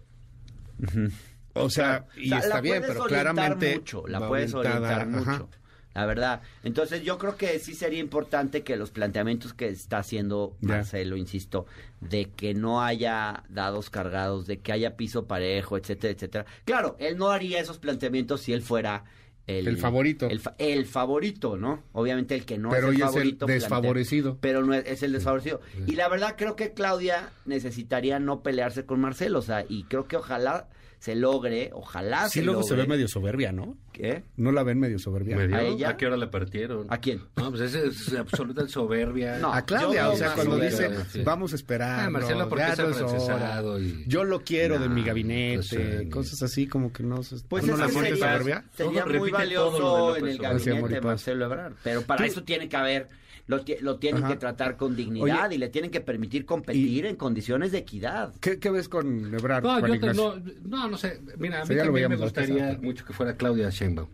O 1.54 1.68
sea, 1.68 2.06
y 2.16 2.26
O 2.26 2.28
sea, 2.30 2.38
está 2.38 2.60
bien, 2.60 2.82
pero 2.86 3.04
claramente... 3.04 3.74
mucho, 3.76 4.06
la 4.06 4.26
puedes 4.26 4.54
orientar 4.54 5.08
ajá. 5.14 5.46
La 5.94 6.06
verdad. 6.06 6.40
Entonces 6.62 7.02
yo 7.02 7.18
creo 7.18 7.36
que 7.36 7.58
sí 7.58 7.74
sería 7.74 7.98
importante 8.00 8.62
que 8.62 8.76
los 8.76 8.90
planteamientos 8.90 9.52
que 9.54 9.68
está 9.68 9.98
haciendo. 9.98 10.56
Marcelo, 10.60 11.16
insisto, 11.16 11.66
de 12.00 12.30
que 12.30 12.54
no 12.54 12.82
haya 12.82 13.44
dados 13.48 13.90
cargados, 13.90 14.46
de 14.46 14.60
que 14.60 14.72
haya 14.72 14.96
piso 14.96 15.26
parejo, 15.26 15.76
etcétera, 15.76 16.12
etcétera. 16.14 16.46
Claro, 16.64 16.96
él 16.98 17.16
no 17.18 17.28
haría 17.30 17.60
esos 17.60 17.78
planteamientos 17.78 18.40
si 18.40 18.52
él 18.52 18.62
fuera 18.62 19.04
el, 19.46 19.66
El 19.66 19.76
favorito. 19.76 20.28
El, 20.30 20.40
el 20.58 20.86
favorito, 20.86 21.56
¿no? 21.56 21.82
Obviamente 21.92 22.34
el 22.36 22.44
que 22.46 22.58
no 22.58 22.70
pero 22.70 22.88
es 22.90 22.94
el 22.94 22.94
es 22.94 23.00
el 23.00 23.06
favorito. 23.08 23.46
plantea- 23.46 23.54
desfavorecido. 23.60 24.38
pero 24.40 24.62
no 24.64 24.72
es, 24.72 24.84
es 24.86 25.02
el 25.02 25.12
desfavorecido. 25.12 25.60
Y 25.86 25.96
la 25.96 26.08
verdad 26.08 26.36
creo 26.38 26.54
que 26.56 26.72
Claudia 26.72 27.30
necesitaría 27.44 28.18
no 28.20 28.42
pelearse 28.42 28.86
con 28.86 29.00
Marcelo, 29.00 29.40
o 29.40 29.42
sea, 29.42 29.64
y 29.68 29.82
creo 29.84 30.06
que 30.06 30.16
ojalá 30.16 30.68
se 31.02 31.16
logre, 31.16 31.70
ojalá 31.72 32.28
Sí, 32.28 32.38
se 32.38 32.44
luego 32.44 32.60
logre. 32.60 32.76
se 32.76 32.80
ve 32.80 32.86
medio 32.86 33.08
soberbia, 33.08 33.50
¿no? 33.50 33.76
¿Qué? 33.92 34.22
No 34.36 34.52
la 34.52 34.62
ven 34.62 34.78
medio 34.78 35.00
soberbia. 35.00 35.36
¿A 35.36 35.62
ella? 35.62 35.88
¿A 35.88 35.96
qué 35.96 36.06
hora 36.06 36.16
la 36.16 36.30
partieron? 36.30 36.86
¿A 36.90 36.98
quién? 36.98 37.22
No, 37.34 37.50
pues 37.50 37.62
esa 37.74 37.80
es 37.80 38.14
absoluta 38.16 38.68
soberbia. 38.68 39.38
No, 39.40 39.52
A 39.52 39.62
Claudia, 39.62 40.10
o 40.10 40.16
sea, 40.16 40.32
cuando 40.34 40.54
soberbia, 40.58 40.88
dice, 40.90 41.04
sí. 41.10 41.22
vamos 41.24 41.50
a 41.52 41.56
esperar. 41.56 42.06
Ah, 42.06 42.10
Marcelo, 42.10 42.48
porque 42.48 42.64
es 42.64 42.78
no 42.78 43.78
y- 43.80 44.04
Yo 44.06 44.22
lo 44.22 44.42
quiero 44.44 44.78
de 44.78 44.88
mi 44.88 45.02
gabinete, 45.02 45.56
no 45.56 45.62
sé, 45.64 46.04
ni- 46.04 46.08
cosas 46.10 46.40
así 46.44 46.68
como 46.68 46.92
que 46.92 47.02
no 47.02 47.24
se... 47.24 47.34
Pues 47.48 47.64
¿no 47.66 47.74
eso 47.74 47.82
la 47.84 47.88
sería- 47.88 48.16
soberbia? 48.16 48.64
Sería 48.76 49.04
muy 49.04 49.30
valioso 49.32 50.16
en 50.16 50.28
el 50.28 50.38
gabinete 50.38 50.88
de. 50.88 51.00
Marcelo 51.00 51.46
Ebrard. 51.46 51.72
Pero 51.82 52.02
para 52.02 52.24
eso 52.26 52.44
tiene 52.44 52.68
que 52.68 52.76
haber 52.76 53.08
lo, 53.46 53.60
lo 53.80 53.98
tienen 53.98 54.24
Ajá. 54.24 54.32
que 54.32 54.38
tratar 54.38 54.76
con 54.76 54.94
dignidad 54.96 55.46
Oye, 55.46 55.56
y 55.56 55.58
le 55.58 55.68
tienen 55.68 55.90
que 55.90 56.00
permitir 56.00 56.44
competir 56.46 57.06
en 57.06 57.16
condiciones 57.16 57.72
de 57.72 57.78
equidad. 57.78 58.34
¿Qué, 58.40 58.58
qué 58.58 58.70
ves 58.70 58.88
con 58.88 59.34
Ebrard, 59.34 59.62
No, 59.64 59.86
yo 59.86 60.00
te- 60.00 60.14
no, 60.14 60.34
no, 60.64 60.88
no 60.88 60.96
sé. 60.96 61.20
Mira, 61.38 61.62
a 61.62 61.64
mí 61.64 61.76
también 61.76 62.08
me 62.08 62.16
gustaría 62.16 62.78
mucho 62.80 63.04
que 63.04 63.12
fuera 63.12 63.36
Claudia 63.36 63.70
Sheinbaum. 63.70 64.08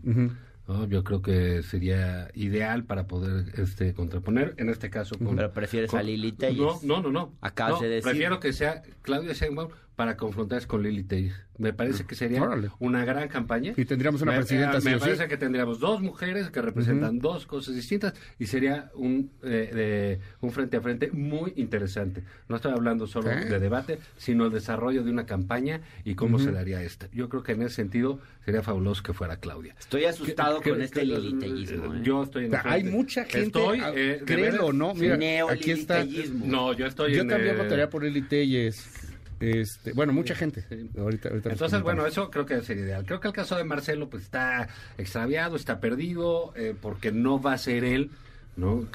Yo 0.87 1.03
creo 1.03 1.23
que 1.23 1.63
sería 1.63 2.29
ideal 2.35 2.83
para 2.83 3.07
poder 3.07 3.45
este 3.59 3.95
contraponer, 3.95 4.53
en 4.57 4.69
este 4.69 4.91
caso 4.91 5.17
con... 5.17 5.35
Pero 5.35 5.51
prefieres 5.51 5.89
con- 5.89 5.99
a 5.99 6.03
Lili 6.03 6.31
Telles. 6.31 6.59
No, 6.59 6.79
no, 6.83 7.01
no. 7.01 7.09
no. 7.11 7.33
Acabas 7.41 7.73
No, 7.75 7.81
de 7.81 7.89
decir. 7.89 8.03
Prefiero 8.11 8.39
que 8.39 8.53
sea 8.53 8.83
Claudia 9.01 9.33
Sheinbaum 9.33 9.69
para 9.99 10.15
confrontarse 10.15 10.65
con 10.65 10.81
Lili. 10.81 11.29
Me 11.57 11.73
parece 11.73 12.05
que 12.05 12.15
sería 12.15 12.41
Órale. 12.41 12.69
una 12.79 13.03
gran 13.03 13.27
campaña. 13.27 13.73
Y 13.75 13.83
tendríamos 13.83 14.21
una 14.21 14.31
Me- 14.31 14.37
presidenta 14.37 14.77
eh, 14.77 14.81
Me 14.81 14.93
sí. 14.93 14.97
parece 15.01 15.27
que 15.27 15.35
tendríamos 15.35 15.81
dos 15.81 15.99
mujeres 15.99 16.49
que 16.51 16.61
representan 16.61 17.19
dos 17.19 17.45
cosas 17.45 17.75
distintas 17.75 18.13
y 18.39 18.45
sería 18.45 18.91
un, 18.95 19.29
eh, 19.43 19.69
de- 19.73 20.19
un 20.39 20.51
frente 20.51 20.77
a 20.77 20.81
frente 20.81 21.11
muy 21.11 21.51
interesante. 21.57 22.23
No 22.47 22.55
estoy 22.55 22.71
hablando 22.71 23.07
solo 23.07 23.27
de 23.27 23.59
debate, 23.59 23.99
sino 24.15 24.45
el 24.45 24.53
desarrollo 24.53 25.03
de 25.03 25.11
una 25.11 25.25
campaña 25.25 25.81
y 26.05 26.15
cómo 26.15 26.39
se 26.39 26.53
daría 26.53 26.81
esta. 26.81 27.09
Yo 27.11 27.27
creo 27.27 27.43
que 27.43 27.51
en 27.51 27.63
ese 27.63 27.75
sentido 27.75 28.21
sería 28.45 28.61
fabuloso 28.63 29.03
que 29.03 29.11
fuera 29.11 29.35
Claudia. 29.35 29.75
Estoy 29.77 30.05
asustado 30.05 30.61
Que- 30.61 30.69
con 30.69 30.79
que- 30.79 30.85
este 30.85 31.03
liliteísmo. 31.03 31.93
¿eh? 31.93 31.99
Yo 32.03 32.23
estoy 32.23 32.45
en 32.45 32.55
O 32.55 32.61
sea, 32.61 32.71
hay 32.71 32.85
mucha 32.85 33.25
gente, 33.25 33.47
Estoy, 33.59 33.81
ah, 33.81 33.91
eh, 33.93 34.21
créelo 34.25 34.71
no, 34.71 34.93
mira, 34.93 35.19
aquí 35.51 35.71
está. 35.71 36.05
No, 36.45 36.71
yo 36.71 36.85
estoy 36.85 37.15
Yo 37.15 37.23
en, 37.23 37.27
también 37.27 37.55
eh, 37.55 37.57
votaría 37.57 37.89
por 37.89 38.01
Lili 38.05 38.21
Telles. 38.21 39.08
Este, 39.39 39.93
bueno, 39.93 40.11
mucha 40.11 40.35
gente. 40.35 40.65
Ahorita, 40.97 41.29
Entonces, 41.29 41.81
bueno, 41.81 42.05
eso 42.05 42.29
creo 42.29 42.45
que 42.45 42.61
sería 42.61 42.83
ideal. 42.83 43.05
Creo 43.05 43.19
que 43.19 43.29
el 43.29 43.33
caso 43.33 43.55
de 43.55 43.63
Marcelo 43.63 44.09
pues 44.09 44.23
está 44.23 44.67
extraviado, 44.97 45.55
está 45.55 45.79
perdido, 45.79 46.53
eh, 46.55 46.75
porque 46.79 47.11
no 47.11 47.41
va 47.41 47.53
a 47.53 47.57
ser 47.57 47.83
él, 47.83 48.11
¿no? 48.57 48.87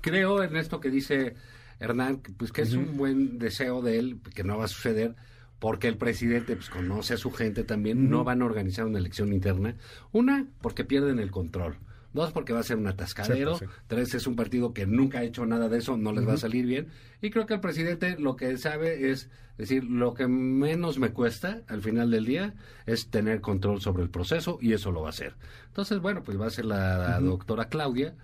Creo 0.00 0.42
en 0.42 0.56
esto 0.56 0.80
que 0.80 0.90
dice 0.90 1.34
Hernán, 1.80 2.18
que, 2.18 2.32
pues 2.32 2.52
que 2.52 2.62
es 2.62 2.74
un 2.74 2.96
buen 2.96 3.38
deseo 3.38 3.82
de 3.82 3.98
él, 3.98 4.20
que 4.34 4.44
no 4.44 4.58
va 4.58 4.66
a 4.66 4.68
suceder, 4.68 5.16
porque 5.58 5.88
el 5.88 5.96
presidente 5.96 6.54
pues 6.54 6.70
conoce 6.70 7.14
a 7.14 7.16
su 7.16 7.32
gente 7.32 7.64
también, 7.64 8.08
no 8.08 8.22
van 8.22 8.42
a 8.42 8.44
organizar 8.44 8.86
una 8.86 8.98
elección 8.98 9.32
interna. 9.32 9.74
Una, 10.12 10.46
porque 10.62 10.84
pierden 10.84 11.18
el 11.18 11.30
control. 11.30 11.76
Dos, 12.12 12.32
porque 12.32 12.52
va 12.52 12.60
a 12.60 12.64
ser 12.64 12.76
un 12.76 12.88
atascadero. 12.88 13.54
Sí, 13.54 13.64
pues, 13.64 13.70
sí. 13.70 13.82
Tres, 13.86 14.14
es 14.14 14.26
un 14.26 14.34
partido 14.34 14.72
que 14.74 14.86
nunca 14.86 15.20
ha 15.20 15.22
hecho 15.22 15.46
nada 15.46 15.68
de 15.68 15.78
eso, 15.78 15.96
no 15.96 16.12
les 16.12 16.26
va 16.26 16.32
a 16.34 16.38
salir 16.38 16.66
bien. 16.66 16.88
Y 17.22 17.30
creo 17.30 17.46
que 17.46 17.54
el 17.54 17.60
presidente 17.60 18.16
lo 18.18 18.36
que 18.36 18.56
sabe 18.56 19.10
es 19.10 19.28
decir, 19.60 19.84
lo 19.84 20.14
que 20.14 20.26
menos 20.26 20.98
me 20.98 21.10
cuesta 21.10 21.60
al 21.68 21.82
final 21.82 22.10
del 22.10 22.24
día 22.24 22.54
es 22.86 23.08
tener 23.08 23.40
control 23.40 23.80
sobre 23.80 24.02
el 24.02 24.10
proceso 24.10 24.58
y 24.60 24.72
eso 24.72 24.90
lo 24.90 25.02
va 25.02 25.08
a 25.08 25.10
hacer. 25.10 25.34
Entonces, 25.68 26.00
bueno, 26.00 26.22
pues 26.24 26.40
va 26.40 26.46
a 26.46 26.50
ser 26.50 26.64
la, 26.64 27.20
doctora 27.20 27.66
Claudia. 27.66 28.14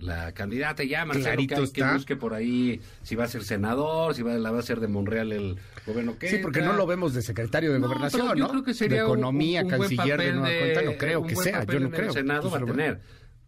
La 0.00 0.32
candidata 0.32 0.82
ya, 0.82 1.04
Marcelo, 1.04 1.40
que, 1.72 1.84
busque 1.84 2.16
por 2.16 2.34
ahí 2.34 2.80
si 3.02 3.14
va 3.14 3.24
a 3.24 3.28
ser 3.28 3.44
senador, 3.44 4.12
si 4.12 4.22
va, 4.22 4.34
la 4.34 4.50
va 4.50 4.56
a 4.56 4.60
hacer 4.60 4.80
de 4.80 4.88
Monreal 4.88 5.30
el 5.30 5.56
gobierno 5.86 6.18
que 6.18 6.28
Sí, 6.28 6.38
porque 6.42 6.62
no 6.62 6.72
lo 6.72 6.84
vemos 6.84 7.14
de 7.14 7.22
secretario 7.22 7.72
de 7.72 7.78
No, 7.78 7.86
gobernación, 7.86 8.36
yo 8.36 8.44
¿no? 8.44 8.48
creo 8.50 8.64
que 8.64 8.74
sería 8.74 8.98
de 8.98 9.04
economía, 9.04 9.62
un, 9.62 9.70
canciller 9.70 10.20
de 10.20 10.32
nueva 10.32 10.58
cuenta, 10.58 10.82
no 10.82 10.98
creo 10.98 11.20
un 11.20 11.28
que 11.28 11.34
buen 11.34 11.44
sea, 11.44 11.60
papel 11.60 11.74
yo 11.74 11.80
no 11.80 11.86
en 11.86 11.92
creo. 11.92 12.06
El 12.08 12.12
Senado 12.12 12.50
va 12.50 12.58
a 12.58 12.64
tener. 12.64 13.00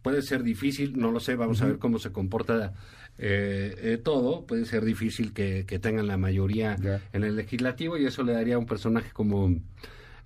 Puede 0.07 0.21
ser 0.21 0.41
difícil, 0.41 0.97
no 0.97 1.11
lo 1.11 1.19
sé, 1.19 1.35
vamos 1.35 1.61
a 1.61 1.65
ver 1.65 1.79
cómo 1.79 1.99
se 1.99 2.13
comporta 2.13 2.71
eh, 3.17 3.75
eh, 3.77 3.97
todo. 4.01 4.45
Puede 4.45 4.63
ser 4.63 4.85
difícil 4.85 5.33
que, 5.33 5.65
que 5.67 5.79
tengan 5.79 6.07
la 6.07 6.15
mayoría 6.15 6.77
en 7.11 7.25
el 7.25 7.35
legislativo 7.35 7.97
y 7.97 8.05
eso 8.05 8.23
le 8.23 8.31
daría 8.31 8.55
a 8.55 8.57
un 8.57 8.67
personaje 8.67 9.11
como 9.11 9.53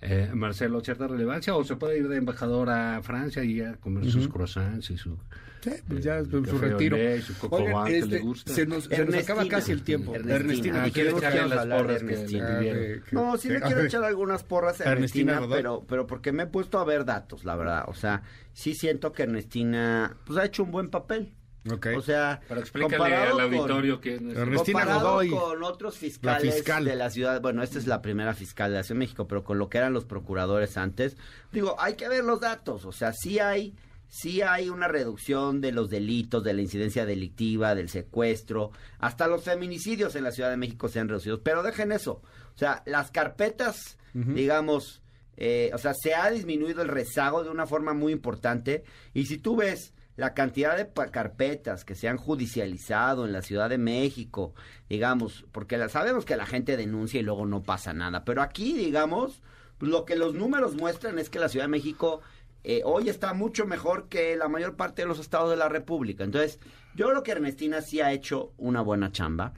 eh, 0.00 0.30
Marcelo 0.34 0.82
cierta 0.82 1.08
relevancia 1.08 1.56
o 1.56 1.64
se 1.64 1.74
puede 1.74 1.98
ir 1.98 2.06
de 2.06 2.16
embajador 2.16 2.70
a 2.70 3.02
Francia 3.02 3.42
y 3.42 3.60
a 3.60 3.74
comer 3.74 4.08
sus 4.08 4.28
croissants 4.28 4.88
y 4.90 4.96
su, 4.96 5.18
Sí, 5.62 5.70
pues 5.88 6.02
ya 6.02 6.18
eh, 6.18 6.24
su 6.28 6.42
café 6.42 6.58
retiro. 6.58 6.96
olé 6.96 7.22
su 7.22 7.34
Oigan, 7.50 7.84
que 7.86 7.98
este, 7.98 8.10
le 8.10 8.18
gusta. 8.18 8.52
se 8.52 8.66
nos, 8.66 8.84
se 8.84 9.04
nos 9.04 9.14
acaba 9.14 9.42
Ernestina. 9.42 9.48
casi 9.48 9.72
el 9.72 9.82
tiempo. 9.82 10.14
Ernestina. 10.14 10.36
Ernestina, 10.40 10.80
Ah, 10.80 10.84
¿te 10.86 10.90
quiere 10.92 11.10
quieres 11.12 11.22
echarle 11.30 11.54
echar 11.54 11.66
las 11.66 11.80
porras 11.80 11.98
que 12.02 12.04
Ernestina. 12.14 12.58
pidieron. 12.58 12.82
que- 12.82 13.02
que- 13.10 13.16
No, 13.16 13.36
sí 13.38 13.48
le 13.48 13.54
que- 13.54 13.60
quiero 13.66 13.80
echar 13.84 14.04
algunas 14.04 14.42
porras 14.42 14.80
a 14.80 14.90
Ernestina 14.92 15.32
Ernestina, 15.34 15.56
pero, 15.56 15.84
pero 15.88 16.06
porque 16.06 16.32
me 16.32 16.42
he 16.42 16.46
puesto 16.46 16.78
a 16.80 16.84
ver 16.84 17.04
datos, 17.04 17.44
la 17.44 17.54
verdad. 17.56 17.84
O 17.86 17.94
sea, 17.94 18.22
sí 18.52 18.74
siento 18.74 19.12
que 19.12 19.22
Ernestina 19.22 20.16
pues, 20.24 20.38
ha 20.38 20.44
hecho 20.44 20.64
un 20.64 20.72
buen 20.72 20.90
papel. 20.90 21.32
Ok. 21.70 21.86
O 21.96 22.00
sea, 22.02 22.40
Pero 22.48 22.58
explícale 22.60 22.96
comparado 22.96 23.38
al 23.38 23.46
con- 23.50 23.54
auditorio 23.60 24.00
que 24.00 24.14
Ernestina 24.16 24.84
Godoy, 24.84 25.30
con 25.30 25.62
otros 25.62 25.96
fiscales 25.96 26.56
fiscal. 26.56 26.84
de 26.84 26.96
la 26.96 27.08
ciudad, 27.08 27.40
bueno, 27.40 27.62
esta 27.62 27.78
es 27.78 27.86
la 27.86 28.02
primera 28.02 28.34
fiscal 28.34 28.72
de 28.72 28.78
la 28.78 28.82
Ciudad 28.82 28.96
de 28.96 28.98
México, 28.98 29.28
pero 29.28 29.44
con 29.44 29.58
lo 29.60 29.68
que 29.68 29.78
eran 29.78 29.92
los 29.92 30.04
procuradores 30.04 30.76
antes, 30.76 31.16
digo, 31.52 31.76
hay 31.78 31.94
que 31.94 32.08
ver 32.08 32.24
los 32.24 32.40
datos, 32.40 32.84
o 32.84 32.90
sea, 32.90 33.12
sí 33.12 33.38
hay, 33.38 33.76
sí 34.14 34.42
hay 34.42 34.68
una 34.68 34.88
reducción 34.88 35.62
de 35.62 35.72
los 35.72 35.88
delitos, 35.88 36.44
de 36.44 36.52
la 36.52 36.60
incidencia 36.60 37.06
delictiva, 37.06 37.74
del 37.74 37.88
secuestro, 37.88 38.70
hasta 38.98 39.26
los 39.26 39.42
feminicidios 39.42 40.14
en 40.16 40.24
la 40.24 40.32
Ciudad 40.32 40.50
de 40.50 40.58
México 40.58 40.88
se 40.88 41.00
han 41.00 41.08
reducido, 41.08 41.40
pero 41.42 41.62
dejen 41.62 41.92
eso, 41.92 42.20
o 42.54 42.58
sea, 42.58 42.82
las 42.84 43.10
carpetas, 43.10 43.96
digamos, 44.34 45.00
eh, 45.38 45.70
o 45.72 45.78
sea, 45.78 45.94
se 45.94 46.14
ha 46.14 46.30
disminuido 46.30 46.82
el 46.82 46.88
rezago 46.88 47.42
de 47.42 47.48
una 47.48 47.66
forma 47.66 47.94
muy 47.94 48.12
importante, 48.12 48.84
y 49.14 49.24
si 49.24 49.38
tú 49.38 49.56
ves 49.56 49.94
la 50.16 50.34
cantidad 50.34 50.76
de 50.76 50.90
carpetas 51.10 51.86
que 51.86 51.94
se 51.94 52.06
han 52.06 52.18
judicializado 52.18 53.24
en 53.24 53.32
la 53.32 53.40
Ciudad 53.40 53.70
de 53.70 53.78
México, 53.78 54.52
digamos, 54.90 55.46
porque 55.52 55.78
la- 55.78 55.88
sabemos 55.88 56.26
que 56.26 56.36
la 56.36 56.44
gente 56.44 56.76
denuncia 56.76 57.18
y 57.18 57.22
luego 57.22 57.46
no 57.46 57.62
pasa 57.62 57.94
nada, 57.94 58.24
pero 58.26 58.42
aquí, 58.42 58.74
digamos, 58.74 59.40
lo 59.80 60.04
que 60.04 60.16
los 60.16 60.34
números 60.34 60.74
muestran 60.76 61.18
es 61.18 61.30
que 61.30 61.40
la 61.40 61.48
Ciudad 61.48 61.64
de 61.64 61.70
México 61.70 62.20
eh, 62.64 62.82
hoy 62.84 63.08
está 63.08 63.34
mucho 63.34 63.66
mejor 63.66 64.08
que 64.08 64.36
la 64.36 64.48
mayor 64.48 64.76
parte 64.76 65.02
de 65.02 65.08
los 65.08 65.18
estados 65.18 65.50
de 65.50 65.56
la 65.56 65.68
República. 65.68 66.24
Entonces, 66.24 66.58
yo 66.94 67.08
creo 67.08 67.22
que 67.22 67.32
Ernestina 67.32 67.80
sí 67.82 68.00
ha 68.00 68.12
hecho 68.12 68.52
una 68.56 68.80
buena 68.80 69.10
chamba. 69.10 69.52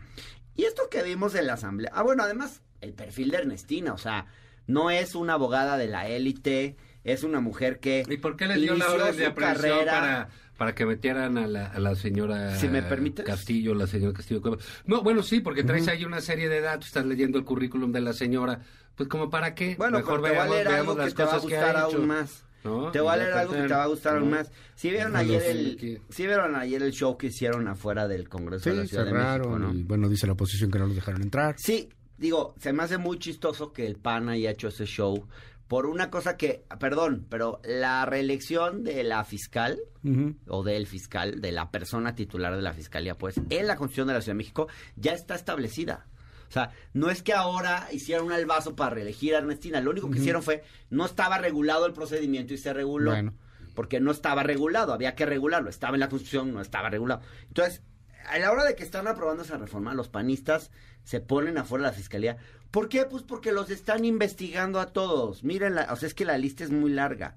Y 0.56 0.64
esto 0.64 0.88
que 0.90 1.02
vimos 1.02 1.34
en 1.34 1.46
la 1.46 1.54
asamblea, 1.54 1.90
ah, 1.94 2.02
bueno, 2.02 2.22
además, 2.22 2.62
el 2.80 2.94
perfil 2.94 3.30
de 3.30 3.38
Ernestina, 3.38 3.92
o 3.92 3.98
sea, 3.98 4.26
no 4.66 4.90
es 4.90 5.14
una 5.14 5.34
abogada 5.34 5.76
de 5.76 5.88
la 5.88 6.08
élite, 6.08 6.76
es 7.02 7.24
una 7.24 7.40
mujer 7.40 7.80
que... 7.80 8.04
¿Y 8.08 8.16
por 8.16 8.36
qué 8.36 8.46
le 8.46 8.56
dio 8.56 8.74
la 8.74 8.90
orden 8.90 9.16
de 9.16 9.26
aprehensión 9.26 9.84
para, 9.84 10.28
para 10.56 10.74
que 10.74 10.86
metieran 10.86 11.36
a 11.36 11.46
la, 11.46 11.66
a 11.66 11.78
la 11.80 11.94
señora 11.96 12.56
Si 12.56 12.68
me 12.68 12.82
permites. 12.82 13.26
Castillo, 13.26 13.74
la 13.74 13.86
señora 13.86 14.14
Castillo? 14.14 14.40
No, 14.86 15.02
bueno, 15.02 15.22
sí, 15.22 15.40
porque 15.40 15.64
traes 15.64 15.88
ahí 15.88 16.04
una 16.04 16.20
serie 16.20 16.48
de 16.48 16.60
datos, 16.60 16.86
estás 16.86 17.04
leyendo 17.04 17.36
el 17.36 17.44
currículum 17.44 17.92
de 17.92 18.00
la 18.00 18.12
señora, 18.12 18.60
pues 18.94 19.08
como 19.08 19.28
para 19.28 19.54
qué, 19.54 19.74
Bueno, 19.76 19.98
mejor 19.98 20.22
pero 20.22 20.32
te 20.32 20.38
va 20.38 20.44
a 20.44 20.46
veamos, 20.46 20.54
leer 20.54 20.68
veamos 20.68 20.88
algo 20.96 21.04
que 21.04 21.10
te 21.14 21.24
va 21.24 21.30
a 21.30 21.34
que 21.36 21.42
gustar 21.42 21.76
ha 21.76 21.88
hecho. 21.88 21.96
aún 21.98 22.06
más. 22.06 22.44
¿No? 22.64 22.90
Te 22.90 23.00
voy 23.00 23.12
a 23.12 23.16
leer 23.16 23.32
algo 23.34 23.52
que 23.52 23.62
te 23.62 23.74
va 23.74 23.84
a 23.84 23.86
gustar 23.86 24.16
aún 24.16 24.30
más. 24.30 24.50
Si 24.74 24.90
vieron 24.90 25.12
Déjalo, 25.12 25.28
ayer 25.34 25.42
sí, 25.42 25.48
el, 25.58 25.76
que- 25.76 26.02
si 26.10 26.26
vieron 26.26 26.56
ayer 26.56 26.82
el 26.82 26.92
show 26.92 27.16
que 27.16 27.26
hicieron 27.28 27.68
afuera 27.68 28.08
del 28.08 28.28
Congreso 28.28 28.70
de 28.70 28.76
la 28.76 28.82
Sí, 28.82 28.88
Ciudad 28.88 29.04
de 29.06 29.12
México. 29.12 29.72
Y 29.72 29.82
bueno, 29.84 30.08
dice 30.08 30.26
la 30.26 30.32
oposición 30.32 30.70
que 30.70 30.78
no 30.78 30.86
los 30.86 30.96
dejaron 30.96 31.22
entrar. 31.22 31.54
Sí, 31.58 31.88
digo, 32.18 32.54
se 32.58 32.72
me 32.72 32.82
hace 32.82 32.98
muy 32.98 33.18
chistoso 33.18 33.72
que 33.72 33.86
el 33.86 33.96
PAN 33.96 34.28
haya 34.28 34.50
hecho 34.50 34.68
ese 34.68 34.86
show 34.86 35.26
por 35.68 35.86
una 35.86 36.10
cosa 36.10 36.36
que, 36.36 36.64
perdón, 36.78 37.26
pero 37.30 37.60
la 37.64 38.04
reelección 38.04 38.84
de 38.84 39.02
la 39.02 39.24
fiscal 39.24 39.78
Ujú. 40.04 40.36
o 40.48 40.62
del 40.62 40.86
fiscal, 40.86 41.40
de 41.40 41.52
la 41.52 41.70
persona 41.70 42.14
titular 42.14 42.54
de 42.54 42.60
la 42.62 42.74
fiscalía, 42.74 43.16
pues, 43.16 43.36
en 43.48 43.66
la 43.66 43.76
Constitución 43.76 44.08
de 44.08 44.14
la 44.14 44.20
Ciudad 44.20 44.34
de 44.34 44.38
México 44.38 44.68
ya 44.96 45.12
está 45.12 45.34
establecida. 45.34 46.06
O 46.54 46.60
sea, 46.60 46.70
no 46.92 47.10
es 47.10 47.20
que 47.24 47.32
ahora 47.32 47.88
hicieron 47.90 48.26
un 48.26 48.32
albazo 48.32 48.76
para 48.76 48.94
reelegir 48.94 49.34
a 49.34 49.38
Ernestina, 49.38 49.80
lo 49.80 49.90
único 49.90 50.08
que 50.08 50.20
hicieron 50.20 50.40
fue, 50.40 50.62
no 50.88 51.04
estaba 51.04 51.36
regulado 51.38 51.84
el 51.84 51.92
procedimiento 51.92 52.54
y 52.54 52.58
se 52.58 52.72
reguló. 52.72 53.10
Bueno. 53.10 53.34
Porque 53.74 53.98
no 53.98 54.12
estaba 54.12 54.44
regulado, 54.44 54.92
había 54.92 55.16
que 55.16 55.26
regularlo, 55.26 55.68
estaba 55.68 55.96
en 55.96 56.00
la 56.00 56.08
Constitución, 56.08 56.54
no 56.54 56.60
estaba 56.60 56.90
regulado. 56.90 57.22
Entonces, 57.48 57.82
a 58.28 58.38
la 58.38 58.52
hora 58.52 58.62
de 58.62 58.76
que 58.76 58.84
están 58.84 59.08
aprobando 59.08 59.42
esa 59.42 59.58
reforma, 59.58 59.94
los 59.94 60.08
panistas 60.08 60.70
se 61.02 61.18
ponen 61.18 61.58
afuera 61.58 61.86
de 61.86 61.90
la 61.90 61.96
fiscalía. 61.96 62.36
¿Por 62.70 62.88
qué? 62.88 63.04
Pues 63.04 63.24
porque 63.24 63.50
los 63.50 63.68
están 63.70 64.04
investigando 64.04 64.78
a 64.78 64.92
todos. 64.92 65.42
Miren, 65.42 65.74
la, 65.74 65.92
o 65.92 65.96
sea, 65.96 66.06
es 66.06 66.14
que 66.14 66.24
la 66.24 66.38
lista 66.38 66.62
es 66.62 66.70
muy 66.70 66.92
larga. 66.92 67.34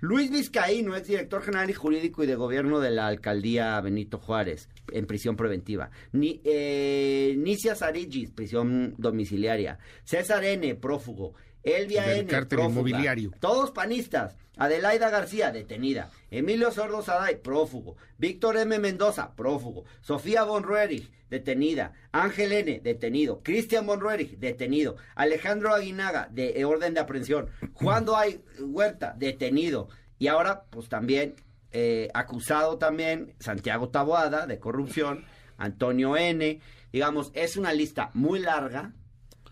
Luis 0.00 0.28
Vizcaíno 0.32 0.96
es 0.96 1.06
director 1.06 1.40
general 1.40 1.70
y 1.70 1.74
jurídico 1.74 2.24
y 2.24 2.26
de 2.26 2.34
gobierno 2.34 2.80
de 2.80 2.90
la 2.90 3.06
alcaldía 3.06 3.80
Benito 3.80 4.18
Juárez, 4.18 4.68
en 4.92 5.06
prisión 5.06 5.36
preventiva. 5.36 5.90
Ni, 6.12 6.40
eh, 6.44 7.34
Nicia 7.38 7.74
Sarigis, 7.74 8.30
prisión 8.30 8.94
domiciliaria. 8.98 9.78
César 10.04 10.44
N., 10.44 10.74
prófugo. 10.76 11.34
Elvia 11.62 12.12
N., 12.14 12.26
cártel 12.26 12.58
prófuga. 12.58 12.72
inmobiliario. 12.72 13.30
Todos 13.40 13.70
panistas. 13.70 14.36
Adelaida 14.56 15.10
García, 15.10 15.52
detenida. 15.52 16.10
Emilio 16.30 16.70
Sordo 16.70 17.02
Saday, 17.02 17.36
prófugo. 17.36 17.96
Víctor 18.16 18.56
M. 18.56 18.78
Mendoza, 18.78 19.34
prófugo. 19.36 19.84
Sofía 20.00 20.44
von 20.44 20.62
Roerich, 20.62 21.10
detenida. 21.28 21.92
Ángel 22.10 22.52
N., 22.52 22.80
detenido. 22.80 23.42
Cristian 23.42 23.86
von 23.86 24.00
Roerich, 24.00 24.38
detenido. 24.38 24.96
Alejandro 25.14 25.74
Aguinaga, 25.74 26.28
de 26.32 26.58
eh, 26.58 26.64
orden 26.64 26.94
de 26.94 27.00
aprehensión. 27.00 27.50
Juan 27.74 28.06
Doay 28.06 28.40
Huerta, 28.60 29.14
detenido. 29.18 29.88
Y 30.18 30.28
ahora, 30.28 30.64
pues 30.70 30.88
también, 30.88 31.34
eh, 31.78 32.08
acusado 32.14 32.78
también, 32.78 33.34
Santiago 33.38 33.90
Taboada, 33.90 34.46
de 34.46 34.58
corrupción. 34.58 35.26
Antonio 35.58 36.16
N. 36.16 36.58
Digamos, 36.90 37.30
es 37.34 37.58
una 37.58 37.74
lista 37.74 38.10
muy 38.14 38.38
larga 38.38 38.94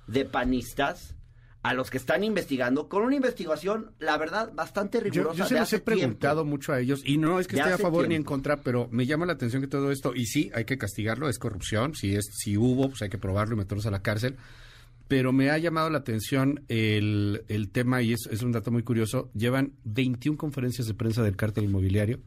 de 0.07 0.25
panistas 0.25 1.15
a 1.63 1.75
los 1.75 1.91
que 1.91 1.99
están 1.99 2.25
investigando 2.25 2.89
con 2.89 3.03
una 3.03 3.15
investigación, 3.15 3.95
la 3.99 4.17
verdad, 4.17 4.53
bastante 4.55 5.01
rigurosa. 5.01 5.37
yo 5.37 5.45
se 5.45 5.55
de 5.55 5.61
los 5.61 5.73
he 5.73 5.81
tiempo. 5.81 5.85
preguntado 6.01 6.45
mucho 6.47 6.73
a 6.73 6.81
ellos 6.81 7.03
y 7.05 7.19
no 7.19 7.41
es 7.41 7.47
que 7.47 7.57
De 7.57 7.63
esté 7.63 7.75
a 7.75 7.79
favor 7.79 8.09
ni 8.09 8.15
en 8.15 8.25
contra, 8.25 8.57
pero 8.63 8.89
me 8.91 9.05
llama 9.05 9.27
la 9.27 9.35
atención 9.35 9.61
que 9.61 9.69
todo 9.69 9.91
esto, 9.91 10.15
y 10.15 10.25
sí, 10.25 10.51
hay 10.55 10.65
que 10.65 10.79
castigarlo, 10.79 11.29
es 11.29 11.39
corrupción, 11.39 11.95
si, 11.95 12.15
es, 12.17 12.25
si 12.39 12.57
hubo, 12.57 12.89
pues 12.89 13.03
hay 13.03 13.11
que 13.11 13.19
probarlo 13.19 13.55
y 13.55 13.59
meterlos 13.59 13.85
a 13.87 13.91
la 13.91 14.01
cárcel, 14.01 14.37
pero 15.09 15.33
me 15.33 15.51
ha 15.51 15.59
llamado 15.59 15.91
la 15.91 15.99
atención 15.99 16.65
el, 16.69 17.45
el 17.49 17.71
tema, 17.71 18.03
y 18.03 18.13
es, 18.13 18.27
es 18.31 18.43
un 18.43 18.53
dato 18.53 18.71
muy 18.71 18.83
curioso, 18.83 19.31
llevan 19.35 19.73
21 19.85 20.39
conferencias 20.39 20.87
de 20.87 20.95
prensa 20.95 21.23
del 21.23 21.37
cártel 21.37 21.65
inmobiliario 21.65 22.21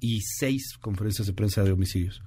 y 0.00 0.20
6 0.20 0.78
conferencias 0.80 1.26
de 1.26 1.32
prensa 1.32 1.62
de 1.62 1.72
homicidios. 1.72 2.22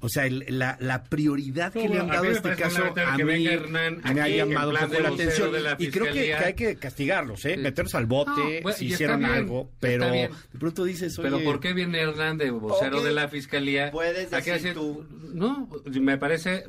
O 0.00 0.08
sea, 0.08 0.26
el- 0.26 0.44
la, 0.48 0.76
la 0.80 1.02
prioridad 1.04 1.72
que 1.72 1.88
le 1.88 1.98
han 1.98 2.06
dado 2.06 2.24
a 2.24 2.28
este 2.28 2.54
caso 2.54 2.84
a 2.96 3.16
mí 3.18 3.24
me 3.24 3.32
ha 3.32 4.24
aquí 4.24 4.38
en 4.38 4.48
llamado 4.48 4.70
poco 4.72 5.00
la 5.00 5.08
atención 5.08 5.62
la 5.62 5.76
y 5.78 5.88
creo 5.88 6.12
que, 6.12 6.34
hay 6.34 6.54
que 6.54 6.76
castigarlos, 6.76 7.44
¿eh? 7.44 7.54
Sí. 7.56 7.60
meterlos 7.60 7.94
al 7.96 8.06
bote 8.06 8.60
No, 8.64 8.72
si 8.72 8.86
hicieron 8.86 9.18
bien, 9.20 9.32
algo, 9.32 9.70
pero 9.80 10.10
bien. 10.10 10.30
de 10.52 10.58
pronto 10.58 10.84
dices, 10.84 11.18
oye, 11.18 11.30
Pero 11.30 11.42
¿por 11.44 11.58
qué 11.60 11.72
viene 11.72 12.00
Hernán 12.00 12.38
de 12.38 12.50
vocero 12.50 13.02
de 13.02 13.12
la 13.12 13.28
fiscalía? 13.28 13.90
puedes 13.90 14.30
decir 14.30 14.52
hacer- 14.54 14.74
tú. 14.74 15.04
No, 15.32 15.68
me 16.00 16.16
parece 16.16 16.64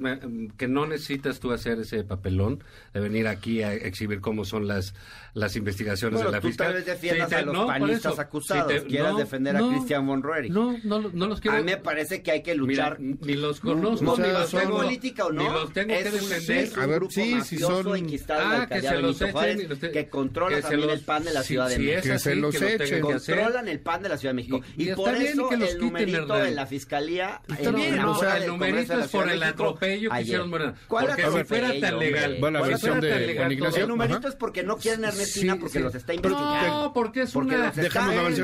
que 0.57 0.67
no 0.67 0.85
necesitas 0.85 1.39
tú 1.39 1.51
hacer 1.53 1.79
ese 1.79 2.03
papelón 2.03 2.63
de 2.93 2.99
venir 2.99 3.27
aquí 3.27 3.61
a 3.63 3.73
exhibir 3.73 4.21
cómo 4.21 4.43
son 4.43 4.67
las 4.67 4.93
las 5.35 5.55
investigaciones 5.55 6.15
Bueno, 6.15 6.31
de 6.31 6.37
la 6.37 6.41
tú 6.41 6.47
fiscalía. 6.47 6.73
tal 6.73 6.83
vez 6.83 6.85
defiendas 6.87 7.29
te- 7.29 7.35
a 7.35 7.41
los 7.43 7.53
no, 7.53 7.67
panistas 7.67 8.17
acusados, 8.17 8.73
Sí, 8.73 8.79
te- 8.79 8.85
quieras 8.87 9.13
no, 9.13 9.19
defender 9.19 9.55
a 9.55 9.59
Cristian 9.69 10.05
von 10.07 10.23
Roerich. 10.23 10.51
No, 10.51 10.75
no, 10.83 10.99
no 10.99 11.27
los 11.27 11.39
quiero. 11.39 11.57
A 11.57 11.59
mí 11.61 11.65
me 11.65 11.77
parece 11.77 12.23
que 12.23 12.31
hay 12.31 12.41
que 12.43 12.55
luchar. 12.55 12.97
Ni 13.21 13.33
los 13.33 13.59
conozco, 13.59 14.03
No, 14.05 14.17
ni 14.17 14.23
sea, 14.23 14.33
los 14.39 14.49
son- 14.49 14.59
tengo. 14.61 14.77
política 14.77 15.25
o 15.25 15.31
no, 15.31 15.43
Ni 15.43 15.49
los 15.49 15.73
tengo 15.73 15.93
es 15.93 16.03
que 16.03 16.11
defender. 16.11 16.57
es 16.63 16.73
un 16.73 16.79
A 16.79 16.85
ver, 16.85 16.95
grupo 16.99 17.11
sí, 17.13 17.35
mafioso 17.35 17.83
son- 17.83 17.95
en 17.97 18.05
Ah, 18.29 18.67
que 18.69 18.81
se 18.81 18.97
los 19.01 19.15
echen. 19.21 19.31
Juárez, 19.31 19.69
los 19.69 19.79
te- 19.79 19.91
que 19.91 20.07
controla 20.09 20.55
que 20.55 20.61
también 20.61 20.81
los- 20.87 20.93
el 20.99 21.05
pan 21.05 21.23
de 21.23 21.33
la 21.33 21.41
si- 21.41 21.47
Ciudad 21.49 21.69
de 21.69 21.75
si 21.75 21.81
México. 21.81 22.01
Que 22.13 22.19
se 22.19 22.35
los 22.35 22.55
que 22.55 22.75
echen. 22.75 23.01
Controlan 23.01 23.67
el 23.67 23.79
pan 23.79 24.03
de 24.03 24.09
la 24.09 24.17
Ciudad 24.17 24.31
de 24.31 24.35
México. 24.35 24.61
Y- 24.77 24.83
Y, 24.83 24.91
y 24.91 24.95
por 24.95 25.13
eso 25.15 25.49
que 25.49 25.57
los 25.57 25.69
el 25.69 25.75
quiten, 25.75 25.87
numerito 25.87 26.17
Hernán. 26.19 26.43
de 26.43 26.51
la 26.51 26.65
fiscalía. 26.65 27.41
Está 27.49 27.69
en 27.69 27.75
bien, 27.75 27.99
o 27.99 28.19
sea, 28.19 28.37
el 28.37 28.47
numerito 28.47 28.99
es 28.99 29.07
por 29.07 29.29
el 29.29 29.43
atropello 29.43 30.09
que 30.11 30.21
hicieron 30.21 30.49
Morena. 30.49 30.75
¿Cuál 30.87 31.07
Porque 31.07 31.23
si 31.23 31.43
fuera 31.45 31.79
tan 31.79 31.99
legal, 31.99 32.37
Bueno, 32.39 32.59
la 32.59 32.65
si 32.65 32.71
versión 32.71 33.01
de 33.01 33.49
Ignacio. 33.51 33.83
El 33.83 33.89
numerito 33.89 34.27
es 34.27 34.35
porque 34.35 34.63
no 34.63 34.77
quieren 34.77 35.05
a 35.05 35.09
Ernestina 35.09 35.57
porque 35.59 35.79
los 35.79 35.95
está 35.95 36.13
investigando. 36.13 36.67
No, 36.67 36.93
porque 36.93 37.21
es 37.23 37.35
una 37.35 37.67
los 37.67 37.77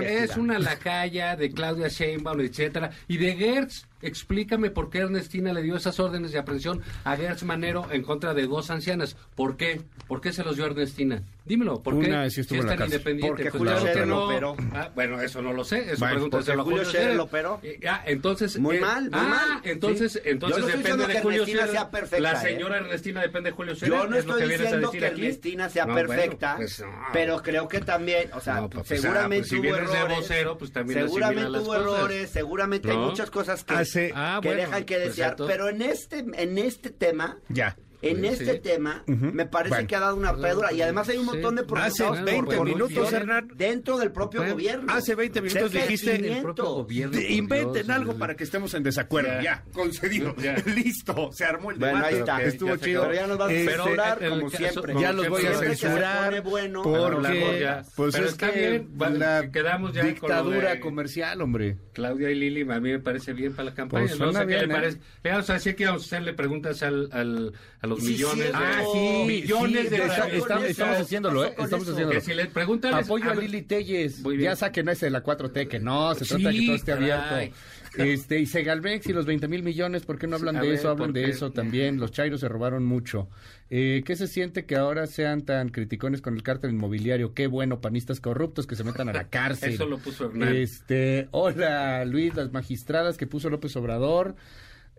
es 0.03 0.37
una 0.37 0.59
lacaya 0.59 1.35
de 1.35 1.51
Claudia 1.51 1.87
Sheinbaum, 1.87 2.39
etcétera, 2.41 2.91
y 3.07 3.17
de 3.17 3.35
Gertz. 3.35 3.85
Explícame 4.05 4.69
por 4.69 4.89
qué 4.89 4.99
Ernestina 4.99 5.51
le 5.53 5.61
dio 5.61 5.75
esas 5.75 5.99
órdenes 5.99 6.31
de 6.31 6.39
aprehensión 6.39 6.81
a 7.03 7.15
Gertz 7.15 7.43
Manero 7.43 7.87
en 7.91 8.01
contra 8.03 8.33
de 8.33 8.47
dos 8.47 8.69
ancianas. 8.69 9.15
¿Por 9.35 9.57
qué? 9.57 9.81
¿Por 10.07 10.21
qué 10.21 10.31
se 10.31 10.43
los 10.43 10.55
dio 10.55 10.65
Ernestina? 10.65 11.23
Dímelo, 11.45 11.81
¿por 11.83 11.99
qué? 11.99 12.07
Una 12.09 12.27
sí 12.29 12.41
estuvo 12.41 12.59
si 12.59 12.59
en 12.59 12.59
es 12.61 12.65
la 12.65 12.69
tan 12.71 12.77
cárcel. 12.77 12.93
independiente. 12.95 13.27
Porque 13.43 13.57
Pues 13.57 13.73
Julio 13.73 13.91
claro 13.93 14.05
lo 14.07 14.25
operó. 14.25 14.55
Ah, 14.73 14.89
bueno, 14.95 15.21
eso 15.21 15.41
no 15.43 15.53
lo 15.53 15.63
sé. 15.63 15.79
Eso 15.91 15.97
Bueno, 15.99 16.13
pregúntaselo 16.15 16.61
a 16.61 16.65
porque 16.65 16.71
Julio 16.79 16.85
Julio 16.85 16.91
Scherer 16.99 17.15
lo 17.17 17.23
operó. 17.23 17.59
Eh, 17.61 17.79
ah, 17.87 18.03
entonces. 18.05 18.57
Muy 18.57 18.77
eh, 18.77 18.79
mal, 18.81 19.03
muy 19.03 19.11
ah, 19.13 19.23
mal. 19.27 19.61
entonces, 19.63 20.13
Sí. 20.13 20.19
entonces 20.25 20.59
no 20.59 20.67
estoy 20.67 20.81
depende 20.83 21.03
diciendo 21.03 21.07
de 21.07 21.13
que 21.13 21.21
Julio 21.21 21.41
Ernestina 21.43 21.61
Scherer. 21.67 21.71
sea 21.81 21.91
perfecta, 21.91 22.19
La 22.21 22.31
¿eh? 22.33 22.51
señora 22.51 22.77
Ernestina 22.77 23.21
depende 23.21 23.49
de 23.51 23.55
Julio 23.55 23.75
Scherer. 23.75 23.93
Yo 23.97 24.07
no 24.07 24.15
es 24.17 24.25
lo 24.25 24.33
estoy 24.33 24.41
que 24.41 24.47
vienes 24.47 24.59
a 24.59 24.63
diciendo 24.63 24.87
decir 24.87 24.99
que 25.01 25.05
aquí. 25.07 25.21
Ernestina 25.21 25.69
sea 25.69 25.85
No, 25.85 25.93
bueno, 25.93 26.07
perfecta, 26.07 26.55
pues, 26.57 26.83
pero 27.13 27.41
creo 27.43 27.67
que 27.67 27.79
también, 27.81 28.29
o 28.33 28.39
sea, 28.41 28.67
pues, 28.67 28.87
seguramente 28.87 29.19
ah, 29.19 29.27
pues, 29.41 29.49
si 29.49 29.55
hubo 29.55 29.61
vienes 29.61 29.91
de 29.91 29.97
errores. 29.97 30.17
vocero, 30.17 30.57
pues, 30.57 30.71
también 30.71 30.99
seguramente 31.01 31.59
hubo 31.59 31.75
errores, 31.75 32.29
seguramente 32.31 32.89
hay 32.91 32.97
muchas 32.97 33.29
cosas 33.29 33.63
que, 33.63 33.75
Ah, 34.13 34.39
que 34.41 34.49
bueno, 34.49 34.61
dejan 34.61 34.83
que 34.85 34.95
pues, 34.95 35.07
desear, 35.09 35.35
pero 35.37 35.69
en 35.69 35.81
este 35.81 36.25
en 36.33 36.57
este 36.57 36.89
tema 36.89 37.37
ya. 37.49 37.77
En 38.01 38.19
Pues, 38.19 38.39
este 38.39 38.53
sí. 38.53 38.59
tema 38.59 39.03
Ujú. 39.07 39.25
me 39.33 39.45
parece 39.45 39.75
Bueno. 39.75 39.87
que 39.87 39.95
ha 39.95 39.99
dado 39.99 40.15
una 40.15 40.35
pérdida 40.35 40.71
y 40.73 40.81
además 40.81 41.09
hay 41.09 41.17
un 41.17 41.25
Sí. 41.25 41.31
montón 41.31 41.55
de 41.55 41.61
Hace 41.61 41.67
procesados 41.69 42.17
por 42.17 42.25
20 42.25 42.55
corrupción 42.57 42.89
minutos, 42.89 43.13
Hernán. 43.13 43.47
dentro 43.55 43.97
del 43.97 44.11
propio 44.11 44.39
Bueno, 44.41 44.53
gobierno. 44.55 44.93
hace 44.93 45.15
20 45.15 45.41
minutos 45.41 45.71
de 45.71 45.81
dijiste- 45.81 46.11
El 46.15 46.21
500. 46.21 46.43
propio 46.43 46.65
gobierno. 46.73 47.19
Inventen 47.21 47.73
Dios, 47.73 47.89
algo 47.89 48.11
el- 48.13 48.17
para 48.17 48.35
que 48.35 48.43
estemos 48.43 48.73
en 48.73 48.83
desacuerdo. 48.83 49.29
Ya, 49.29 49.41
Ya. 49.41 49.63
concedido. 49.73 50.35
Ya. 50.37 50.55
Listo, 50.65 51.29
se 51.33 51.45
armó 51.45 51.71
el 51.71 51.77
Bueno, 51.79 51.95
debate. 51.97 52.13
ahí 52.15 52.19
está. 52.19 52.41
Estuvo 52.43 52.69
Ya 52.69 52.77
se 52.77 52.85
chido. 52.85 53.01
Pero 53.03 53.13
ya 53.13 53.27
nos 53.27 53.37
vas 53.37 53.49
a 53.49 53.53
Este, 53.53 53.71
censurar 53.73 54.23
el- 54.23 54.29
como 54.29 54.49
siempre. 54.49 54.93
como 54.93 55.01
ya 55.01 55.13
los 55.13 55.29
voy 55.29 55.41
a 55.41 55.45
Siempre 55.49 55.69
que 55.69 55.75
se 55.75 55.81
censurar 55.87 56.41
bueno, 56.43 56.83
porque 56.83 57.85
pues 57.95 58.13
Pero 58.15 58.25
es 58.25 58.31
está 58.31 58.51
que 58.51 58.85
la 58.99 59.49
quedamos 59.51 59.93
ya 59.93 60.03
dictadura 60.03 60.79
comercial, 60.79 61.41
hombre. 61.41 61.77
Claudia 61.93 62.29
y 62.29 62.35
Lili, 62.35 62.61
a 62.61 62.79
mí 62.79 62.91
me 62.91 62.99
parece 62.99 63.33
bien 63.33 63.53
para 63.53 63.69
la 63.69 63.75
campaña. 63.75 64.05
Pues 64.07 64.19
no 64.19 64.25
suena 64.31 64.39
sé 64.41 64.47
qué 64.47 64.57
le 64.57 64.63
¿eh? 64.65 64.67
parece. 64.67 64.99
Le 65.23 65.31
vamos 65.31 65.49
a 65.49 65.53
decir 65.53 65.75
que 65.75 65.83
íbamos 65.83 66.01
a 66.03 66.05
hacerle 66.05 66.33
preguntas 66.33 66.83
al, 66.83 67.09
al- 67.11 67.53
a 67.85 67.87
los 67.87 67.99
Sí, 68.01 68.11
millones 68.11 68.47
de... 68.47 68.51
Ah, 68.53 68.83
sí, 68.93 69.23
millones 69.25 69.89
de... 69.89 69.97
está- 70.37 70.67
estamos 70.67 70.97
haciéndolo, 70.99 71.45
¿eh? 71.45 71.53
Estamos 71.57 71.87
haciéndolo. 71.87 72.19
Si 72.21 72.33
preguntan... 72.53 72.93
Apoyo 72.93 73.29
a 73.31 73.33
ver, 73.33 73.43
Lili 73.43 73.61
Telles. 73.61 74.21
Ya 74.39 74.55
saquen 74.55 74.89
ese 74.89 75.05
de 75.05 75.11
la 75.11 75.23
4T, 75.23 75.67
que 75.67 75.79
no, 75.79 76.13
se 76.15 76.25
trata 76.25 76.49
de 76.49 76.55
que 76.59 76.65
todo 76.65 76.75
esté 76.75 76.91
caray. 76.91 77.11
abierto. 77.11 77.55
Este, 77.97 78.39
y 78.41 78.45
Segalmex 78.45 79.07
y 79.07 79.13
los 79.13 79.25
20 79.25 79.47
mil 79.47 79.63
millones, 79.63 80.05
¿por 80.05 80.17
qué 80.19 80.27
no 80.27 80.35
hablan 80.35 80.55
Sí, 80.55 80.59
a 80.59 80.61
de 80.63 80.67
ver, 80.67 80.77
eso? 80.79 80.89
Hablan 80.89 81.07
¿por 81.07 81.13
de 81.13 81.29
eso 81.29 81.51
también. 81.51 81.97
Los 81.97 82.11
chairos 82.11 82.41
se 82.41 82.49
robaron 82.49 82.83
mucho. 82.83 83.29
Eh, 83.69 84.03
¿Qué 84.05 84.17
se 84.17 84.27
siente 84.27 84.65
que 84.65 84.75
ahora 84.75 85.07
sean 85.07 85.43
tan 85.43 85.69
criticones 85.69 86.21
con 86.21 86.35
el 86.35 86.43
cártel 86.43 86.71
inmobiliario? 86.71 87.33
Qué 87.33 87.47
bueno, 87.47 87.79
panistas 87.79 88.19
corruptos 88.19 88.67
que 88.67 88.75
se 88.75 88.83
metan 88.83 89.07
a 89.07 89.13
la 89.13 89.23
cárcel. 89.29 89.75
Eso 89.75 89.85
lo 89.85 89.97
puso 89.99 90.25
Hernán. 90.25 90.53
Este, 90.53 91.29
hola 91.31 92.03
Luis, 92.03 92.35
las 92.35 92.51
magistradas 92.51 93.15
que 93.17 93.27
puso 93.27 93.49
López 93.49 93.73
Obrador. 93.77 94.35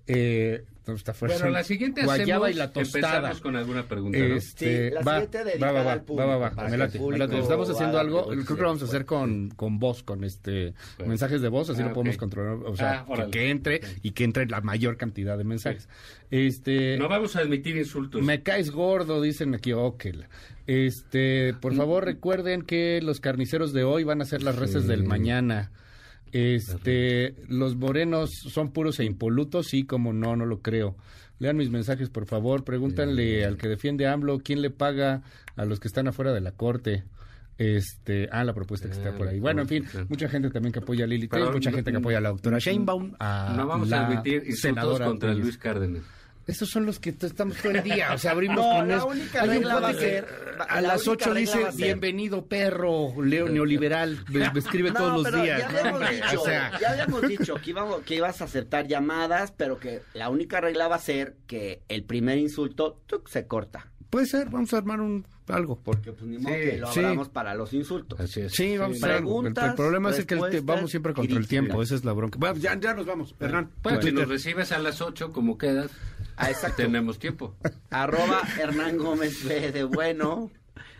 Eh, 0.06 0.64
no, 0.86 0.94
está 0.94 1.12
fuerte. 1.12 1.38
Bueno, 1.38 1.50
la 1.52 1.64
siguiente 1.64 2.04
Guayaba 2.04 2.46
hacemos, 2.46 2.50
y 2.50 2.54
la 2.54 2.72
tostada. 2.72 3.16
empezamos 3.16 3.40
con 3.40 3.56
alguna 3.56 3.88
pregunta, 3.88 4.18
¿no? 4.20 4.24
Este, 4.36 4.88
Sí, 4.90 4.94
la 4.94 5.00
va, 5.02 5.12
siguiente 5.14 5.44
dedicada 5.44 5.72
va, 5.72 5.78
va, 5.80 5.84
va, 5.84 5.92
al 5.94 6.02
público, 6.04 6.28
va, 6.28 6.36
va, 6.36 6.48
va, 6.48 6.54
para 6.54 6.62
me 6.62 6.68
que 6.68 6.74
el 6.74 6.78
late, 6.80 6.98
me 6.98 7.04
público 7.04 7.24
late. 7.26 7.38
Estamos 7.40 7.70
haciendo 7.70 7.98
algo, 7.98 8.26
creo 8.28 8.44
que 8.44 8.54
lo 8.62 8.68
vamos 8.68 8.82
a 8.82 8.84
hacer 8.84 9.04
con, 9.04 9.48
con 9.50 9.78
voz, 9.80 10.04
con 10.04 10.22
este 10.22 10.74
Bueno. 10.98 11.08
mensajes 11.08 11.40
de 11.42 11.48
voz, 11.48 11.70
así 11.70 11.82
Ah, 11.82 11.86
lo 11.88 11.92
podemos 11.92 12.14
ok. 12.14 12.20
controlar, 12.20 12.54
o 12.64 12.76
sea, 12.76 13.00
Ah, 13.00 13.04
que, 13.04 13.12
órale. 13.12 13.30
que 13.32 13.50
entre 13.50 13.80
y 14.04 14.12
que 14.12 14.22
entre 14.22 14.46
la 14.46 14.60
mayor 14.60 14.96
cantidad 14.96 15.36
de 15.36 15.42
mensajes. 15.42 15.88
Este, 16.30 16.96
No 16.98 17.08
vamos 17.08 17.34
a 17.34 17.40
admitir 17.40 17.76
insultos. 17.76 18.22
me 18.22 18.44
caes 18.44 18.70
gordo, 18.70 19.20
dicen 19.20 19.56
aquí, 19.56 19.72
óquela. 19.72 20.28
Este, 20.68 21.52
por 21.60 21.74
favor 21.74 22.04
recuerden 22.04 22.62
que 22.62 23.00
los 23.02 23.18
carniceros 23.20 23.72
de 23.72 23.82
hoy 23.82 24.04
van 24.04 24.22
a 24.22 24.24
ser 24.24 24.42
las 24.44 24.54
reses 24.56 24.86
del 24.86 25.02
mañana. 25.04 25.72
Este, 26.32 27.34
los 27.48 27.76
morenos 27.76 28.30
son 28.30 28.72
puros 28.72 29.00
e 29.00 29.04
impolutos, 29.04 29.68
sí, 29.68 29.84
como 29.84 30.12
no, 30.12 30.36
no 30.36 30.44
lo 30.44 30.60
creo. 30.60 30.96
Lean 31.38 31.56
mis 31.56 31.70
mensajes, 31.70 32.08
por 32.08 32.26
favor. 32.26 32.64
Pregúntanle 32.64 33.44
al 33.44 33.56
que 33.56 33.68
defiende 33.68 34.06
a 34.06 34.12
AMLO 34.12 34.38
quién 34.38 34.62
le 34.62 34.70
paga 34.70 35.22
a 35.56 35.64
los 35.64 35.80
que 35.80 35.88
están 35.88 36.08
afuera 36.08 36.32
de 36.32 36.40
la 36.40 36.52
corte. 36.52 37.04
Este, 37.58 38.28
ah, 38.32 38.44
la 38.44 38.52
propuesta 38.52 38.88
que 38.88 38.94
está 38.94 39.16
por 39.16 39.28
ahí. 39.28 39.40
Bueno, 39.40 39.62
en 39.62 39.68
fin, 39.68 39.86
mucha 40.08 40.28
gente 40.28 40.50
también 40.50 40.72
que 40.72 40.80
apoya 40.80 41.04
a 41.04 41.08
Lili 41.08 41.28
mucha 41.52 41.70
gente 41.70 41.90
que 41.90 41.96
apoya 41.96 42.18
a 42.18 42.20
la 42.20 42.28
doctora 42.28 42.58
Sheinbaum, 42.58 43.14
a 43.18 43.54
no 43.56 43.66
vamos 43.66 43.88
la 43.88 44.00
a 44.00 44.06
admitir 44.06 44.42
insultos 44.46 44.60
senadora 44.60 45.06
contra. 45.06 45.32
Luis 45.32 45.56
Cárdenas. 45.56 46.02
Estos 46.46 46.68
son 46.70 46.86
los 46.86 47.00
que 47.00 47.10
estamos 47.10 47.56
todo 47.56 47.72
el 47.72 47.82
día, 47.82 48.12
o 48.14 48.18
sea, 48.18 48.30
abrimos 48.30 48.56
No, 48.64 48.76
con 48.76 48.88
la 48.88 48.96
eso. 48.98 49.06
única 49.08 49.42
Hay 49.42 49.48
un 49.48 49.54
regla 49.56 49.80
va 49.80 49.88
a 49.88 49.92
que 49.92 49.98
ser- 49.98 50.26
a 50.68 50.80
la 50.80 50.88
las 50.88 51.06
única 51.06 51.24
8 51.30 51.34
regla 51.34 51.56
dice, 51.70 51.76
bienvenido 51.84 52.46
perro, 52.46 53.20
leo 53.20 53.48
neoliberal, 53.48 54.24
me, 54.28 54.48
me 54.52 54.60
escribe 54.60 54.90
No, 54.92 54.94
todos 54.98 55.22
los 55.32 55.42
días. 55.42 55.58
Ya 55.72 55.78
habíamos, 55.80 56.00
dicho, 56.10 56.40
o 56.40 56.44
sea, 56.44 56.78
ya 56.80 56.90
habíamos 56.92 57.22
dicho 57.28 57.54
que, 57.56 57.70
íbamos, 57.70 58.02
que 58.02 58.14
ibas 58.14 58.40
a 58.40 58.44
aceptar 58.44 58.86
llamadas, 58.86 59.52
pero 59.56 59.80
que 59.80 60.02
la 60.14 60.28
única 60.28 60.60
regla 60.60 60.86
va 60.86 60.94
a 60.96 61.00
ser 61.00 61.36
que 61.48 61.82
el 61.88 62.04
primer 62.04 62.38
insulto 62.38 63.02
tuc, 63.06 63.26
se 63.28 63.46
corta. 63.48 63.90
puede 64.08 64.26
ser, 64.26 64.48
vamos 64.48 64.72
a 64.72 64.76
armar 64.78 65.00
un 65.00 65.26
algo. 65.48 65.80
Porque 65.82 66.10
pues 66.12 66.24
ni 66.28 66.38
modo 66.38 66.54
Sí, 66.54 66.60
que 66.60 66.76
lo 66.78 66.92
sí. 66.92 67.00
abramos 67.00 67.28
para 67.28 67.54
los 67.54 67.72
insultos. 67.72 68.18
Así 68.18 68.40
es. 68.40 68.52
Sí, 68.52 68.76
vamos 68.78 69.00
a 69.02 69.16
algo. 69.16 69.44
El, 69.46 69.52
problema 69.74 70.10
es 70.10 70.16
que 70.16 70.20
el 70.22 70.26
te- 70.26 70.34
respuestas 70.46 70.64
vamos 70.64 70.90
siempre 70.90 71.12
contra 71.12 71.38
el 71.38 71.46
tiempo, 71.48 71.82
esa 71.82 71.94
es 71.96 72.04
la 72.04 72.12
bronca. 72.12 72.36
Bueno, 72.38 72.56
ya, 72.56 72.78
ya 72.80 72.94
nos 72.94 73.04
vamos, 73.06 73.34
Hernán. 73.40 73.70
Bueno, 73.82 74.00
si 74.02 74.10
nos 74.12 74.28
recibes 74.28 74.70
a 74.72 74.78
las 74.78 75.00
8, 75.00 75.32
como 75.32 75.56
quedas, 75.58 75.90
Ah, 76.36 76.50
exacto. 76.50 76.82
tenemos 76.82 77.18
tiempo. 77.18 77.54
Arroba 77.90 78.42
Hernán 78.60 78.98
Gómez 78.98 79.44
B 79.44 79.72
de 79.72 79.84
bueno. 79.84 80.50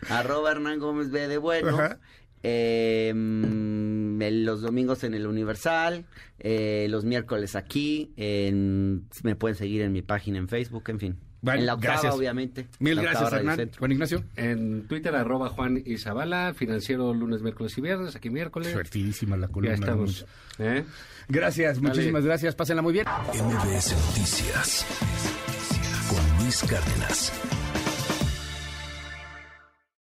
Arroba 0.09 0.51
Hernán 0.51 0.79
Gómez 0.79 1.11
B 1.11 1.27
de 1.27 1.37
bueno. 1.37 1.69
Ajá. 1.79 1.99
Eh, 2.43 3.09
el- 3.09 4.45
los 4.45 4.61
domingos 4.61 5.03
en 5.03 5.13
el 5.13 5.27
Universal, 5.27 6.05
eh, 6.39 6.87
los 6.89 7.03
miércoles 7.05 7.55
aquí, 7.55 8.13
en- 8.15 9.07
me 9.23 9.35
pueden 9.35 9.55
seguir 9.55 9.81
en 9.81 9.91
mi 9.91 10.01
página 10.01 10.37
en 10.37 10.47
Facebook, 10.47 10.83
en 10.89 10.99
fin. 10.99 11.17
Vale, 11.41 11.59
en 11.61 11.65
la 11.67 11.73
octava, 11.75 11.93
gracias. 11.93 12.15
obviamente. 12.15 12.67
Mil 12.79 12.99
gracias, 12.99 13.31
Hernán. 13.31 13.71
Juan 13.77 13.91
Ignacio. 13.91 14.23
En 14.35 14.87
Twitter, 14.87 15.15
arroba 15.15 15.49
Juan 15.49 15.81
Izabala, 15.85 16.53
financiero 16.55 17.13
lunes, 17.13 17.41
miércoles 17.41 17.77
y 17.77 17.81
viernes, 17.81 18.15
aquí 18.15 18.29
miércoles. 18.29 18.71
Suertidísima 18.71 19.37
la 19.37 19.47
Ya 19.47 19.53
columna. 19.53 19.75
estamos. 19.75 20.25
¿eh? 20.59 20.83
Gracias, 21.29 21.79
muchísimas 21.79 22.23
gracias. 22.25 22.55
Pásenla 22.55 22.81
muy 22.81 22.93
bien. 22.93 23.05
MBS 23.33 23.93
Noticias 23.95 24.85
con 26.09 26.43
Luis 26.43 26.63
Cárdenas. 26.63 27.31